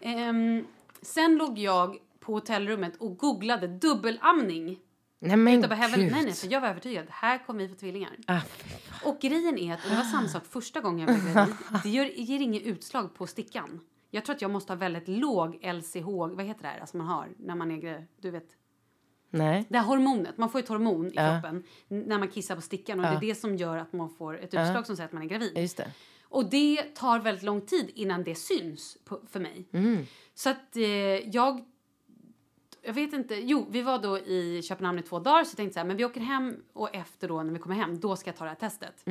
Ehm, 0.00 0.64
sen 1.02 1.36
låg 1.36 1.58
jag 1.58 1.96
på 2.20 2.32
hotellrummet 2.32 2.96
och 2.98 3.16
googlade 3.18 3.66
dubbelamning. 3.66 4.78
Nej 5.18 5.36
men 5.36 5.64
Utan 5.64 5.78
heaven, 5.78 6.00
gud. 6.00 6.12
nej, 6.12 6.24
nej, 6.24 6.32
för 6.32 6.52
jag 6.52 6.60
var 6.60 6.68
övertygad. 6.68 7.06
Här 7.10 7.46
kommer 7.46 7.60
vi 7.62 7.68
få 7.68 7.74
tvillingar. 7.74 8.16
Ah, 8.26 8.40
Och 9.04 9.20
grejen 9.20 9.58
är 9.58 9.74
att, 9.74 9.84
och 9.84 9.90
det 9.90 9.96
var 9.96 10.02
samma 10.04 10.28
sak 10.28 10.42
första 10.46 10.80
gången 10.80 11.08
jag 11.08 11.20
blev 11.20 11.34
gravid, 11.34 11.54
det 11.82 11.88
gör, 11.90 12.04
ger 12.04 12.40
inget 12.40 12.62
utslag 12.62 13.14
på 13.14 13.26
stickan. 13.26 13.80
Jag 14.10 14.24
tror 14.24 14.36
att 14.36 14.42
jag 14.42 14.50
måste 14.50 14.72
ha 14.72 14.78
väldigt 14.78 15.08
låg 15.08 15.54
LCH, 15.64 16.06
vad 16.06 16.44
heter 16.44 16.62
det 16.62 16.68
här, 16.68 16.80
alltså 16.80 16.96
man 16.96 17.06
har 17.06 17.28
när 17.38 17.54
man 17.54 17.70
är 17.70 17.76
gravid, 17.76 18.06
du 18.20 18.30
vet. 18.30 18.48
nej. 19.30 19.64
Det 19.68 19.78
här 19.78 19.84
hormonet, 19.84 20.38
man 20.38 20.50
får 20.50 20.58
ett 20.58 20.68
hormon 20.68 21.06
i 21.06 21.12
Ja. 21.14 21.40
kroppen 21.42 21.62
när 21.88 22.18
man 22.18 22.28
kissar 22.28 22.54
på 22.56 22.62
stickan 22.62 23.00
och 23.00 23.06
det 23.10 23.16
är 23.16 23.20
det 23.20 23.34
som 23.34 23.56
gör 23.56 23.76
att 23.78 23.92
man 23.92 24.10
får 24.10 24.38
ett 24.38 24.44
utslag 24.54 24.86
som 24.86 24.96
säger 24.96 25.06
att 25.06 25.12
man 25.12 25.22
är 25.22 25.26
gravid. 25.26 25.58
Just 25.58 25.76
det. 25.76 25.90
Och 26.28 26.50
det 26.50 26.82
tar 26.94 27.18
väldigt 27.18 27.44
lång 27.44 27.60
tid 27.60 27.90
innan 27.94 28.24
det 28.24 28.34
syns 28.34 28.98
på, 29.04 29.20
för 29.30 29.40
mig. 29.40 29.68
Så 30.34 30.50
att 30.50 30.76
eh, 30.76 30.82
jag... 31.30 31.64
Jag 32.86 32.92
vet 32.92 33.12
inte. 33.12 33.34
Jo, 33.34 33.66
vi 33.70 33.82
var 33.82 33.98
då 33.98 34.18
i 34.18 34.62
Köpenhamn 34.62 34.98
i 34.98 35.02
två 35.02 35.18
dagar 35.18 35.44
så 35.44 35.50
jag 35.50 35.56
tänkte 35.56 35.74
så 35.74 35.80
här, 35.80 35.86
men 35.86 35.96
vi 35.96 36.04
åker 36.04 36.20
hem 36.20 36.62
och 36.72 36.94
efter 36.94 37.28
då 37.28 37.42
när 37.42 37.52
vi 37.52 37.58
kommer 37.58 37.76
hem, 37.76 38.00
då 38.00 38.16
ska 38.16 38.30
jag 38.30 38.36
ta 38.36 38.44
det 38.44 38.50
här 38.50 38.56
testet. 38.56 39.04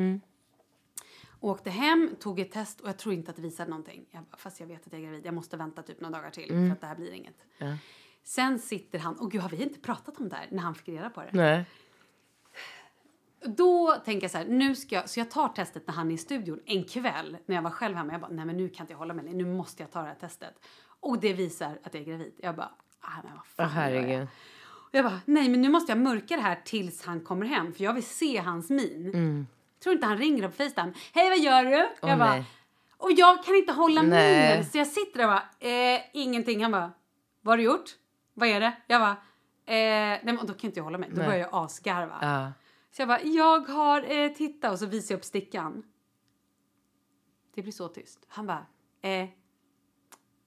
Åkte 1.40 1.70
hem, 1.70 2.16
tog 2.20 2.40
ett 2.40 2.52
test 2.52 2.82
och 2.82 2.90
jag 2.90 2.98
tror 2.98 3.14
inte 3.14 3.32
att 3.32 3.36
det 3.36 3.42
visade 3.42 3.70
någonting. 3.70 4.06
Jag, 4.12 4.24
fast 4.38 4.60
jag 4.60 4.68
vet 4.68 4.88
att 4.88 4.94
jag 4.94 5.02
är 5.02 5.06
gravid, 5.06 5.26
jag 5.26 5.34
måste 5.34 5.58
vänta 5.58 5.82
typ 5.82 6.02
några 6.02 6.18
dagar 6.18 6.30
till 6.30 6.48
för 6.48 6.72
att 6.72 6.82
det 6.82 6.88
här 6.88 6.96
blir 6.96 7.12
inget. 7.12 7.46
Sen 8.24 8.60
sitter 8.60 9.00
han, 9.00 9.20
och 9.20 9.32
gud 9.32 9.42
har 9.42 9.50
vi 9.50 9.64
inte 9.64 9.80
pratat 9.80 10.18
om 10.18 10.30
det 10.30 10.36
här 10.36 10.48
när 10.52 10.64
han 10.64 10.76
fick 10.76 10.90
reda 10.90 11.10
på 11.10 11.22
det? 11.22 11.30
Nej. 11.32 11.66
Då 13.46 13.96
tänker 14.06 14.24
jag 14.24 14.32
så 14.32 14.38
här, 14.38 14.46
nu 14.46 14.76
ska 14.76 14.96
jag, 14.96 15.10
så 15.10 15.20
jag 15.20 15.32
tar 15.32 15.48
testet 15.50 15.88
när 15.88 15.94
han 15.94 16.12
är 16.12 16.16
i 16.16 16.18
studion 16.18 16.60
en 16.66 16.84
kväll 16.84 17.38
när 17.46 17.56
jag 17.56 17.64
var 17.64 17.72
själv 17.72 17.96
hemma. 17.96 18.12
Jag 18.12 18.22
bara, 18.22 18.32
nej 18.32 18.46
men 18.46 18.58
nu 18.58 18.70
kan 18.70 18.84
inte 18.84 18.94
jag 18.94 18.98
hålla 18.98 19.14
mig, 19.14 19.34
nu 19.34 19.46
måste 19.46 19.84
jag 19.84 19.92
ta 19.92 20.02
det 20.02 20.08
här 20.08 20.16
testet. 20.16 20.60
Och 21.00 21.20
det 21.20 21.34
visar 21.34 21.80
att 21.84 21.94
jag 21.94 22.02
är 22.02 22.06
gravid. 22.06 22.34
Jag 22.38 22.56
bara, 22.56 22.72
ah, 23.06 23.22
men 23.24 23.32
vad 23.36 23.46
fan 23.46 23.66
jag? 23.66 23.70
herregud. 23.70 24.28
Jag 24.92 25.06
bara, 25.06 25.20
nej 25.26 25.50
men 25.50 25.62
nu 25.62 25.70
måste 25.70 25.92
jag 25.92 26.00
mörka 26.00 26.36
det 26.36 26.42
här 26.42 26.62
tills 26.66 27.06
han 27.06 27.22
kommer 27.22 27.46
hem 27.46 27.74
för 27.74 27.84
jag 27.84 27.94
vill 27.94 28.06
se 28.06 28.38
hans 28.38 28.70
min. 28.70 29.48
Tror 29.84 29.96
inte 29.96 30.08
han 30.08 30.18
ringer 30.18 30.48
på 30.48 30.54
Facetime. 30.56 30.94
Hej 31.14 31.30
vad 31.30 31.40
gör 31.40 31.64
du? 31.66 31.72
jag 31.72 31.90
Åh, 32.02 32.18
bara, 32.18 32.30
nej. 32.32 32.46
och 32.98 33.12
jag 33.12 33.44
kan 33.44 33.56
inte 33.56 33.74
hålla 33.74 34.04
minen 34.04 34.66
så 34.66 34.78
jag 34.78 34.88
sitter 34.88 35.18
där 35.18 35.26
och 35.28 35.34
bara, 35.34 35.70
eh, 35.96 36.02
ingenting. 36.14 36.62
Han 36.64 36.72
bara, 36.72 36.92
vad 37.42 37.52
har 37.52 37.58
du 37.58 37.64
gjort? 37.64 37.90
Vad 38.34 38.50
är 38.50 38.60
det? 38.60 38.74
Jag 38.88 39.02
bara, 39.02 39.12
eh, 39.12 39.16
nej 39.76 40.22
men 40.24 40.38
då 40.38 40.54
kan 40.54 40.68
inte 40.68 40.80
jag 40.80 40.84
hålla 40.84 40.98
mig. 40.98 41.10
Då 41.10 41.18
Nej. 41.18 41.26
börjar 41.26 41.40
jag 41.40 41.50
asgarva. 41.52 42.18
Ja. 42.22 42.52
Så 42.92 43.02
jag 43.02 43.08
bara, 43.08 43.22
jag 43.22 43.60
har 43.70 44.12
eh, 44.12 44.30
tittat 44.32 44.72
och 44.72 44.80
så 44.80 44.86
visar 44.86 45.14
jag 45.16 45.20
upp 45.20 45.26
stickan. 45.26 45.84
Det 47.56 47.62
blir 47.62 47.72
så 47.74 47.88
tyst. 47.88 48.26
Han 48.28 48.48
bara, 48.48 48.66
eh, 49.02 49.28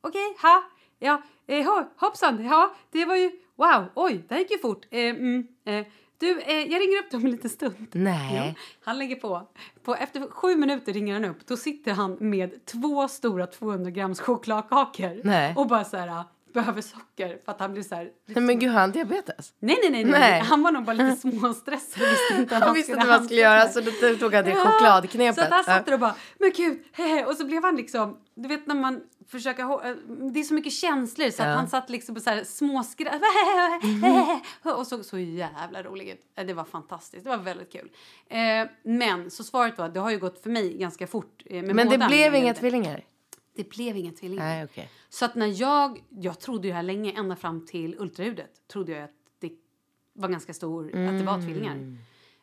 okej, 0.00 0.36
ha, 0.42 0.62
ja, 0.99 1.22
eh, 1.46 1.64
ho, 1.64 1.84
hoppsan, 1.96 2.44
ja, 2.44 2.74
det 2.90 3.05
var 3.05 3.16
ju, 3.16 3.30
wow, 3.57 3.84
oj, 3.94 4.24
det 4.28 4.38
gick 4.38 4.51
ju 4.51 4.59
fort. 4.59 4.86
Eh, 4.90 5.01
mm, 5.01 5.46
eh, 5.64 5.86
du, 6.20 6.40
eh, 6.40 6.57
jag 6.57 6.80
ringer 6.80 6.99
upp 6.99 7.11
dig 7.11 7.18
om 7.18 7.24
en 7.24 7.30
liten 7.30 7.51
stund. 7.51 7.86
Nej. 7.92 8.42
Jo, 8.46 8.55
han 8.84 8.99
lägger 8.99 9.16
på. 9.16 9.49
på. 9.84 9.94
Efter 9.94 10.30
sju 10.30 10.57
minuter 10.57 10.92
ringer 10.92 11.14
han 11.14 11.24
upp. 11.24 11.46
Då 11.46 11.57
sitter 11.57 11.92
han 11.92 12.16
med 12.20 12.64
två 12.66 13.09
stora 13.09 13.46
200 13.46 13.90
grams 13.90 14.20
chokladkakor. 14.20 15.20
Nej. 15.24 15.55
Och 15.57 15.66
bara 15.66 15.84
så 15.84 15.96
här, 15.96 16.24
behöver 16.53 16.82
socker 16.82 17.38
för 17.44 17.53
att 17.53 17.61
han 17.61 17.72
blir 17.72 17.82
så 17.82 17.94
här... 17.94 18.11
Nej 18.26 18.42
men 18.42 18.59
gud, 18.59 18.70
har 18.70 18.80
han 18.80 18.92
diabetes? 18.92 19.53
Nej, 19.59 19.78
nej, 19.82 19.90
nej, 19.90 20.05
nej. 20.05 20.20
Nej. 20.20 20.40
Han 20.40 20.62
var 20.62 20.72
nog 20.72 20.84
bara 20.84 20.92
lite 20.92 21.16
småstressad 21.30 22.09
visste 22.09 22.34
inte 22.42 22.55
Han 22.55 22.74
visste 22.74 22.92
inte 22.92 23.07
vad 23.07 23.14
han 23.16 23.24
skulle 23.24 23.40
göra 23.40 23.68
så 23.68 23.80
då 23.80 23.90
tog 24.20 24.34
han 24.34 24.46
Ja, 24.46 24.55
chokladknepet. 24.55 25.34
Så 25.34 25.40
att 25.40 25.51
han 25.51 25.64
satt 25.64 25.76
Ja. 25.76 25.82
där 25.86 25.92
och 25.92 26.01
bara, 26.01 26.14
men 26.38 26.53
gud, 26.57 26.84
hehe. 26.92 27.24
Och 27.24 27.34
så 27.36 27.44
blev 27.46 27.64
han 27.64 27.76
liksom, 27.76 28.16
du 28.34 28.49
vet 28.49 28.66
när 28.66 28.74
man 28.74 29.01
försöker, 29.29 29.62
hå- 29.64 29.91
eh, 29.91 29.97
det 30.33 30.41
är 30.41 30.45
så 30.45 30.55
mycket 30.55 30.72
känslor 30.72 31.31
så 31.31 31.43
Ja. 31.43 31.47
han 31.49 31.68
satt 31.68 31.91
liksom 31.91 32.14
på 32.14 32.20
så 32.20 32.31
här 32.31 32.45
småskratt. 32.45 33.22
Och 34.79 34.87
såg 34.87 35.05
så 35.05 35.18
jävla 35.18 35.83
rolig 35.83 36.09
ut. 36.09 36.20
Eh, 36.35 36.47
Det 36.47 36.55
var 36.55 36.64
fantastiskt, 36.64 37.24
det 37.24 37.31
var 37.31 37.37
väldigt 37.39 37.72
kul. 37.72 37.91
Eh, 38.26 38.39
men 38.83 39.31
så 39.31 39.45
svaret 39.45 39.79
var, 39.79 39.89
det 39.89 40.01
har 40.01 40.11
ju 40.11 40.18
gått 40.18 40.43
för 40.43 40.51
mig 40.51 40.79
ganska 40.79 41.07
fort. 41.07 41.43
Men 41.51 41.76
det 41.89 42.07
blev 42.09 42.35
inga 42.35 42.55
tvillingar? 42.55 43.05
Det 43.57 43.68
blev 43.70 43.97
inga 43.97 44.12
tvillingar. 44.12 44.45
Nej 44.45 44.64
okej. 44.64 44.91
Så 45.09 45.24
att 45.24 45.35
när 45.35 45.61
jag, 45.61 46.05
jag 46.09 46.41
trodde 46.41 46.66
ju 46.66 46.70
det 46.72 46.76
här 46.76 46.83
länge, 46.83 47.12
ända 47.12 47.37
fram 47.37 47.66
till 47.66 47.97
ultraljudet, 47.99 48.68
trodde 48.68 48.93
jag 48.93 49.05
att 49.05 49.11
det 49.41 49.53
var 50.12 50.29
ganska 50.29 50.55
stor, 50.55 50.87
att 50.87 50.93
det 50.93 50.99
Mm. 50.99 51.26
var 51.26 51.41
tvillingar. 51.43 51.97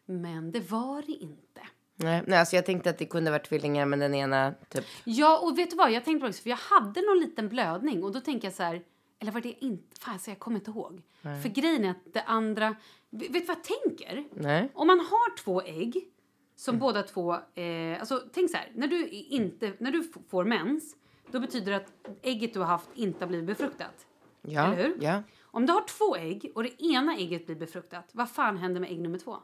Men 0.05 0.51
det 0.51 0.71
var 0.71 1.01
det 1.01 1.11
inte. 1.11 1.61
Nej, 1.95 2.23
nej 2.27 2.39
alltså 2.39 2.55
jag 2.55 2.65
tänkte 2.65 2.89
att 2.89 2.97
det 2.97 3.05
kunde 3.05 3.31
varit 3.31 3.49
tvillingar 3.49 3.85
men 3.85 3.99
den 3.99 4.13
ena 4.13 4.53
typ. 4.69 4.85
Ja, 5.03 5.39
och 5.39 5.57
vet 5.57 5.69
du 5.69 5.75
vad? 5.75 5.91
Jag 5.91 6.05
tänkte 6.05 6.27
också, 6.27 6.41
för 6.41 6.49
jag 6.49 6.57
hade 6.57 7.01
någon 7.01 7.19
liten 7.19 7.49
blödning 7.49 8.03
och 8.03 8.11
då 8.11 8.19
tänker 8.19 8.47
jag 8.47 8.55
så 8.55 8.63
här, 8.63 8.81
eller 9.19 9.31
var 9.31 9.41
det 9.41 9.65
inte? 9.65 9.99
Fan, 9.99 10.19
så 10.19 10.31
jag 10.31 10.39
kommer 10.39 10.59
inte 10.59 10.71
ihåg. 10.71 11.01
För 11.21 11.49
grejen 11.49 11.85
är 11.85 11.89
att 11.91 12.13
det 12.13 12.21
andra, 12.21 12.75
vet 13.09 13.33
du 13.33 13.39
vad 13.39 13.57
jag 13.57 13.63
tänker? 13.63 14.25
Nej. 14.33 14.71
Om 14.73 14.87
man 14.87 14.99
har 14.99 15.37
två 15.37 15.61
ägg 15.61 16.09
som 16.55 16.79
båda 16.79 17.03
två, 17.03 17.33
eh, 17.33 17.99
alltså 17.99 18.21
tänk 18.33 18.51
så 18.51 18.57
här, 18.57 18.71
när 18.75 18.87
du, 18.87 19.07
inte, 19.07 19.73
när 19.77 19.91
du 19.91 20.03
får 20.29 20.45
mens, 20.45 20.95
då 21.31 21.39
betyder 21.39 21.71
det 21.71 21.77
att 21.77 21.93
ägget 22.21 22.53
du 22.53 22.59
har 22.59 22.67
haft 22.67 22.89
inte 22.95 23.23
har 23.25 23.27
blivit 23.27 23.47
befruktat. 23.47 24.07
Ja. 24.41 24.65
Eller 24.65 24.83
hur? 24.83 24.97
Ja. 25.01 25.23
Om 25.43 25.65
du 25.65 25.73
har 25.73 25.87
två 25.87 26.15
ägg 26.15 26.51
och 26.55 26.63
det 26.63 26.83
ena 26.83 27.17
ägget 27.17 27.45
blir 27.45 27.55
befruktat, 27.55 28.09
vad 28.11 28.29
fan 28.29 28.57
händer 28.57 28.81
med 28.81 28.91
ägg 28.91 29.01
nummer 29.01 29.19
två? 29.19 29.37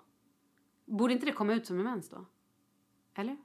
Borde 0.85 1.13
inte 1.13 1.25
det 1.25 1.31
komma 1.31 1.53
ut 1.53 1.65
som 1.65 1.77
en 1.77 1.83
mens 1.83 2.09
då? 2.09 2.25
Eller? 3.15 3.37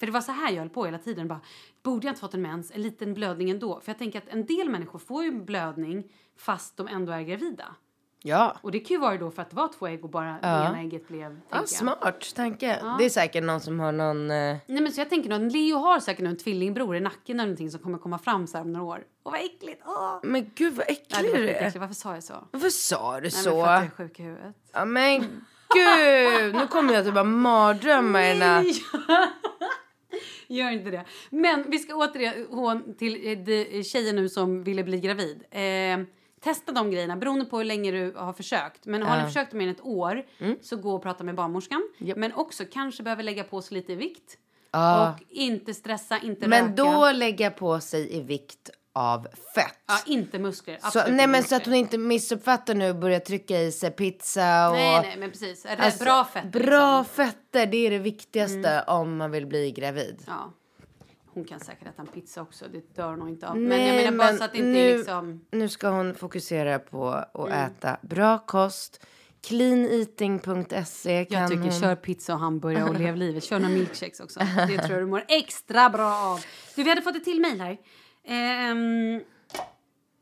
För 0.00 0.06
det 0.06 0.12
var 0.12 0.20
så 0.20 0.32
här 0.32 0.50
jag 0.52 0.58
höll 0.58 0.68
på 0.68 0.84
hela 0.84 0.98
tiden. 0.98 1.28
Bara, 1.28 1.40
borde 1.82 2.06
jag 2.06 2.10
inte 2.12 2.20
fått 2.20 2.34
en 2.34 2.42
mens? 2.42 2.70
En 2.74 2.82
liten 2.82 3.14
blödning 3.14 3.50
ändå? 3.50 3.80
För 3.80 3.90
jag 3.90 3.98
tänker 3.98 4.18
att 4.18 4.28
en 4.28 4.46
del 4.46 4.68
människor 4.68 4.98
får 4.98 5.24
ju 5.24 5.32
blödning 5.44 6.04
fast 6.36 6.76
de 6.76 6.88
ändå 6.88 7.12
är 7.12 7.22
gravida. 7.22 7.74
Ja. 8.22 8.56
Och 8.62 8.72
det 8.72 8.80
kan 8.80 8.94
ju 8.94 8.98
vara 9.00 9.16
då 9.16 9.30
för 9.30 9.42
att 9.42 9.50
det 9.50 9.56
var 9.56 9.68
två 9.78 9.86
ägg 9.86 10.04
och 10.04 10.10
bara 10.10 10.38
Ja. 10.42 10.68
ena 10.68 10.80
ägget 10.80 11.08
blev... 11.08 11.28
tänker 11.28 11.56
Ja, 11.58 11.66
smart 11.66 12.34
tanke. 12.34 12.82
Det 12.98 13.04
är 13.04 13.10
säkert 13.10 13.44
någon 13.44 13.60
som 13.60 13.80
har 13.80 13.92
någon... 13.92 14.30
Eh... 14.30 14.56
Nej 14.66 14.80
men 14.80 14.92
så 14.92 15.00
jag 15.00 15.10
tänker 15.10 15.38
nog 15.38 15.52
Leo 15.52 15.76
har 15.78 16.00
säkert 16.00 16.26
en 16.26 16.36
tvillingbror 16.36 16.96
i 16.96 17.00
nacken 17.00 17.36
eller 17.40 17.46
någonting 17.46 17.70
som 17.70 17.80
kommer 17.80 17.98
komma 17.98 18.18
fram 18.18 18.46
så 18.46 18.58
om 18.60 18.72
några 18.72 18.86
år. 18.86 19.04
Åh 19.24 19.32
vad 19.32 19.40
äckligt! 19.40 19.82
Åh! 19.86 20.18
Men 20.22 20.50
gud 20.54 20.74
vad 20.74 20.86
Nej, 20.88 20.96
äcklig 21.10 21.34
du 21.34 21.48
är. 21.48 21.78
Varför 21.78 21.94
sa 21.94 22.14
jag 22.14 22.22
så? 22.24 22.32
Nej, 22.32 22.42
Varför 22.50 22.70
sa 22.70 23.16
du 23.16 23.22
men 23.22 23.30
så? 23.30 23.50
för 23.50 23.60
att 23.60 23.66
jag 23.66 23.84
är 23.84 23.90
sjuk 23.90 24.20
i 24.20 24.22
huvudet. 24.22 24.56
Ja 24.72 24.84
men 24.84 25.44
gud! 25.74 26.54
Nu 26.54 26.66
kommer 26.66 26.94
jag 26.94 27.04
till 27.04 27.12
bara 27.14 27.24
mardrömmar 27.24 28.34
natt. 28.34 28.66
Gör 30.46 30.70
inte 30.70 30.90
det. 30.90 31.04
Men 31.30 31.70
vi 31.70 31.78
ska 31.78 31.94
återigen 31.94 32.94
till 32.98 33.38
eh, 33.76 33.82
tjejen 33.82 34.16
nu 34.16 34.28
som 34.28 34.64
ville 34.64 34.84
bli 34.84 35.00
gravid. 35.00 35.44
Eh, 35.50 35.98
testa 36.40 36.72
de 36.72 36.90
grejerna 36.90 37.16
beroende 37.16 37.44
på 37.44 37.58
hur 37.58 37.64
länge 37.64 37.90
du 37.90 38.12
har 38.16 38.32
försökt. 38.32 38.86
Men 38.86 39.02
har 39.02 39.16
ni 39.18 39.24
försökt 39.24 39.52
mer 39.52 39.64
än 39.64 39.70
ett 39.74 39.84
år 39.84 40.22
så 40.62 40.76
gå 40.76 40.94
och 40.94 41.02
prata 41.02 41.24
med 41.24 41.34
barnmorskan. 41.34 41.82
Japp. 41.98 42.18
Men 42.18 42.32
också 42.34 42.64
kanske 42.72 43.02
behöver 43.02 43.22
lägga 43.22 43.44
på 43.44 43.62
sig 43.62 43.76
lite 43.76 43.92
i 43.92 43.96
vikt. 43.96 44.38
Ja. 44.70 45.10
Och 45.10 45.24
inte 45.28 45.74
stressa, 45.74 46.18
inte 46.18 46.48
Men 46.48 46.62
röka. 46.62 46.74
då 46.84 47.12
lägga 47.12 47.50
på 47.50 47.80
sig 47.80 48.16
i 48.16 48.20
vikt 48.20 48.70
av 48.98 49.26
fett. 49.54 49.74
Ja, 49.86 49.98
inte 50.06 50.38
muskler. 50.38 50.78
Så, 50.92 51.02
nej 51.10 51.26
men 51.26 51.42
så 51.42 51.54
att 51.54 51.60
muskler. 51.60 51.64
hon 51.72 51.74
inte 51.74 51.98
missuppfattar 51.98 52.74
nu 52.74 52.90
och 52.90 52.96
börjar 52.96 53.20
trycka 53.20 53.60
i 53.60 53.72
sig 53.72 53.90
pizza 53.90 54.68
och... 54.70 54.74
Nej, 54.76 55.00
nej, 55.02 55.16
men 55.18 55.30
precis. 55.30 55.64
Är 55.66 55.76
det 55.76 55.82
Alltså, 55.82 56.04
bra 56.04 56.24
fett. 56.24 56.52
Bra 56.52 56.98
liksom. 56.98 57.24
fetter, 57.24 57.66
det 57.66 57.86
är 57.86 57.90
det 57.90 57.98
viktigaste 57.98 58.84
om 58.86 59.16
man 59.16 59.30
vill 59.30 59.46
bli 59.46 59.70
gravid. 59.70 60.22
Ja. 60.26 60.52
Hon 61.34 61.44
kan 61.44 61.60
säkert 61.60 61.86
äta 61.88 62.02
en 62.02 62.08
pizza 62.08 62.42
också. 62.42 62.64
Det 62.72 62.94
dör 62.96 63.10
hon 63.10 63.18
nog 63.18 63.28
inte 63.28 63.48
av. 63.48 63.56
Nej, 63.56 63.68
men 63.78 63.86
jag 63.86 63.96
menar 63.96 64.18
bara 64.18 64.26
men 64.30 64.38
så 64.38 64.44
att 64.44 64.52
det 64.52 64.58
inte 64.58 64.68
nu, 64.68 64.90
är 64.90 64.96
liksom... 64.98 65.44
nu 65.50 65.68
ska 65.68 65.88
hon 65.88 66.14
fokusera 66.14 66.78
på 66.78 67.08
att 67.10 67.34
Mm. 67.36 67.52
äta 67.66 67.96
bra 68.02 68.38
kost. 68.38 69.00
Cleaneating.se 69.46 71.24
kan 71.24 71.40
Jag 71.40 71.50
tycker 71.50 71.62
hon... 71.62 71.80
kör 71.80 71.94
pizza 71.96 72.34
och 72.34 72.40
hamburgare 72.40 72.84
och 72.88 73.00
lev 73.00 73.16
livet. 73.16 73.44
Kör 73.44 73.58
några 73.58 73.74
milkshakes 73.74 74.20
också. 74.20 74.40
Det 74.68 74.78
tror 74.78 74.90
jag 74.98 75.02
du 75.02 75.06
mår 75.06 75.24
extra 75.28 75.90
bra 75.90 76.14
av. 76.14 76.40
Du, 76.76 76.82
vi 76.82 76.88
hade 76.88 77.02
fått 77.02 77.16
ett 77.16 77.24
till 77.24 77.40
mejl 77.40 77.60
här. 77.60 77.76
Ehm, 78.28 79.20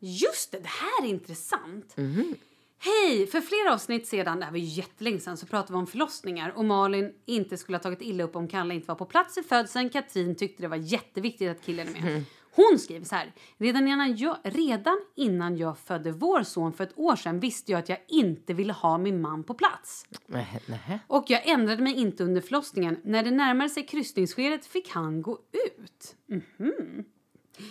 just 0.00 0.52
det, 0.52 0.59
det 0.59 0.68
här 0.68 1.04
är 1.04 1.09
intressant. 1.09 1.96
Mhm. 1.96 2.34
Hej! 2.78 3.26
För 3.26 3.40
flera 3.40 3.74
avsnitt 3.74 4.07
sedan, 4.07 4.38
det 4.38 4.44
här 4.44 4.52
var 4.52 4.59
ju 4.59 4.64
jättelänge 4.64 5.20
sedan, 5.20 5.36
så 5.36 5.46
pratade 5.46 5.72
vi 5.72 5.78
om 5.78 5.86
förlossningar 5.86 6.52
och 6.57 6.64
Malin 6.64 7.12
inte 7.26 7.57
skulle 7.57 7.78
ha 7.78 7.82
tagit 7.82 8.02
illa 8.02 8.24
upp 8.24 8.36
om 8.36 8.48
Kalle 8.48 8.74
inte 8.74 8.88
var 8.88 8.94
på 8.94 9.04
plats 9.04 9.38
i 9.38 9.42
födseln. 9.42 9.90
Katrin 9.90 10.34
tyckte 10.36 10.62
det 10.62 10.68
var 10.68 10.76
jätteviktigt 10.76 11.50
att 11.50 11.62
killen 11.66 11.88
är 11.88 11.92
med. 11.92 12.12
Mhm. 12.12 12.24
Hon 12.57 12.78
skriver 12.78 13.04
så 13.07 13.14
här. 13.14 13.32
Redan 13.59 13.88
innan, 13.88 14.16
jag, 14.16 14.36
redan 14.42 15.00
innan 15.14 15.57
jag 15.57 15.78
födde 15.78 16.12
vår 16.12 16.42
son 16.42 16.72
för 16.72 16.84
ett 16.84 16.98
år 16.98 17.16
sedan 17.16 17.40
visste 17.40 17.72
jag 17.72 17.78
att 17.78 17.88
jag 17.88 17.98
inte 18.09 18.54
ville 18.54 18.72
ha 18.72 18.98
min 18.98 19.20
man 19.20 19.44
på 19.44 19.54
plats. 19.54 20.07
Nej, 20.26 20.61
nej. 20.66 20.98
Och 21.07 21.24
jag 21.28 21.48
ändrade 21.48 21.82
mig 21.82 21.94
inte 21.94 22.24
under 22.24 22.40
förlossningen. 22.40 23.00
När 23.04 23.22
det 23.22 23.30
närmade 23.30 23.70
sig 23.70 23.86
kryssningsskedet 23.86 24.66
fick 24.66 24.90
han 24.90 25.22
gå 25.22 25.38
ut. 25.76 26.16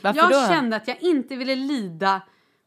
Varför 0.02 0.20
jag 0.20 0.32
då? 0.32 0.48
kände 0.48 0.76
att 0.76 0.88
jag 0.88 1.02
inte 1.02 1.36
ville 1.36 1.56
lida 1.56 2.22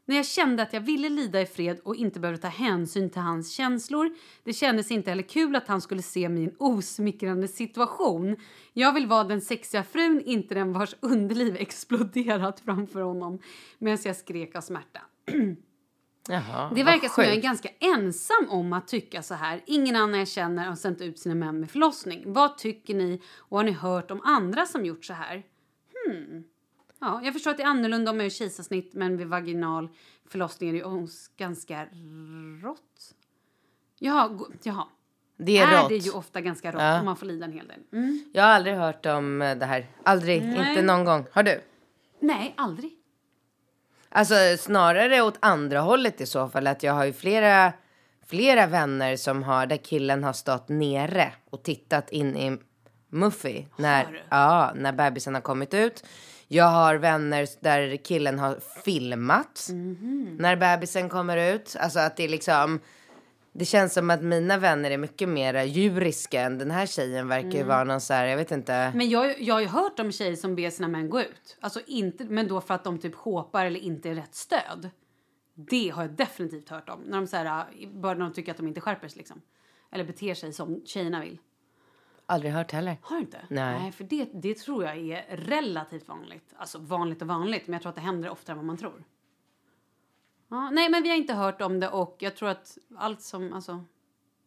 när 0.09 0.17
jag 0.17 0.27
kände 0.27 0.63
att 0.63 0.73
jag 0.73 0.81
ville 0.81 1.09
lida 1.09 1.41
i 1.41 1.47
fred 1.47 1.81
och 1.85 1.97
inte 1.97 2.21
behövde 2.21 2.43
ta 2.43 2.49
hänsyn 2.49 3.11
till 3.11 3.23
hans 3.23 3.53
känslor. 3.53 4.11
Det 4.45 4.53
kändes 4.53 4.91
inte 4.91 5.11
heller 5.11 5.23
kul 5.23 5.57
att 5.57 5.69
han 5.69 5.81
skulle 5.81 6.03
se 6.03 6.29
min 6.29 6.55
osmickrande 6.59 7.49
situation. 7.49 8.37
Jag 8.73 8.93
vill 8.93 9.07
vara 9.07 9.25
den 9.25 9.41
sexiga 9.41 9.83
frun, 9.83 10.23
inte 10.25 10.55
den 10.55 10.73
vars 10.73 10.95
underliv 11.01 11.57
exploderat 11.57 12.61
framför 12.61 13.01
honom 13.01 13.39
medan 13.79 13.99
jag 14.05 14.17
skrek 14.17 14.57
av 14.57 14.61
smärta. 14.61 15.01
Jaha, 16.29 16.73
Det 16.75 16.83
verkar 16.83 17.09
som 17.09 17.25
jag 17.25 17.33
är 17.33 17.41
ganska 17.41 17.69
ensam 17.81 18.49
om 18.49 18.73
att 18.73 18.89
tycka 18.89 19.23
så 19.23 19.35
här. 19.35 19.63
Ingen 19.67 19.97
annan 19.97 20.19
jag 20.19 20.29
känner 20.29 20.67
har 20.67 20.77
sänt 20.77 21.01
ut 21.01 21.19
sina 21.19 21.35
män 21.35 21.61
med 21.61 21.71
förlossning. 21.71 22.33
Vad 22.33 22.59
tycker 22.59 22.95
ni 22.95 23.23
och 23.37 23.59
har 23.59 23.65
ni 23.65 23.73
hört 23.73 24.11
om 24.11 24.21
andra 24.25 24.67
som 24.67 24.85
gjort 24.85 25.05
så 25.05 25.13
här? 25.13 25.43
Hmm. 26.07 26.45
Ja, 27.01 27.21
jag 27.25 27.33
förstår 27.33 27.51
att 27.51 27.57
det 27.57 27.63
är 27.63 27.67
annorlunda 27.67 28.11
om 28.11 28.17
man 28.17 28.25
gör 28.25 28.31
kejsarsnitt 28.31 28.95
men 28.95 29.17
vid 29.17 29.27
vaginal 29.27 29.89
förlossning 30.29 30.69
är 30.69 30.73
det 30.73 30.79
ju 30.79 31.09
ganska 31.37 31.87
rått. 32.63 33.15
Jaha, 33.99 34.39
jaha. 34.63 34.85
Det 35.37 35.59
är, 35.59 35.67
är 35.77 35.81
rått. 35.83 35.89
det 35.89 35.97
ju 35.97 36.11
ofta 36.11 36.41
ganska 36.41 36.73
rått 36.73 36.83
Ja. 36.83 36.99
och 36.99 37.05
man 37.05 37.17
får 37.17 37.27
lida 37.27 37.45
en 37.45 37.53
hel 37.53 37.69
del. 37.69 37.81
Mm. 37.93 38.25
Jag 38.33 38.43
har 38.43 38.51
aldrig 38.51 38.75
hört 38.75 39.07
om 39.07 39.39
det 39.39 39.67
här. 39.67 39.87
Aldrig. 40.03 40.43
Nej. 40.43 40.69
Inte 40.71 40.83
någon 40.83 41.05
gång. 41.05 41.27
Har 41.33 41.43
du? 41.43 41.61
Nej, 42.21 42.55
aldrig. 42.57 42.93
Alltså 44.09 44.35
snarare 44.59 45.23
åt 45.23 45.39
andra 45.41 45.81
hållet 45.81 46.21
i 46.21 46.27
så 46.27 46.49
fall. 46.49 46.67
Att 46.67 46.83
jag 46.83 46.93
har 46.93 47.05
ju 47.05 47.13
flera, 47.13 47.73
flera 48.27 48.67
vänner 48.67 49.17
som 49.17 49.43
har, 49.43 49.67
där 49.67 49.77
killen 49.77 50.25
har 50.25 50.33
stått 50.33 50.69
nere 50.69 51.33
och 51.51 51.63
tittat 51.63 52.11
in 52.11 52.37
i 52.37 52.59
Muffy. 53.09 53.65
När, 53.77 54.25
ja, 54.29 54.73
när 54.75 54.93
bebisen 54.93 55.35
har 55.35 55.41
kommit 55.41 55.75
ut. 55.75 56.05
Jag 56.49 56.65
har 56.65 56.95
vänner 56.97 57.49
där 57.61 57.97
killen 57.97 58.39
har 58.39 58.59
filmat 58.85 59.67
Mhm. 59.71 60.37
när 60.41 60.57
bebisen 60.57 61.09
kommer 61.09 61.55
ut. 61.55 61.77
Alltså 61.81 61.99
att 62.01 62.17
det 62.17 62.25
är 62.25 62.29
liksom, 62.29 62.81
det 63.53 63.65
känns 63.65 63.95
som 63.95 64.11
att 64.11 64.23
mina 64.23 64.59
vänner 64.59 64.91
är 64.91 64.99
mycket 64.99 65.29
mer 65.29 65.63
djuriska 65.65 66.41
än 66.41 66.59
den 66.59 66.71
här 66.71 66.87
tjejen 66.87 67.29
verkar 67.29 67.59
ju 67.59 67.65
vara 67.65 67.85
någon 67.85 68.01
så 68.01 68.15
här, 68.15 68.27
jag 68.27 68.37
vet 68.37 68.51
inte. 68.51 68.93
Men 68.95 69.09
jag, 69.11 69.41
jag 69.43 69.55
har 69.55 69.61
ju 69.61 69.67
hört 69.67 69.99
om 69.99 70.13
tjejer 70.13 70.37
som 70.37 70.55
ber 70.55 70.71
sina 70.71 70.89
män 70.89 71.11
gå 71.11 71.21
ut. 71.21 71.57
Alltså 71.61 71.81
inte, 71.87 72.25
men 72.25 72.49
då 72.49 72.61
för 72.61 72.75
att 72.75 72.85
de 72.85 72.99
typ 72.99 73.15
håpar 73.15 73.65
eller 73.67 73.81
inte 73.81 74.11
är 74.11 74.15
rätt 74.15 74.35
stöd. 74.35 74.91
Det 75.55 75.89
har 75.89 76.03
jag 76.03 76.13
definitivt 76.13 76.69
hört 76.69 76.89
om. 76.89 77.01
När 77.01 77.17
de, 77.19 77.27
så 77.27 77.37
här, 77.37 77.65
bör, 77.93 78.15
de 78.15 78.33
tycker 78.33 78.51
att 78.51 78.57
de 78.59 78.69
inte 78.69 78.81
skärper 78.81 79.09
sig 79.09 79.19
liksom. 79.19 79.43
Eller 79.93 80.05
beter 80.05 80.35
sig 80.35 80.53
som 80.53 80.83
tjejerna 80.87 81.21
vill. 81.21 81.39
Aldrig 82.31 82.53
hört 82.53 82.73
heller. 82.73 82.97
Har 83.03 83.17
du 83.17 83.23
inte? 83.23 83.41
Nej. 83.49 83.93
för 83.93 84.05
det, 84.05 84.29
det 84.33 84.55
tror 84.55 84.85
jag 84.85 84.97
är 84.97 85.37
relativt 85.37 86.09
vanligt. 86.09 86.55
Alltså 86.57 86.79
vanligt 86.79 87.23
och 87.23 87.29
vanligt, 87.29 87.67
men 87.67 87.73
jag 87.73 87.83
tror 87.83 87.91
att 87.91 87.97
det 87.97 88.01
händer 88.03 88.31
oftare 88.31 88.53
än 88.53 88.59
vad 88.59 88.67
man 88.67 88.77
tror. 88.77 89.05
Ja, 90.49 90.71
nej, 90.71 90.91
men 90.91 91.03
vi 91.03 91.09
har 91.09 91.17
inte 91.17 91.35
hört 91.35 91.61
om 91.61 91.81
det 91.81 91.89
och 91.89 92.17
jag 92.19 92.37
tror 92.37 92.49
att 92.49 92.79
allt 92.97 93.23
som, 93.23 93.53
alltså, 93.53 93.85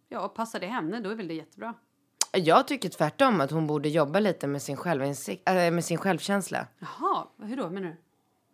ja, 0.10 0.28
passar 0.28 0.60
det 0.60 0.68
henne, 0.68 1.00
då 1.00 1.10
är 1.10 1.16
väl 1.16 1.28
det 1.28 1.34
jättebra. 1.34 1.74
Jag 2.34 2.68
tycker 2.68 2.90
tvärtom 2.90 3.42
att 3.42 3.52
hon 3.52 3.68
borde 3.68 3.90
jobba 3.90 4.20
lite 4.20 4.48
med 4.48 4.62
sin, 4.62 4.78
självinsikt, 4.78 5.50
äh, 5.50 5.72
med 5.72 5.86
sin 5.86 5.98
självkänsla. 5.98 6.68
Jaha, 6.80 7.28
hur 7.38 7.58
då 7.58 7.70
menar 7.70 7.88
du? 7.88 7.96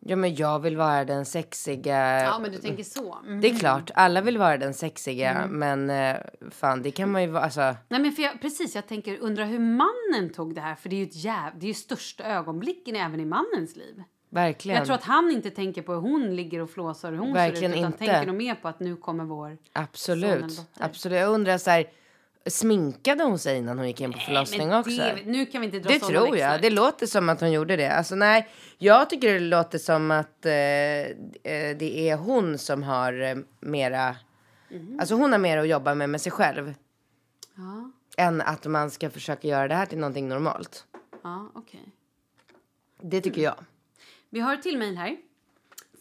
Ja, 0.10 0.16
men 0.16 0.36
jag 0.36 0.60
vill 0.60 0.78
vara 0.78 1.06
den 1.06 1.26
sexiga. 1.26 2.24
Ja, 2.24 2.40
men 2.40 2.52
du 2.52 2.58
tänker 2.58 2.84
så. 2.84 3.18
Mm. 3.26 3.42
Det 3.42 3.48
är 3.50 3.56
klart, 3.60 3.92
alla 3.96 4.22
vill 4.22 4.38
vara 4.38 4.58
den 4.58 4.74
sexiga, 4.74 5.48
men 5.50 5.90
eh, 5.90 6.16
fan, 6.52 6.82
det 6.82 6.92
kan 6.92 7.12
man 7.12 7.22
ju 7.22 7.28
vara. 7.28 7.44
Alltså, 7.44 7.76
Nej 7.90 8.00
men 8.02 8.12
för 8.12 8.24
jag, 8.24 8.42
precis, 8.42 8.76
jag 8.76 8.88
tänker 8.88 9.18
undra 9.18 9.46
hur 9.46 9.60
mannen 9.60 10.30
tog 10.34 10.56
det 10.56 10.62
här 10.62 10.76
för 10.76 10.90
det 10.90 10.96
är 10.96 10.98
ju 10.98 11.04
ett 11.04 11.16
jäv, 11.16 11.52
det 11.60 11.66
är 11.66 11.68
ju 11.68 11.74
största 11.74 12.24
ögonblicken 12.24 12.96
även 12.96 13.20
i 13.20 13.26
mannens 13.26 13.76
liv. 13.76 14.04
verkligen. 14.30 14.78
Jag 14.78 14.86
tror 14.86 14.96
att 14.96 15.04
han 15.04 15.32
inte 15.32 15.50
tänker 15.50 15.82
på 15.82 15.94
hur 15.94 16.02
hon 16.02 16.36
ligger 16.36 16.62
och 16.62 16.70
flåsar 16.70 17.12
och 17.12 17.18
hur 17.18 17.26
hon 17.26 17.34
Verkligen 17.34 17.72
ser 17.72 17.78
ut 17.78 17.82
utan 17.82 17.92
inte. 17.92 17.98
tänker 17.98 18.28
nog 18.28 18.36
mer 18.36 18.56
på 18.56 18.68
att 18.68 18.80
nu 18.80 18.96
kommer 18.96 19.24
vår 19.24 19.58
Absolut. 19.74 20.62
Absolut. 20.80 21.20
Jag 21.20 21.30
undrar 21.30 21.58
så 21.58 21.70
här, 21.70 21.86
sminkade 22.50 23.24
hon 23.24 23.40
sig 23.40 23.58
innan 23.58 23.78
hon 23.78 23.88
gick 23.88 24.02
in 24.02 24.14
på 24.14 24.20
förlossning 24.20 24.68
Men 24.68 24.80
också? 24.80 24.98
det, 24.98 25.20
nu 25.26 25.46
kan 25.46 25.62
vi 25.62 25.66
inte 25.66 25.80
dra 25.80 25.90
Det 25.90 26.00
tror 26.00 26.22
växlar. 26.32 26.52
jag. 26.52 26.62
Det 26.62 26.70
låter 26.70 27.06
som 27.08 27.30
att 27.30 27.42
hon 27.42 27.52
gjorde 27.52 27.76
det. 27.76 27.92
Alltså 27.94 28.16
nej, 28.16 28.50
jag 28.78 29.10
tycker 29.10 29.34
det 29.34 29.40
låter 29.40 29.78
som 29.78 30.12
att 30.12 30.46
eh, 30.46 30.52
eh, 30.54 31.78
det 31.78 32.10
är 32.10 32.16
hon 32.18 32.58
som 32.58 32.84
har 32.84 33.22
eh, 33.22 33.36
mera, 33.60 34.16
Mhm. 34.70 35.00
alltså 35.00 35.16
hon 35.16 35.32
har 35.32 35.40
mer 35.40 35.58
att 35.58 35.68
jobba 35.68 35.96
med 35.96 36.10
med 36.10 36.22
sig 36.22 36.32
själv. 36.32 36.74
Ja, 37.56 37.92
Än 38.18 38.42
att 38.42 38.66
man 38.66 38.92
ska 38.92 39.10
försöka 39.10 39.48
göra 39.48 39.68
det 39.68 39.76
här 39.76 39.86
till 39.86 39.98
någonting 39.98 40.28
normalt. 40.28 40.86
ja 41.24 41.52
okej. 41.56 41.84
Det 43.02 43.22
tycker 43.22 43.42
jag. 43.42 43.56
Vi 44.30 44.40
har 44.40 44.54
ett 44.54 44.64
till 44.64 44.78
mejl 44.78 44.98
här. 44.98 45.18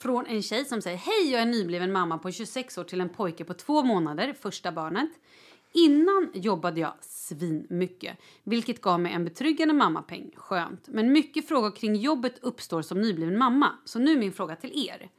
Från 0.00 0.26
en 0.26 0.42
tjej 0.42 0.64
som 0.64 0.82
säger 0.82 0.96
Hej, 0.96 1.32
jag 1.32 1.42
är 1.42 1.46
nybliven 1.46 1.92
mamma 1.92 2.18
på 2.18 2.30
26 2.32 2.78
år 2.78 2.84
till 2.84 3.00
en 3.00 3.08
pojke 3.08 3.44
på 3.44 3.54
två 3.54 3.82
månader, 3.82 4.34
första 4.40 4.72
barnet. 4.72 5.10
Innan 5.72 6.30
jobbade 6.34 6.80
jag 6.80 6.94
svinmycket, 7.00 8.18
vilket 8.44 8.80
gav 8.80 9.00
mig 9.00 9.12
en 9.12 9.24
betryggande 9.24 9.74
mammapeng. 9.74 10.30
Skönt. 10.36 10.88
Men 10.88 11.12
mycket 11.12 11.48
frågor 11.48 11.76
kring 11.76 11.96
jobbet 11.96 12.38
uppstår 12.42 12.82
som 12.82 13.00
nybliven 13.00 13.38
mamma. 13.38 13.72
Så 13.84 13.98
nu 13.98 14.18
min 14.18 14.32
fråga 14.32 14.56
till 14.56 14.88
er. 14.88 15.10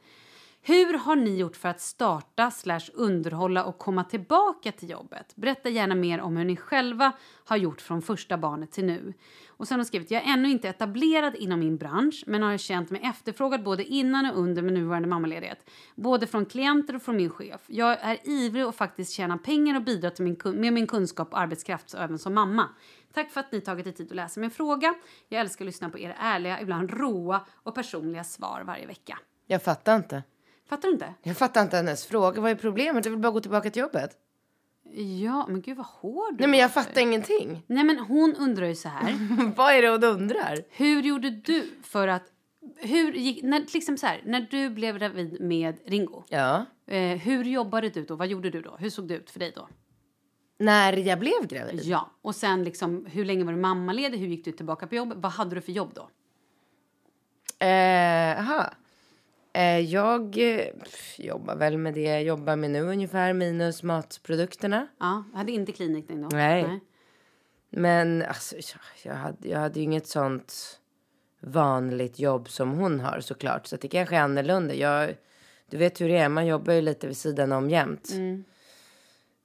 Hur 0.68 0.98
har 0.98 1.16
ni 1.16 1.36
gjort 1.36 1.56
för 1.56 1.68
att 1.68 1.80
starta, 1.80 2.50
slash 2.50 2.80
underhålla 2.94 3.64
och 3.64 3.78
komma 3.78 4.04
tillbaka 4.04 4.72
till 4.72 4.90
jobbet? 4.90 5.36
Berätta 5.36 5.68
gärna 5.68 5.94
mer 5.94 6.20
om 6.20 6.36
hur 6.36 6.44
ni 6.44 6.56
själva 6.56 7.12
har 7.44 7.56
gjort 7.56 7.80
från 7.80 8.02
första 8.02 8.38
barnet 8.38 8.72
till 8.72 8.84
nu. 8.84 9.14
Och 9.48 9.68
sen 9.68 9.74
har 9.74 9.78
hon 9.78 9.86
skrivit, 9.86 10.10
jag 10.10 10.22
är 10.22 10.32
ännu 10.32 10.50
inte 10.50 10.68
etablerad 10.68 11.34
inom 11.34 11.60
min 11.60 11.76
bransch 11.76 12.24
men 12.26 12.42
har 12.42 12.56
känt 12.56 12.90
mig 12.90 13.00
efterfrågad 13.04 13.62
både 13.62 13.84
innan 13.84 14.30
och 14.30 14.38
under 14.38 14.62
min 14.62 14.74
nuvarande 14.74 15.08
mammaledighet. 15.08 15.70
Både 15.94 16.26
från 16.26 16.46
klienter 16.46 16.96
och 16.96 17.02
från 17.02 17.16
min 17.16 17.30
chef. 17.30 17.60
Jag 17.66 17.96
är 18.00 18.18
ivrig 18.24 18.66
och 18.66 18.74
faktiskt 18.74 19.12
tjäna 19.12 19.38
pengar 19.38 19.76
och 19.76 19.82
bidra 19.82 20.10
till 20.10 20.24
min, 20.24 20.60
med 20.60 20.72
min 20.72 20.86
kunskap 20.86 21.32
och 21.32 21.40
arbetskraft 21.40 21.94
även 21.94 22.18
som 22.18 22.34
mamma. 22.34 22.68
Tack 23.12 23.30
för 23.30 23.40
att 23.40 23.52
ni 23.52 23.60
tagit 23.60 23.86
er 23.86 23.92
tid 23.92 24.06
att 24.10 24.16
läsa 24.16 24.40
min 24.40 24.50
fråga. 24.50 24.94
Jag 25.28 25.40
älskar 25.40 25.64
att 25.64 25.66
lyssna 25.66 25.90
på 25.90 25.98
era 25.98 26.14
ärliga, 26.14 26.60
ibland 26.60 26.90
råa 26.90 27.46
och 27.62 27.74
personliga 27.74 28.24
svar 28.24 28.62
varje 28.66 28.86
vecka. 28.86 29.18
Jag 29.46 29.62
fattar 29.62 29.96
inte. 29.96 30.22
Fattar 30.68 30.88
du 30.88 30.94
inte? 30.94 31.14
Jag 31.22 31.36
fattar 31.36 31.62
inte 31.62 31.76
hennes 31.76 32.06
fråga. 32.06 32.40
Vad 32.40 32.50
är 32.50 32.54
problemet? 32.54 33.04
Jag 33.04 33.12
vill 33.12 33.20
bara 33.20 33.32
gå 33.32 33.40
tillbaka 33.40 33.70
till 33.70 33.80
jobbet. 33.80 34.16
Ja, 35.22 35.46
men 35.48 35.60
gud 35.60 35.76
vad 35.76 35.86
hård 35.86 36.32
du 36.32 36.36
Nej 36.38 36.48
men 36.48 36.60
jag 36.60 36.72
fattar 36.72 37.00
ingenting. 37.00 37.62
Nej 37.66 37.84
men 37.84 37.98
hon 37.98 38.34
undrar 38.34 38.66
ju 38.66 38.74
så 38.74 38.88
här. 38.88 39.14
Vad 39.56 39.74
är 39.74 39.82
det 39.82 39.88
hon 39.88 40.04
undrar? 40.04 40.58
hur 40.70 41.02
gjorde 41.02 41.30
du 41.30 41.70
för 41.82 42.08
att... 42.08 42.22
Hur 42.76 43.12
gick, 43.12 43.42
när, 43.42 43.60
exempel 43.60 43.98
så 43.98 44.06
här, 44.06 44.22
när 44.24 44.46
du 44.50 44.70
blev 44.70 44.98
gravid 44.98 45.40
med 45.40 45.78
Ringo. 45.86 46.24
Ja. 46.28 46.64
Eh, 46.86 47.18
hur 47.18 47.44
jobbade 47.44 47.88
du 47.88 48.04
då? 48.04 48.16
Vad 48.16 48.28
gjorde 48.28 48.50
du 48.50 48.62
då? 48.62 48.76
Hur 48.78 48.90
såg 48.90 49.08
det 49.08 49.14
ut 49.14 49.30
för 49.30 49.38
dig 49.38 49.52
då? 49.56 49.68
När 50.58 50.96
jag 50.96 51.18
blev 51.18 51.46
gravid? 51.46 51.80
Ja, 51.84 52.10
och 52.22 52.34
sen 52.34 52.64
liksom 52.64 53.06
hur 53.06 53.24
länge 53.24 53.44
var 53.44 53.52
du 53.52 53.58
mammaledig? 53.58 54.18
Hur 54.18 54.26
gick 54.26 54.44
du 54.44 54.52
tillbaka 54.52 54.86
på 54.86 54.94
jobb? 54.94 55.12
Vad 55.16 55.32
hade 55.32 55.54
du 55.54 55.60
för 55.60 55.72
jobb 55.72 55.92
då? 55.94 56.08
Eh, 57.66 58.40
aha. 58.40 58.70
Eh, 59.52 59.80
jag 59.80 60.36
jobbar 61.16 61.56
väl 61.56 61.78
med 61.78 61.94
det 61.94 62.02
jag 62.02 62.22
jobbar 62.22 62.56
med 62.56 62.70
nu 62.70 62.82
ungefär, 62.82 63.32
minus 63.32 63.82
matprodukterna. 63.82 64.86
Ja, 65.00 65.24
jag 65.32 65.38
hade 65.38 65.52
inte 65.52 65.72
klinikning 65.72 66.22
då. 66.22 66.28
Nej. 66.28 66.80
Men 67.70 68.22
alltså, 68.22 68.56
jag, 69.02 69.14
hade, 69.14 69.48
jag 69.48 69.58
hade 69.58 69.78
ju 69.78 69.84
inget 69.84 70.06
sånt 70.06 70.80
vanligt 71.40 72.18
jobb 72.18 72.48
som 72.48 72.72
hon 72.72 73.00
har 73.00 73.20
såklart. 73.20 73.66
Så 73.66 73.76
det 73.76 73.88
kanske 73.88 74.16
är 74.16 74.20
annorlunda. 74.20 74.74
Jag, 74.74 75.14
du 75.70 75.76
vet 75.76 76.00
hur 76.00 76.08
det 76.08 76.16
är, 76.16 76.28
man 76.28 76.46
jobbar 76.46 76.72
ju 76.72 76.80
lite 76.80 77.06
vid 77.06 77.16
sidan 77.16 77.52
om 77.52 77.70
jämt. 77.70 78.08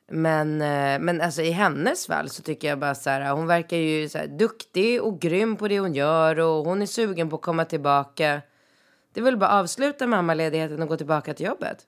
Men, 0.07 0.61
eh, 0.61 0.99
men 0.99 1.21
alltså 1.21 1.41
i 1.41 1.51
hennes 1.51 2.07
fall 2.07 2.29
så 2.29 2.41
tycker 2.41 2.67
jag 2.67 2.79
bara 2.79 2.95
så 2.95 3.09
här, 3.09 3.31
hon 3.31 3.47
verkar 3.47 3.77
ju 3.77 4.09
så 4.09 4.17
här 4.17 4.27
duktig 4.27 5.03
och 5.03 5.19
grym 5.19 5.55
på 5.55 5.67
det 5.67 5.79
hon 5.79 5.93
gör 5.93 6.39
och 6.39 6.65
hon 6.65 6.81
är 6.81 6.85
sugen 6.85 7.29
på 7.29 7.35
att 7.35 7.41
komma 7.41 7.65
tillbaka. 7.65 8.41
Det 9.13 9.19
är 9.19 9.23
väl 9.23 9.37
bara 9.37 9.49
avsluta 9.59 10.07
mammaledigheten 10.07 10.81
och 10.81 10.87
gå 10.87 10.97
tillbaka 10.97 11.33
till 11.33 11.45
jobbet? 11.45 11.87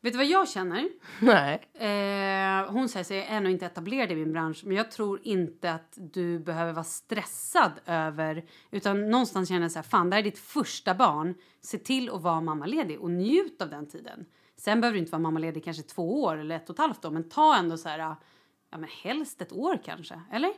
Vet 0.00 0.12
du 0.12 0.16
vad 0.16 0.26
jag 0.26 0.48
känner? 0.48 0.88
Nej. 1.20 1.54
Eh, 1.74 2.72
hon 2.72 2.88
säger 2.88 3.04
sig 3.04 3.26
ännu 3.28 3.50
inte 3.50 3.66
etablerad 3.66 4.12
i 4.12 4.14
min 4.14 4.32
bransch, 4.32 4.62
men 4.64 4.76
jag 4.76 4.90
tror 4.90 5.20
inte 5.22 5.72
att 5.72 5.92
du 5.96 6.38
behöver 6.38 6.72
vara 6.72 6.84
stressad 6.84 7.72
över, 7.86 8.44
utan 8.70 9.10
någonstans 9.10 9.48
känner 9.48 9.62
jag 9.62 9.72
så 9.72 9.78
här, 9.78 9.84
fan 9.84 10.10
det 10.10 10.16
här 10.16 10.20
är 10.20 10.24
ditt 10.24 10.38
första 10.38 10.94
barn, 10.94 11.34
se 11.60 11.78
till 11.78 12.10
att 12.10 12.22
vara 12.22 12.40
mammaledig 12.40 13.00
och 13.00 13.10
njut 13.10 13.62
av 13.62 13.70
den 13.70 13.86
tiden. 13.88 14.26
Sen 14.56 14.80
behöver 14.80 14.94
du 14.94 15.00
inte 15.00 15.12
vara 15.12 15.22
mammaledig 15.22 15.64
kanske 15.64 15.82
två 15.82 16.22
år 16.22 16.36
eller 16.36 16.56
ett 16.56 16.70
och 16.70 16.74
ett 16.74 16.80
halvt 16.80 17.04
år, 17.04 17.10
men 17.10 17.28
ta 17.28 17.56
ändå 17.56 17.76
så 17.76 17.88
här, 17.88 17.98
ja 17.98 18.78
men 18.78 18.88
helst 19.02 19.42
ett 19.42 19.52
år 19.52 19.80
kanske, 19.84 20.22
eller? 20.32 20.52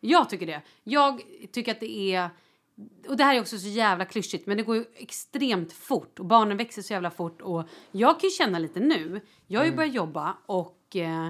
Jag 0.00 0.30
tycker 0.30 0.46
det. 0.46 0.62
Jag 0.84 1.22
tycker 1.52 1.72
att 1.72 1.80
det 1.80 2.14
är 2.14 2.30
och 3.08 3.16
det 3.16 3.24
här 3.24 3.34
är 3.34 3.40
också 3.40 3.58
så 3.58 3.68
jävla 3.68 4.04
klyschigt 4.04 4.46
men 4.46 4.56
det 4.56 4.62
går 4.62 4.76
ju 4.76 4.84
extremt 4.94 5.72
fort 5.72 6.18
och 6.18 6.26
barnen 6.26 6.56
växer 6.56 6.82
så 6.82 6.92
jävla 6.92 7.10
fort 7.10 7.42
och 7.42 7.68
jag 7.92 8.20
kan 8.20 8.28
ju 8.28 8.30
känna 8.30 8.58
lite 8.58 8.80
nu, 8.80 9.20
jag 9.46 9.60
har 9.60 9.66
ju 9.66 9.76
börjat 9.76 9.94
jobba 9.94 10.36
och 10.46 10.96
eh, 10.96 11.28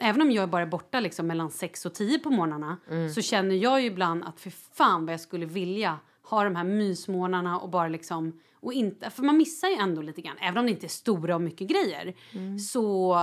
även 0.00 0.22
om 0.22 0.30
jag 0.30 0.50
bara 0.50 0.62
är 0.62 0.66
borta 0.66 1.00
liksom 1.00 1.26
mellan 1.26 1.50
6 1.50 1.86
och 1.86 1.94
10 1.94 2.18
på 2.18 2.30
morgnarna 2.30 2.76
så 3.14 3.22
känner 3.22 3.54
jag 3.54 3.80
ju 3.80 3.86
ibland 3.86 4.24
att 4.24 4.40
för 4.40 4.50
fan 4.50 5.06
vad 5.06 5.12
jag 5.12 5.20
skulle 5.20 5.46
vilja 5.46 5.98
ha 6.22 6.44
de 6.44 6.56
här 6.56 6.64
mysmånaderna 6.64 7.60
och 7.60 7.70
bara 7.70 7.88
liksom 7.88 8.40
och 8.62 8.72
inte, 8.72 9.10
för 9.10 9.22
man 9.22 9.36
missar 9.36 9.68
ju 9.68 9.74
ändå 9.74 10.02
lite 10.02 10.20
grann, 10.20 10.36
även 10.40 10.58
om 10.58 10.64
det 10.64 10.70
inte 10.70 10.86
är 10.86 10.88
stora 10.88 11.34
och 11.34 11.40
mycket 11.40 11.68
grejer. 11.68 12.14
Så 12.58 13.14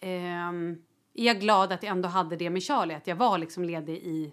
ehm, 0.00 0.76
är 1.14 1.24
jag 1.24 1.40
glad 1.40 1.72
att 1.72 1.82
jag 1.82 1.90
ändå 1.90 2.08
hade 2.08 2.36
det 2.36 2.50
med 2.50 2.62
Charlie, 2.62 2.94
att 2.94 3.06
jag 3.06 3.16
var 3.16 3.38
liksom 3.38 3.64
ledig 3.64 3.96
i 3.96 4.32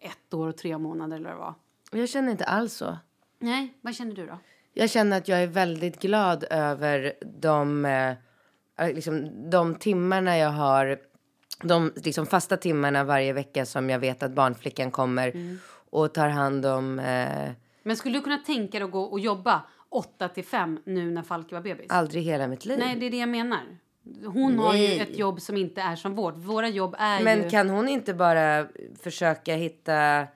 ett 0.00 0.34
år 0.34 0.48
och 0.48 0.56
tre 0.56 0.78
månader 0.78 1.16
eller 1.16 1.28
vad 1.28 1.36
det 1.36 1.40
var. 1.40 1.54
Jag 1.94 2.08
känner 2.08 2.30
inte 2.32 2.44
alls 2.44 2.72
så. 2.74 2.98
Nej, 3.38 3.74
vad 3.80 3.94
känner 3.94 4.14
du 4.14 4.26
då? 4.26 4.38
Jag 4.72 4.90
känner 4.90 5.16
att 5.16 5.28
jag 5.28 5.42
är 5.42 5.46
väldigt 5.46 6.00
glad 6.00 6.44
över 6.50 7.12
de, 7.40 7.84
eh, 7.84 8.88
liksom, 8.94 9.30
de 9.50 9.74
timmarna 9.74 10.38
jag 10.38 10.50
har. 10.50 10.98
De 11.62 11.92
liksom, 12.04 12.26
fasta 12.26 12.56
timmarna 12.56 13.04
varje 13.04 13.32
vecka 13.32 13.66
som 13.66 13.90
jag 13.90 13.98
vet 13.98 14.22
att 14.22 14.32
barnflickan 14.32 14.90
kommer 14.90 15.32
och 15.90 16.14
tar 16.14 16.28
hand 16.28 16.66
om. 16.66 16.98
Eh, 16.98 17.50
Men 17.82 17.96
skulle 17.96 18.18
du 18.18 18.22
kunna 18.22 18.38
tänka 18.38 18.78
dig 18.78 18.84
att 18.84 18.90
gå 18.92 19.02
och 19.02 19.20
jobba 19.20 19.62
8 19.88 20.28
till 20.28 20.44
5 20.44 20.78
nu 20.84 21.10
när 21.10 21.22
Falke 21.22 21.54
var 21.54 21.62
bebis? 21.62 21.86
aldrig 21.90 22.22
i 22.22 22.26
hela 22.26 22.46
mitt 22.46 22.64
liv. 22.64 22.78
Nej, 22.78 22.96
det 22.96 23.06
är 23.06 23.10
det 23.10 23.16
jag 23.16 23.28
menar. 23.28 23.60
Hon 24.26 24.58
har 24.58 24.74
ju 24.74 24.88
Nej. 24.88 25.00
ett 25.00 25.18
jobb 25.18 25.40
som 25.40 25.56
inte 25.56 25.80
är 25.80 25.96
som 25.96 26.14
vårt. 26.14 26.36
Våra 26.36 26.68
jobb 26.68 26.94
är 26.98 27.18
ju... 27.18 27.24
Men 27.24 27.50
kan 27.50 27.70
hon 27.70 27.88
inte 27.88 28.14
bara 28.14 28.66
försöka 29.02 29.54
hitta 29.54 30.26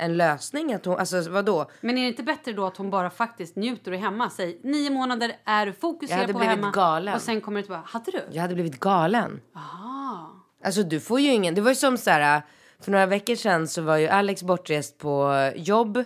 en 0.00 0.16
lösning? 0.16 0.74
Att 0.74 0.84
hon, 0.84 0.98
alltså 0.98 1.30
vadå? 1.30 1.70
Men 1.80 1.98
är 1.98 2.02
det 2.02 2.08
inte 2.08 2.22
bättre 2.22 2.52
då 2.52 2.66
att 2.66 2.76
hon 2.76 2.90
bara 2.90 3.10
faktiskt 3.10 3.56
njuter 3.56 3.90
och 3.90 3.96
är 3.96 4.00
hemma? 4.00 4.30
Säg 4.30 4.60
nio 4.62 4.90
månader 4.90 5.32
är 5.44 5.66
du 5.66 5.72
fokuserad 5.72 6.32
på 6.32 6.38
hemma. 6.38 6.70
galen. 6.70 7.14
Och 7.14 7.20
sen 7.20 7.40
kommer 7.40 7.58
du 7.58 7.62
tillbaka. 7.62 7.88
Hade 7.92 8.10
du? 8.10 8.22
Jag 8.32 8.42
hade 8.42 8.54
blivit 8.54 8.80
galen. 8.80 9.40
Ah. 9.52 9.60
Alltså 10.64 10.82
du 10.82 11.00
får 11.00 11.20
ju 11.20 11.32
ingen, 11.32 11.54
det 11.54 11.60
var 11.60 11.70
ju 11.70 11.74
som 11.74 11.98
så 11.98 12.10
här, 12.10 12.42
för 12.80 12.90
några 12.90 13.06
veckor 13.06 13.34
sedan 13.34 13.68
så 13.68 13.82
var 13.82 13.96
ju 13.96 14.08
Alex 14.08 14.42
bortrest 14.42 14.98
på 14.98 15.50
jobb 15.56 15.96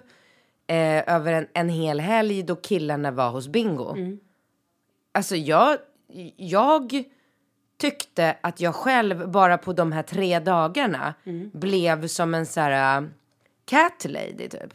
eh, 0.66 1.14
över 1.14 1.32
en, 1.32 1.46
en 1.54 1.68
hel 1.68 2.00
helg 2.00 2.42
då 2.42 2.56
killarna 2.56 3.10
var 3.10 3.30
hos 3.30 3.48
Bingo. 3.48 3.96
Alltså 5.12 5.36
jag, 5.36 5.76
jag 6.36 7.04
tyckte 7.80 8.36
att 8.40 8.60
jag 8.60 8.74
själv 8.74 9.30
bara 9.30 9.58
på 9.58 9.72
de 9.72 9.92
här 9.92 10.02
tre 10.02 10.38
dagarna 10.38 11.14
blev 11.52 12.06
som 12.06 12.34
en 12.34 12.46
så 12.46 12.60
här 12.60 13.08
cat 13.64 14.04
lady 14.04 14.48
typ. 14.48 14.74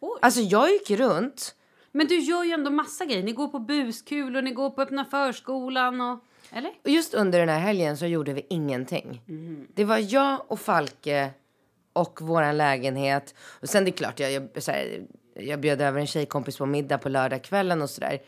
Oj. 0.00 0.18
Alltså 0.22 0.40
jag 0.40 0.70
gick 0.70 0.90
runt. 0.90 1.54
Men 1.92 2.06
du 2.06 2.18
gör 2.18 2.44
ju 2.44 2.52
ändå 2.52 2.70
massa 2.70 3.04
grejer. 3.04 3.22
Ni 3.22 3.32
går 3.32 3.48
på 3.48 3.58
buskul 3.58 4.36
och 4.36 4.44
ni 4.44 4.50
går 4.50 4.70
på 4.70 4.82
öppna 4.82 5.04
förskolan 5.04 6.00
och... 6.00 6.24
Eller? 6.52 6.72
Och 6.84 6.90
just 6.90 7.14
under 7.14 7.38
den 7.38 7.48
här 7.48 7.58
helgen 7.58 7.96
så 7.96 8.06
gjorde 8.06 8.32
vi 8.32 8.46
ingenting. 8.50 9.22
Det 9.74 9.84
var 9.84 10.14
jag 10.14 10.44
och 10.48 10.60
Falke 10.60 11.30
och 11.92 12.20
våran 12.22 12.56
lägenhet. 12.56 13.34
Och 13.38 13.68
sen 13.68 13.84
det 13.84 13.90
är 13.90 13.92
klart, 13.92 14.20
jag, 14.20 14.32
jag, 14.32 14.48
här, 14.66 15.06
jag 15.34 15.60
bjöd 15.60 15.80
över 15.80 16.00
en 16.00 16.06
tjejkompis 16.06 16.58
på 16.58 16.66
middag 16.66 16.98
på 16.98 17.08
lördagskvällen 17.08 17.82
och 17.82 17.90
sådär. 17.90 18.18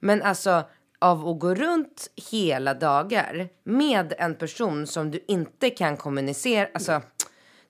Men 0.00 0.22
alltså 0.22 0.64
av 0.98 1.28
att 1.28 1.38
gå 1.38 1.54
runt 1.54 2.10
hela 2.30 2.74
dagar 2.74 3.48
med 3.64 4.14
en 4.18 4.34
person 4.34 4.86
som 4.86 5.10
du 5.10 5.24
inte 5.28 5.70
kan 5.70 5.96
kommunicera. 5.96 6.68
Alltså, 6.74 7.02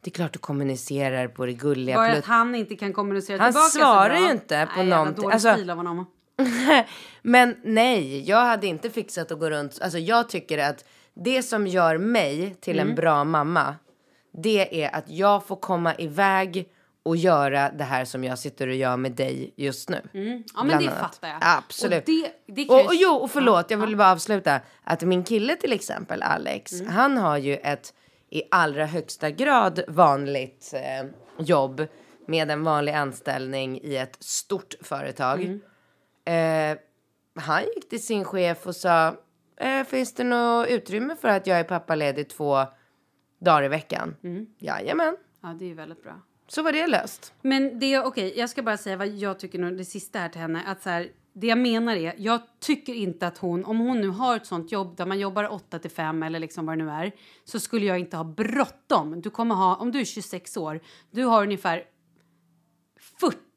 det 0.09 0.13
är 0.13 0.15
klart 0.15 0.33
du 0.33 0.39
kommunicerar 0.39 1.29
på 1.29 1.47
det 1.47 1.53
gulliga. 1.53 1.97
Bara 1.97 2.13
att 2.13 2.25
han 2.25 2.55
inte 2.55 2.77
kan 2.77 2.93
kommunicera 2.93 3.39
Han 3.43 3.53
tillbaka 3.53 3.69
så 3.71 3.79
svarar 3.79 4.17
ju 4.19 4.31
inte 4.31 4.69
på 4.75 4.79
Nej, 4.81 4.87
någonting. 4.89 5.23
dålig 5.23 5.35
Alltså- 5.35 5.53
stil 5.55 5.71
av 5.71 5.77
honom. 5.77 6.07
Men 7.23 7.57
nej, 7.65 8.29
jag 8.31 8.45
hade 8.45 8.67
inte 8.67 8.91
fixat 8.91 9.33
att 9.33 9.39
gå 9.39 9.51
runt. 9.51 9.79
Alltså 9.83 9.99
jag 9.99 10.29
tycker 10.29 10.59
att 10.59 10.85
det 11.25 11.43
som 11.43 11.67
gör 11.67 11.99
mig 11.99 12.57
till 12.61 12.79
Mm. 12.79 12.89
en 12.91 12.95
bra 12.95 13.25
mamma, 13.25 13.75
det 14.43 14.85
är 14.85 14.95
att 14.97 15.05
jag 15.11 15.47
får 15.47 15.57
komma 15.57 15.95
iväg 15.95 16.69
och 17.03 17.17
göra 17.17 17.71
det 17.71 17.85
här 17.85 18.05
som 18.05 18.25
jag 18.25 18.39
sitter 18.39 18.69
och 18.69 18.75
gör 18.75 18.97
med 18.97 19.13
dig 19.13 19.55
just 19.57 19.89
nu. 19.91 20.01
Ja, 20.55 20.65
men 20.65 20.69
det 20.69 20.75
annat. 20.75 20.99
fattar 20.99 21.29
jag. 21.29 21.39
Absolut. 21.41 21.99
Och 21.99 22.05
det, 22.47 22.53
det 22.55 22.65
kan 22.65 22.77
Och, 22.77 22.87
och 22.87 22.95
jo, 22.95 23.11
och 23.11 23.31
förlåt, 23.31 23.71
jag 23.71 23.79
vill 23.79 23.97
bara 23.97 24.13
avsluta. 24.13 24.61
Att 24.85 25.03
min 25.03 25.25
kille 25.25 25.57
till 25.57 25.73
exempel, 25.73 26.23
Alex, 26.23 26.73
Mm. 26.73 26.93
han 26.93 27.17
har 27.17 27.37
ju 27.37 27.57
ett 27.57 27.95
i 28.31 28.43
allra 28.51 28.87
högsta 28.87 29.31
grad 29.31 29.81
vanligt 29.89 30.73
eh, 30.75 31.07
jobb 31.39 31.87
med 32.27 32.51
en 32.51 32.65
vanlig 32.65 32.93
anställning 32.93 33.81
i 33.83 33.97
ett 33.97 34.17
stort 34.23 34.75
företag. 34.81 35.61
Mm. 36.25 36.75
Eh, 36.75 36.79
han 37.43 37.63
gick 37.63 37.89
till 37.89 38.03
sin 38.07 38.25
chef 38.25 38.67
och 38.67 38.77
sa, 38.77 39.17
eh, 39.57 39.85
finns 39.85 40.15
det 40.15 40.25
något 40.25 40.69
utrymme 40.69 41.17
för 41.21 41.29
att 41.29 41.47
jag 41.47 41.59
är 41.59 41.65
pappaledig 41.65 42.29
två 42.29 42.65
dagar 43.41 43.63
i 43.63 43.69
veckan? 43.69 44.17
Mm. 44.23 44.47
Jajamän, 44.59 45.17
Ja, 45.43 45.49
det 45.59 45.71
är 45.71 45.75
väldigt 45.75 46.03
bra. 46.03 46.21
så 46.49 46.63
var 46.63 46.73
det 46.73 46.87
löst. 46.87 47.33
Men 47.43 47.79
det, 47.79 47.99
okej, 47.99 48.39
jag 48.39 48.51
ska 48.51 48.63
bara 48.63 48.77
säga 48.77 48.97
vad 48.97 49.09
jag 49.09 49.39
tycker 49.39 49.59
nu, 49.59 49.77
det 49.77 49.85
sista 49.85 50.19
här 50.19 50.29
till 50.29 50.41
henne. 50.41 50.63
Att 50.67 50.83
så 50.83 50.91
här, 50.91 51.09
det 51.41 51.47
jag 51.47 51.59
menar 51.59 51.97
är, 51.97 52.15
jag 52.19 52.41
tycker 52.61 52.95
inte 52.95 53.27
att 53.27 53.39
hon, 53.39 53.65
om 53.65 53.79
hon 53.79 54.01
nu 54.01 54.09
har 54.09 54.37
ett 54.37 54.47
sånt 54.47 54.73
jobb 54.73 54.97
där 54.97 55.07
man 55.07 55.19
jobbar 55.19 55.53
8 55.53 55.79
till 55.79 55.91
5 55.91 56.23
eller 56.23 56.39
liksom 56.39 56.67
vad 56.67 56.79
det 56.79 56.85
nu 56.85 56.91
är, 56.91 57.13
så 57.45 57.61
skulle 57.61 57.87
jag 57.87 57.99
inte 57.99 58.17
ha 58.17 58.25
bråttom. 58.25 59.21
Du 59.21 59.31
kommer 59.31 59.55
ha, 59.55 59.77
om 59.77 59.93
du 59.93 60.01
är 60.01 60.05
26 60.05 60.57
år, 60.57 60.81
du 61.11 61.25
har 61.25 61.43
ungefär 61.43 61.85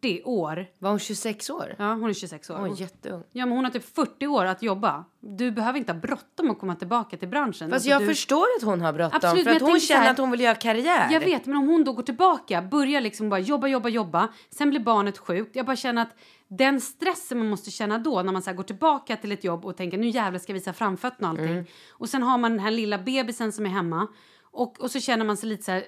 40 0.01 0.21
år. 0.23 0.67
Var 0.79 0.89
hon 0.89 0.99
26 0.99 1.49
år? 1.49 1.75
Ja, 1.77 1.93
hon 1.93 2.09
är 2.09 2.13
26 2.13 2.49
år. 2.49 2.55
Hon 2.55 2.71
är 2.71 2.81
jätteung. 2.81 3.23
Ja, 3.31 3.45
men 3.45 3.55
hon 3.55 3.65
har 3.65 3.71
typ 3.71 3.95
40 3.95 4.27
år 4.27 4.45
att 4.45 4.61
jobba. 4.63 5.05
Du 5.19 5.51
behöver 5.51 5.79
inte 5.79 5.93
ha 5.93 5.99
bråttom 5.99 6.51
att 6.51 6.59
komma 6.59 6.75
tillbaka 6.75 7.17
till 7.17 7.27
branschen. 7.27 7.69
Fast 7.69 7.73
Alltså, 7.73 7.89
jag 7.89 8.01
du... 8.01 8.05
förstår 8.07 8.45
att 8.57 8.63
hon 8.63 8.81
har 8.81 8.93
bråttom 8.93 9.19
Absolut, 9.23 9.43
för 9.43 9.55
att 9.55 9.61
hon 9.61 9.79
känner 9.79 10.01
här- 10.01 10.11
att 10.11 10.17
hon 10.17 10.31
vill 10.31 10.39
göra 10.39 10.55
karriär. 10.55 11.07
Jag 11.11 11.19
vet, 11.19 11.45
men 11.45 11.57
om 11.57 11.67
hon 11.67 11.83
då 11.83 11.93
går 11.93 12.03
tillbaka, 12.03 12.61
börjar 12.61 13.01
liksom 13.01 13.29
bara 13.29 13.39
jobba, 13.39 13.67
jobba, 13.67 13.89
jobba, 13.89 14.27
sen 14.49 14.69
blir 14.69 14.79
barnet 14.79 15.17
sjukt. 15.17 15.55
Jag 15.55 15.65
bara 15.65 15.75
känner 15.75 16.01
att 16.01 16.15
den 16.47 16.81
stressen 16.81 17.37
man 17.37 17.49
måste 17.49 17.71
känna 17.71 17.97
då 17.97 18.21
när 18.21 18.33
man 18.33 18.41
så 18.41 18.53
går 18.53 18.63
tillbaka 18.63 19.15
till 19.15 19.31
ett 19.31 19.43
jobb 19.43 19.65
och 19.65 19.77
tänker 19.77 19.97
nu 19.97 20.07
jävlar 20.09 20.39
ska 20.39 20.51
jag 20.51 20.59
visa 20.59 20.73
framfötterna 20.73 21.27
och 21.27 21.31
allting. 21.39 21.53
Mm. 21.53 21.65
Och 21.91 22.09
sen 22.09 22.23
har 22.23 22.37
man 22.37 22.51
den 22.51 22.59
här 22.59 22.71
lilla 22.71 22.97
bebisen 22.97 23.51
som 23.51 23.65
är 23.65 23.69
hemma 23.69 24.07
och, 24.53 24.79
och 24.79 24.91
så 24.91 24.99
känner 24.99 25.25
man 25.25 25.37
sig 25.37 25.49
lite 25.49 25.63
så 25.63 25.71
här, 25.71 25.83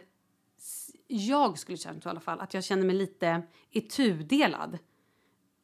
jag 1.07 1.57
skulle 1.59 1.77
känna 1.77 2.01
så 2.01 2.09
i 2.09 2.11
alla 2.11 2.19
fall, 2.19 2.39
att 2.39 2.53
jag 2.53 2.63
känner 2.63 2.85
mig 2.85 2.95
lite 2.95 3.41
itudelad. 3.71 4.77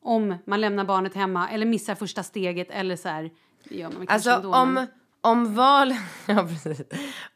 Om 0.01 0.35
man 0.45 0.61
lämnar 0.61 0.85
barnet 0.85 1.13
hemma 1.15 1.49
eller 1.49 1.65
missar 1.65 1.95
första 1.95 2.23
steget 2.23 2.67
eller 2.71 2.95
så 2.95 3.09
här, 3.09 3.29
gör 3.69 3.89
man 3.91 4.05
Alltså 4.09 4.29
ändå, 4.29 4.53
om, 4.53 4.73
men- 4.73 4.87
om, 5.21 5.55
val, 5.55 5.93
ja, 6.27 6.47
precis. 6.47 6.81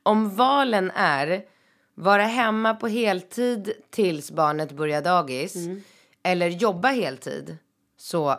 om 0.03 0.35
valen 0.35 0.91
är 0.95 1.43
vara 1.95 2.23
hemma 2.23 2.73
på 2.75 2.87
heltid 2.87 3.71
tills 3.89 4.31
barnet 4.31 4.71
börjar 4.71 5.01
dagis 5.01 5.55
Mm. 5.55 5.81
eller 6.23 6.47
jobba 6.47 6.87
heltid 6.87 7.57
så 7.97 8.35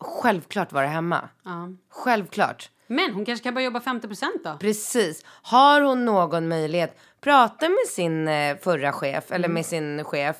självklart 0.00 0.72
vara 0.72 0.86
hemma. 0.86 1.28
Ja. 1.44 1.68
Självklart. 1.88 2.70
Men 2.86 3.14
hon 3.14 3.24
kanske 3.24 3.42
kan 3.44 3.54
börja 3.54 3.64
jobba 3.64 3.80
50 3.80 4.08
då? 4.44 4.56
Precis. 4.60 5.24
Har 5.26 5.80
hon 5.80 6.04
någon 6.04 6.48
möjlighet, 6.48 6.98
prata 7.24 7.68
med 7.68 7.86
sin 7.88 8.28
eh, 8.28 8.56
förra 8.56 8.92
chef 8.92 9.32
eller 9.32 9.44
Mm. 9.48 9.54
med 9.54 9.66
sin 9.66 10.04
chef. 10.04 10.36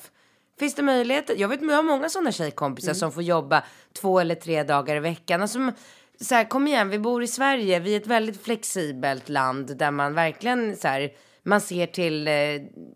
Finns 0.59 0.75
det 0.75 0.83
möjligheter? 0.83 1.35
Jag 1.37 1.47
vet 1.47 1.61
jag 1.61 1.69
har 1.75 1.83
många 1.83 2.09
sådana 2.09 2.31
tjejkompisar 2.31 2.89
Mm. 2.91 2.95
som 2.99 3.11
får 3.11 3.23
jobba 3.23 3.63
två 3.93 4.19
eller 4.19 4.35
tre 4.35 4.63
dagar 4.63 4.95
i 4.95 4.99
veckan. 4.99 5.41
Alltså, 5.41 5.71
så 6.21 6.35
här, 6.35 6.43
kom 6.43 6.67
igen, 6.67 6.89
vi 6.89 6.99
bor 6.99 7.23
i 7.23 7.27
Sverige. 7.27 7.79
Vi 7.79 7.93
är 7.93 7.97
ett 7.97 8.07
väldigt 8.07 8.43
flexibelt 8.43 9.29
land 9.29 9.77
där 9.77 9.91
man 9.91 10.13
verkligen 10.13 10.75
så 10.75 10.87
här, 10.87 11.11
man 11.43 11.61
ser 11.61 11.87
till 11.87 12.27
eh, 12.27 12.33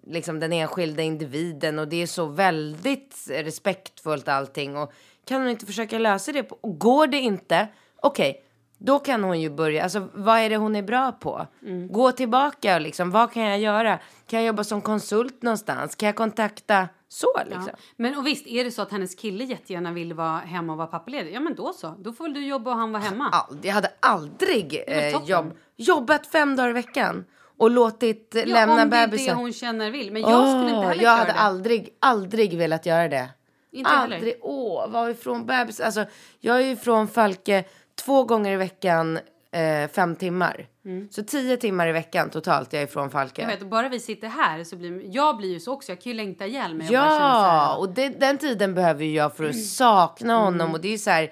liksom 0.07 0.39
den 0.39 0.53
enskilda 0.53 1.03
individen 1.03 1.79
och 1.79 1.87
det 1.87 2.01
är 2.01 2.07
så 2.07 2.25
väldigt 2.25 3.15
respektfullt 3.29 4.27
allting. 4.27 4.77
Och 4.77 4.93
kan 5.25 5.41
hon 5.41 5.49
inte 5.49 5.65
försöka 5.65 5.97
lösa 5.99 6.31
det? 6.31 6.43
På, 6.43 6.57
och 6.61 6.79
går 6.79 7.07
det 7.07 7.17
inte, 7.17 7.67
okej, 8.01 8.43
då 8.79 8.99
kan 8.99 9.23
hon 9.23 9.41
ju 9.41 9.49
börja, 9.49 9.83
alltså 9.83 10.07
vad 10.13 10.39
är 10.39 10.49
det 10.49 10.57
hon 10.57 10.75
är 10.75 10.81
bra 10.83 11.11
på? 11.11 11.47
Gå 11.89 12.11
tillbaka 12.11 12.75
och 12.75 12.81
liksom, 12.81 13.11
vad 13.11 13.31
kan 13.33 13.43
jag 13.43 13.59
göra? 13.59 13.99
Kan 14.27 14.39
jag 14.39 14.47
jobba 14.47 14.63
som 14.63 14.81
konsult 14.81 15.41
någonstans? 15.41 15.95
Kan 15.95 16.07
jag 16.07 16.15
kontakta 16.15 16.87
så 17.09 17.27
liksom? 17.45 17.63
Ja. 17.67 17.77
Men 17.95 18.17
och 18.17 18.27
visst, 18.27 18.47
är 18.47 18.63
det 18.63 18.71
så 18.71 18.81
att 18.81 18.91
hennes 18.91 19.15
kille 19.15 19.43
jättegärna 19.43 19.91
vill 19.91 20.13
vara 20.13 20.37
hemma 20.37 20.71
och 20.73 20.77
vara 20.77 20.87
pappaledig, 20.87 21.33
ja 21.33 21.39
men 21.39 21.55
då 21.55 21.73
så. 21.73 21.95
Då 21.99 22.13
får 22.13 22.23
väl 22.23 22.33
du 22.33 22.45
jobba 22.47 22.71
och 22.71 22.77
han 22.77 22.91
vara 22.91 23.03
hemma. 23.03 23.29
Ald- 23.29 23.59
jag 23.67 23.73
hade 23.73 23.91
aldrig 23.99 24.83
eh, 24.87 25.23
jobb, 25.25 25.53
jobbat 25.75 26.27
fem 26.27 26.55
dagar 26.55 26.69
i 26.69 26.73
veckan 26.73 27.25
och 27.57 27.71
låtit 27.71 28.31
Ja, 28.35 28.43
lämna 28.45 28.83
om 28.83 28.89
det 28.89 28.97
är 28.97 29.01
det 29.01 29.07
bebisen. 29.07 29.37
hon 29.37 29.53
känner 29.53 29.91
vill. 29.91 30.11
Men 30.11 30.21
jag 30.21 30.49
skulle 30.49 30.63
inte 30.63 30.73
Åh, 30.75 30.83
heller 30.87 31.03
jag 31.03 31.11
hade 31.11 31.31
det. 31.31 31.39
aldrig, 31.39 31.89
aldrig 31.99 32.57
velat 32.57 32.85
göra 32.85 33.07
det. 33.07 33.29
Inte 33.71 33.89
heller. 33.91 34.15
aldrig. 34.15 34.33
Åh, 34.41 34.89
vara 34.89 35.11
ifrån 35.11 35.45
bebis. 35.45 35.79
Alltså, 35.79 36.05
jag 36.39 36.55
är 36.57 36.61
ju 36.61 36.71
ifrån 36.71 37.07
Falke 37.07 37.63
två 37.99 38.23
gånger 38.23 38.53
i 38.53 38.55
veckan, 38.55 39.19
eh, 39.51 39.89
fem 39.91 40.15
timmar. 40.15 40.67
Så 41.11 41.23
tio 41.23 41.57
timmar 41.57 41.87
i 41.87 41.91
veckan 41.91 42.29
totalt 42.29 42.73
jag 42.73 42.81
är 42.81 42.87
ifrån 42.87 43.09
Falke. 43.09 43.41
Mm. 43.41 43.49
Jag 43.49 43.57
vet, 43.57 43.63
och 43.63 43.69
bara 43.69 43.89
vi 43.89 43.99
sitter 43.99 44.27
här 44.27 44.63
så 44.63 44.75
blir 44.75 45.15
jag 45.15 45.37
blir 45.37 45.49
ju 45.53 45.59
så 45.59 45.73
också. 45.73 45.91
Jag 45.91 46.01
kan 46.01 46.11
ju 46.11 46.15
längta 46.17 46.45
ihjäl 46.45 46.75
mig. 46.75 46.87
Ja, 46.91 47.75
och 47.75 47.89
det, 47.89 48.09
den 48.09 48.37
tiden 48.37 48.73
behöver 48.73 49.05
jag 49.05 49.35
för 49.35 49.43
att 49.43 49.63
sakna 49.63 50.35
honom. 50.35 50.73
Och 50.73 50.81
det 50.81 50.93
är 50.93 50.97
så 50.97 51.09
här, 51.09 51.31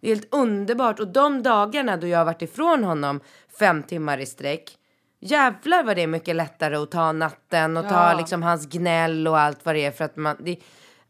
det 0.00 0.10
är 0.10 0.14
helt 0.14 0.34
underbart. 0.34 1.00
Och 1.00 1.08
de 1.08 1.42
dagarna 1.42 1.96
då 1.96 2.06
jag 2.06 2.18
har 2.18 2.24
varit 2.24 2.42
ifrån 2.42 2.84
honom 2.84 3.20
fem 3.58 3.82
timmar 3.82 4.18
i 4.18 4.26
sträck. 4.26 4.70
Jävlar 5.20 5.82
vad 5.84 5.96
det 5.96 6.02
är 6.02 6.06
mycket 6.06 6.36
lättare 6.36 6.76
att 6.76 6.90
ta 6.90 7.12
natten 7.12 7.76
och 7.76 7.88
ta 7.88 8.10
Ja. 8.10 8.18
liksom 8.18 8.42
hans 8.42 8.66
gnäll 8.66 9.28
och 9.28 9.38
allt 9.38 9.64
vad 9.64 9.74
det 9.74 9.84
är 9.84 9.90
för 9.90 10.04
att 10.04 10.16
man... 10.16 10.36
Det, 10.40 10.56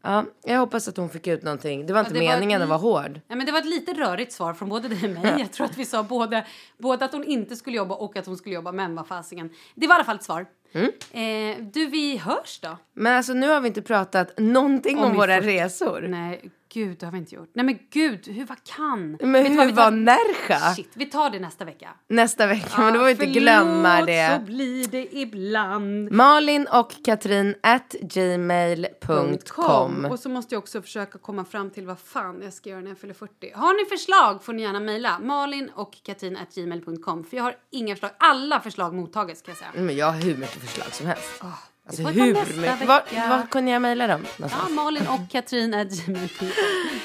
ja, 0.03 0.25
jag 0.43 0.59
hoppas 0.59 0.87
att 0.87 0.97
hon 0.97 1.09
fick 1.09 1.27
ut 1.27 1.43
någonting. 1.43 1.85
Det 1.85 1.93
var 1.93 1.99
inte 1.99 2.13
det 2.13 2.19
var 2.19 2.25
meningen 2.33 2.61
att 2.61 2.69
vara 2.69 2.79
hård. 2.79 3.19
Ja, 3.27 3.35
men 3.35 3.45
det 3.45 3.51
var 3.51 3.59
ett 3.59 3.65
lite 3.65 3.93
rörigt 3.93 4.31
svar 4.33 4.53
från 4.53 4.69
både 4.69 4.87
dig 4.87 5.03
och 5.03 5.23
mig. 5.23 5.35
Jag 5.39 5.51
tror 5.51 5.65
att 5.65 5.77
vi 5.77 5.85
sa 5.85 6.03
både, 6.03 6.45
både 6.77 7.05
att 7.05 7.11
hon 7.13 7.23
inte 7.23 7.55
skulle 7.55 7.77
jobba 7.77 7.95
och 7.95 8.17
att 8.17 8.25
hon 8.25 8.37
skulle 8.37 8.55
jobba. 8.55 8.71
Men 8.71 8.95
vad 8.95 9.07
fasingen. 9.07 9.49
Det 9.75 9.87
var 9.87 9.93
i 9.93 9.97
alla 9.97 10.03
fall 10.03 10.15
ett 10.15 10.23
svar. 10.23 10.45
Mm. 10.73 10.91
Eh, 11.11 11.63
du, 11.73 11.85
vi 11.85 12.17
hörs 12.17 12.59
då. 12.61 12.77
Men 12.93 13.17
alltså 13.17 13.33
nu 13.33 13.49
har 13.49 13.61
vi 13.61 13.67
inte 13.67 13.81
pratat 13.81 14.33
någonting 14.39 14.97
om, 14.97 15.03
Om 15.05 15.15
våra 15.17 15.35
får- 15.35 15.41
resor. 15.41 16.01
Nej, 16.09 16.51
gud, 16.73 16.97
det 16.99 17.05
har 17.05 17.11
vi 17.11 17.17
inte 17.17 17.35
gjort. 17.35 17.49
Nej, 17.53 17.65
men 17.65 17.77
gud, 17.91 18.27
hur 18.27 18.45
vad 18.45 18.63
kan? 18.63 19.17
Men 19.21 19.33
Vet 19.33 19.57
vad, 19.57 19.65
hur 19.67 19.75
tar- 19.75 19.83
var 19.83 19.91
Nerja? 19.91 20.59
Shit, 20.75 20.89
vi 20.93 21.05
tar 21.05 21.29
det 21.29 21.39
nästa 21.39 21.65
vecka. 21.65 21.89
Nästa 22.07 22.47
vecka, 22.47 22.81
men 22.81 22.93
då 22.93 22.99
får 22.99 23.05
vi 23.05 23.11
inte 23.11 23.25
glömma 23.25 23.99
så 23.99 24.05
det. 24.05 24.41
blir 24.45 24.87
det 24.87 25.15
ibland. 25.15 26.11
Malin 26.11 26.67
och 26.71 26.93
Katrin 27.05 27.55
at 27.63 27.95
gmail.com. 28.01 30.05
Och 30.11 30.19
så 30.19 30.29
måste 30.29 30.55
jag 30.55 30.59
också 30.59 30.81
försöka 30.81 31.17
komma 31.17 31.45
fram 31.45 31.69
till 31.69 31.85
vad 31.85 31.99
fan 31.99 32.41
jag 32.43 32.53
ska 32.53 32.69
göra 32.69 32.81
när 32.81 32.89
jag 32.89 32.97
fyller 32.97 33.13
40. 33.13 33.51
Har 33.55 33.83
ni 33.83 33.89
förslag 33.89 34.43
får 34.43 34.53
ni 34.53 34.61
gärna 34.61 34.79
mejla 34.79 35.19
malin 35.19 35.69
och 35.75 35.93
katrin 36.03 36.37
at 36.37 36.55
gmail.com 36.55 37.23
för 37.23 37.37
jag 37.37 37.43
har 37.43 37.55
inga 37.71 37.95
förslag. 37.95 38.11
Alla 38.17 38.59
förslag 38.59 38.93
mottaget 38.93 39.37
ska 39.37 39.51
jag 39.51 39.57
säga. 39.57 39.71
Men 39.75 39.95
jag 39.95 40.05
har 40.05 40.21
hur 40.21 40.37
mycket 40.37 40.61
förslag 40.61 40.93
som 40.93 41.07
helst. 41.07 41.43
Alltså 41.87 42.03
hur 42.03 42.33
mycket? 42.33 42.87
var 43.29 43.47
kunde 43.51 43.71
jag 43.71 43.81
mejla 43.81 44.07
dem? 44.07 44.25
Ja, 44.37 44.69
malin 44.69 45.07
och 45.07 45.31
katrin. 45.31 45.73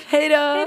Hej 0.06 0.28
då! 0.28 0.66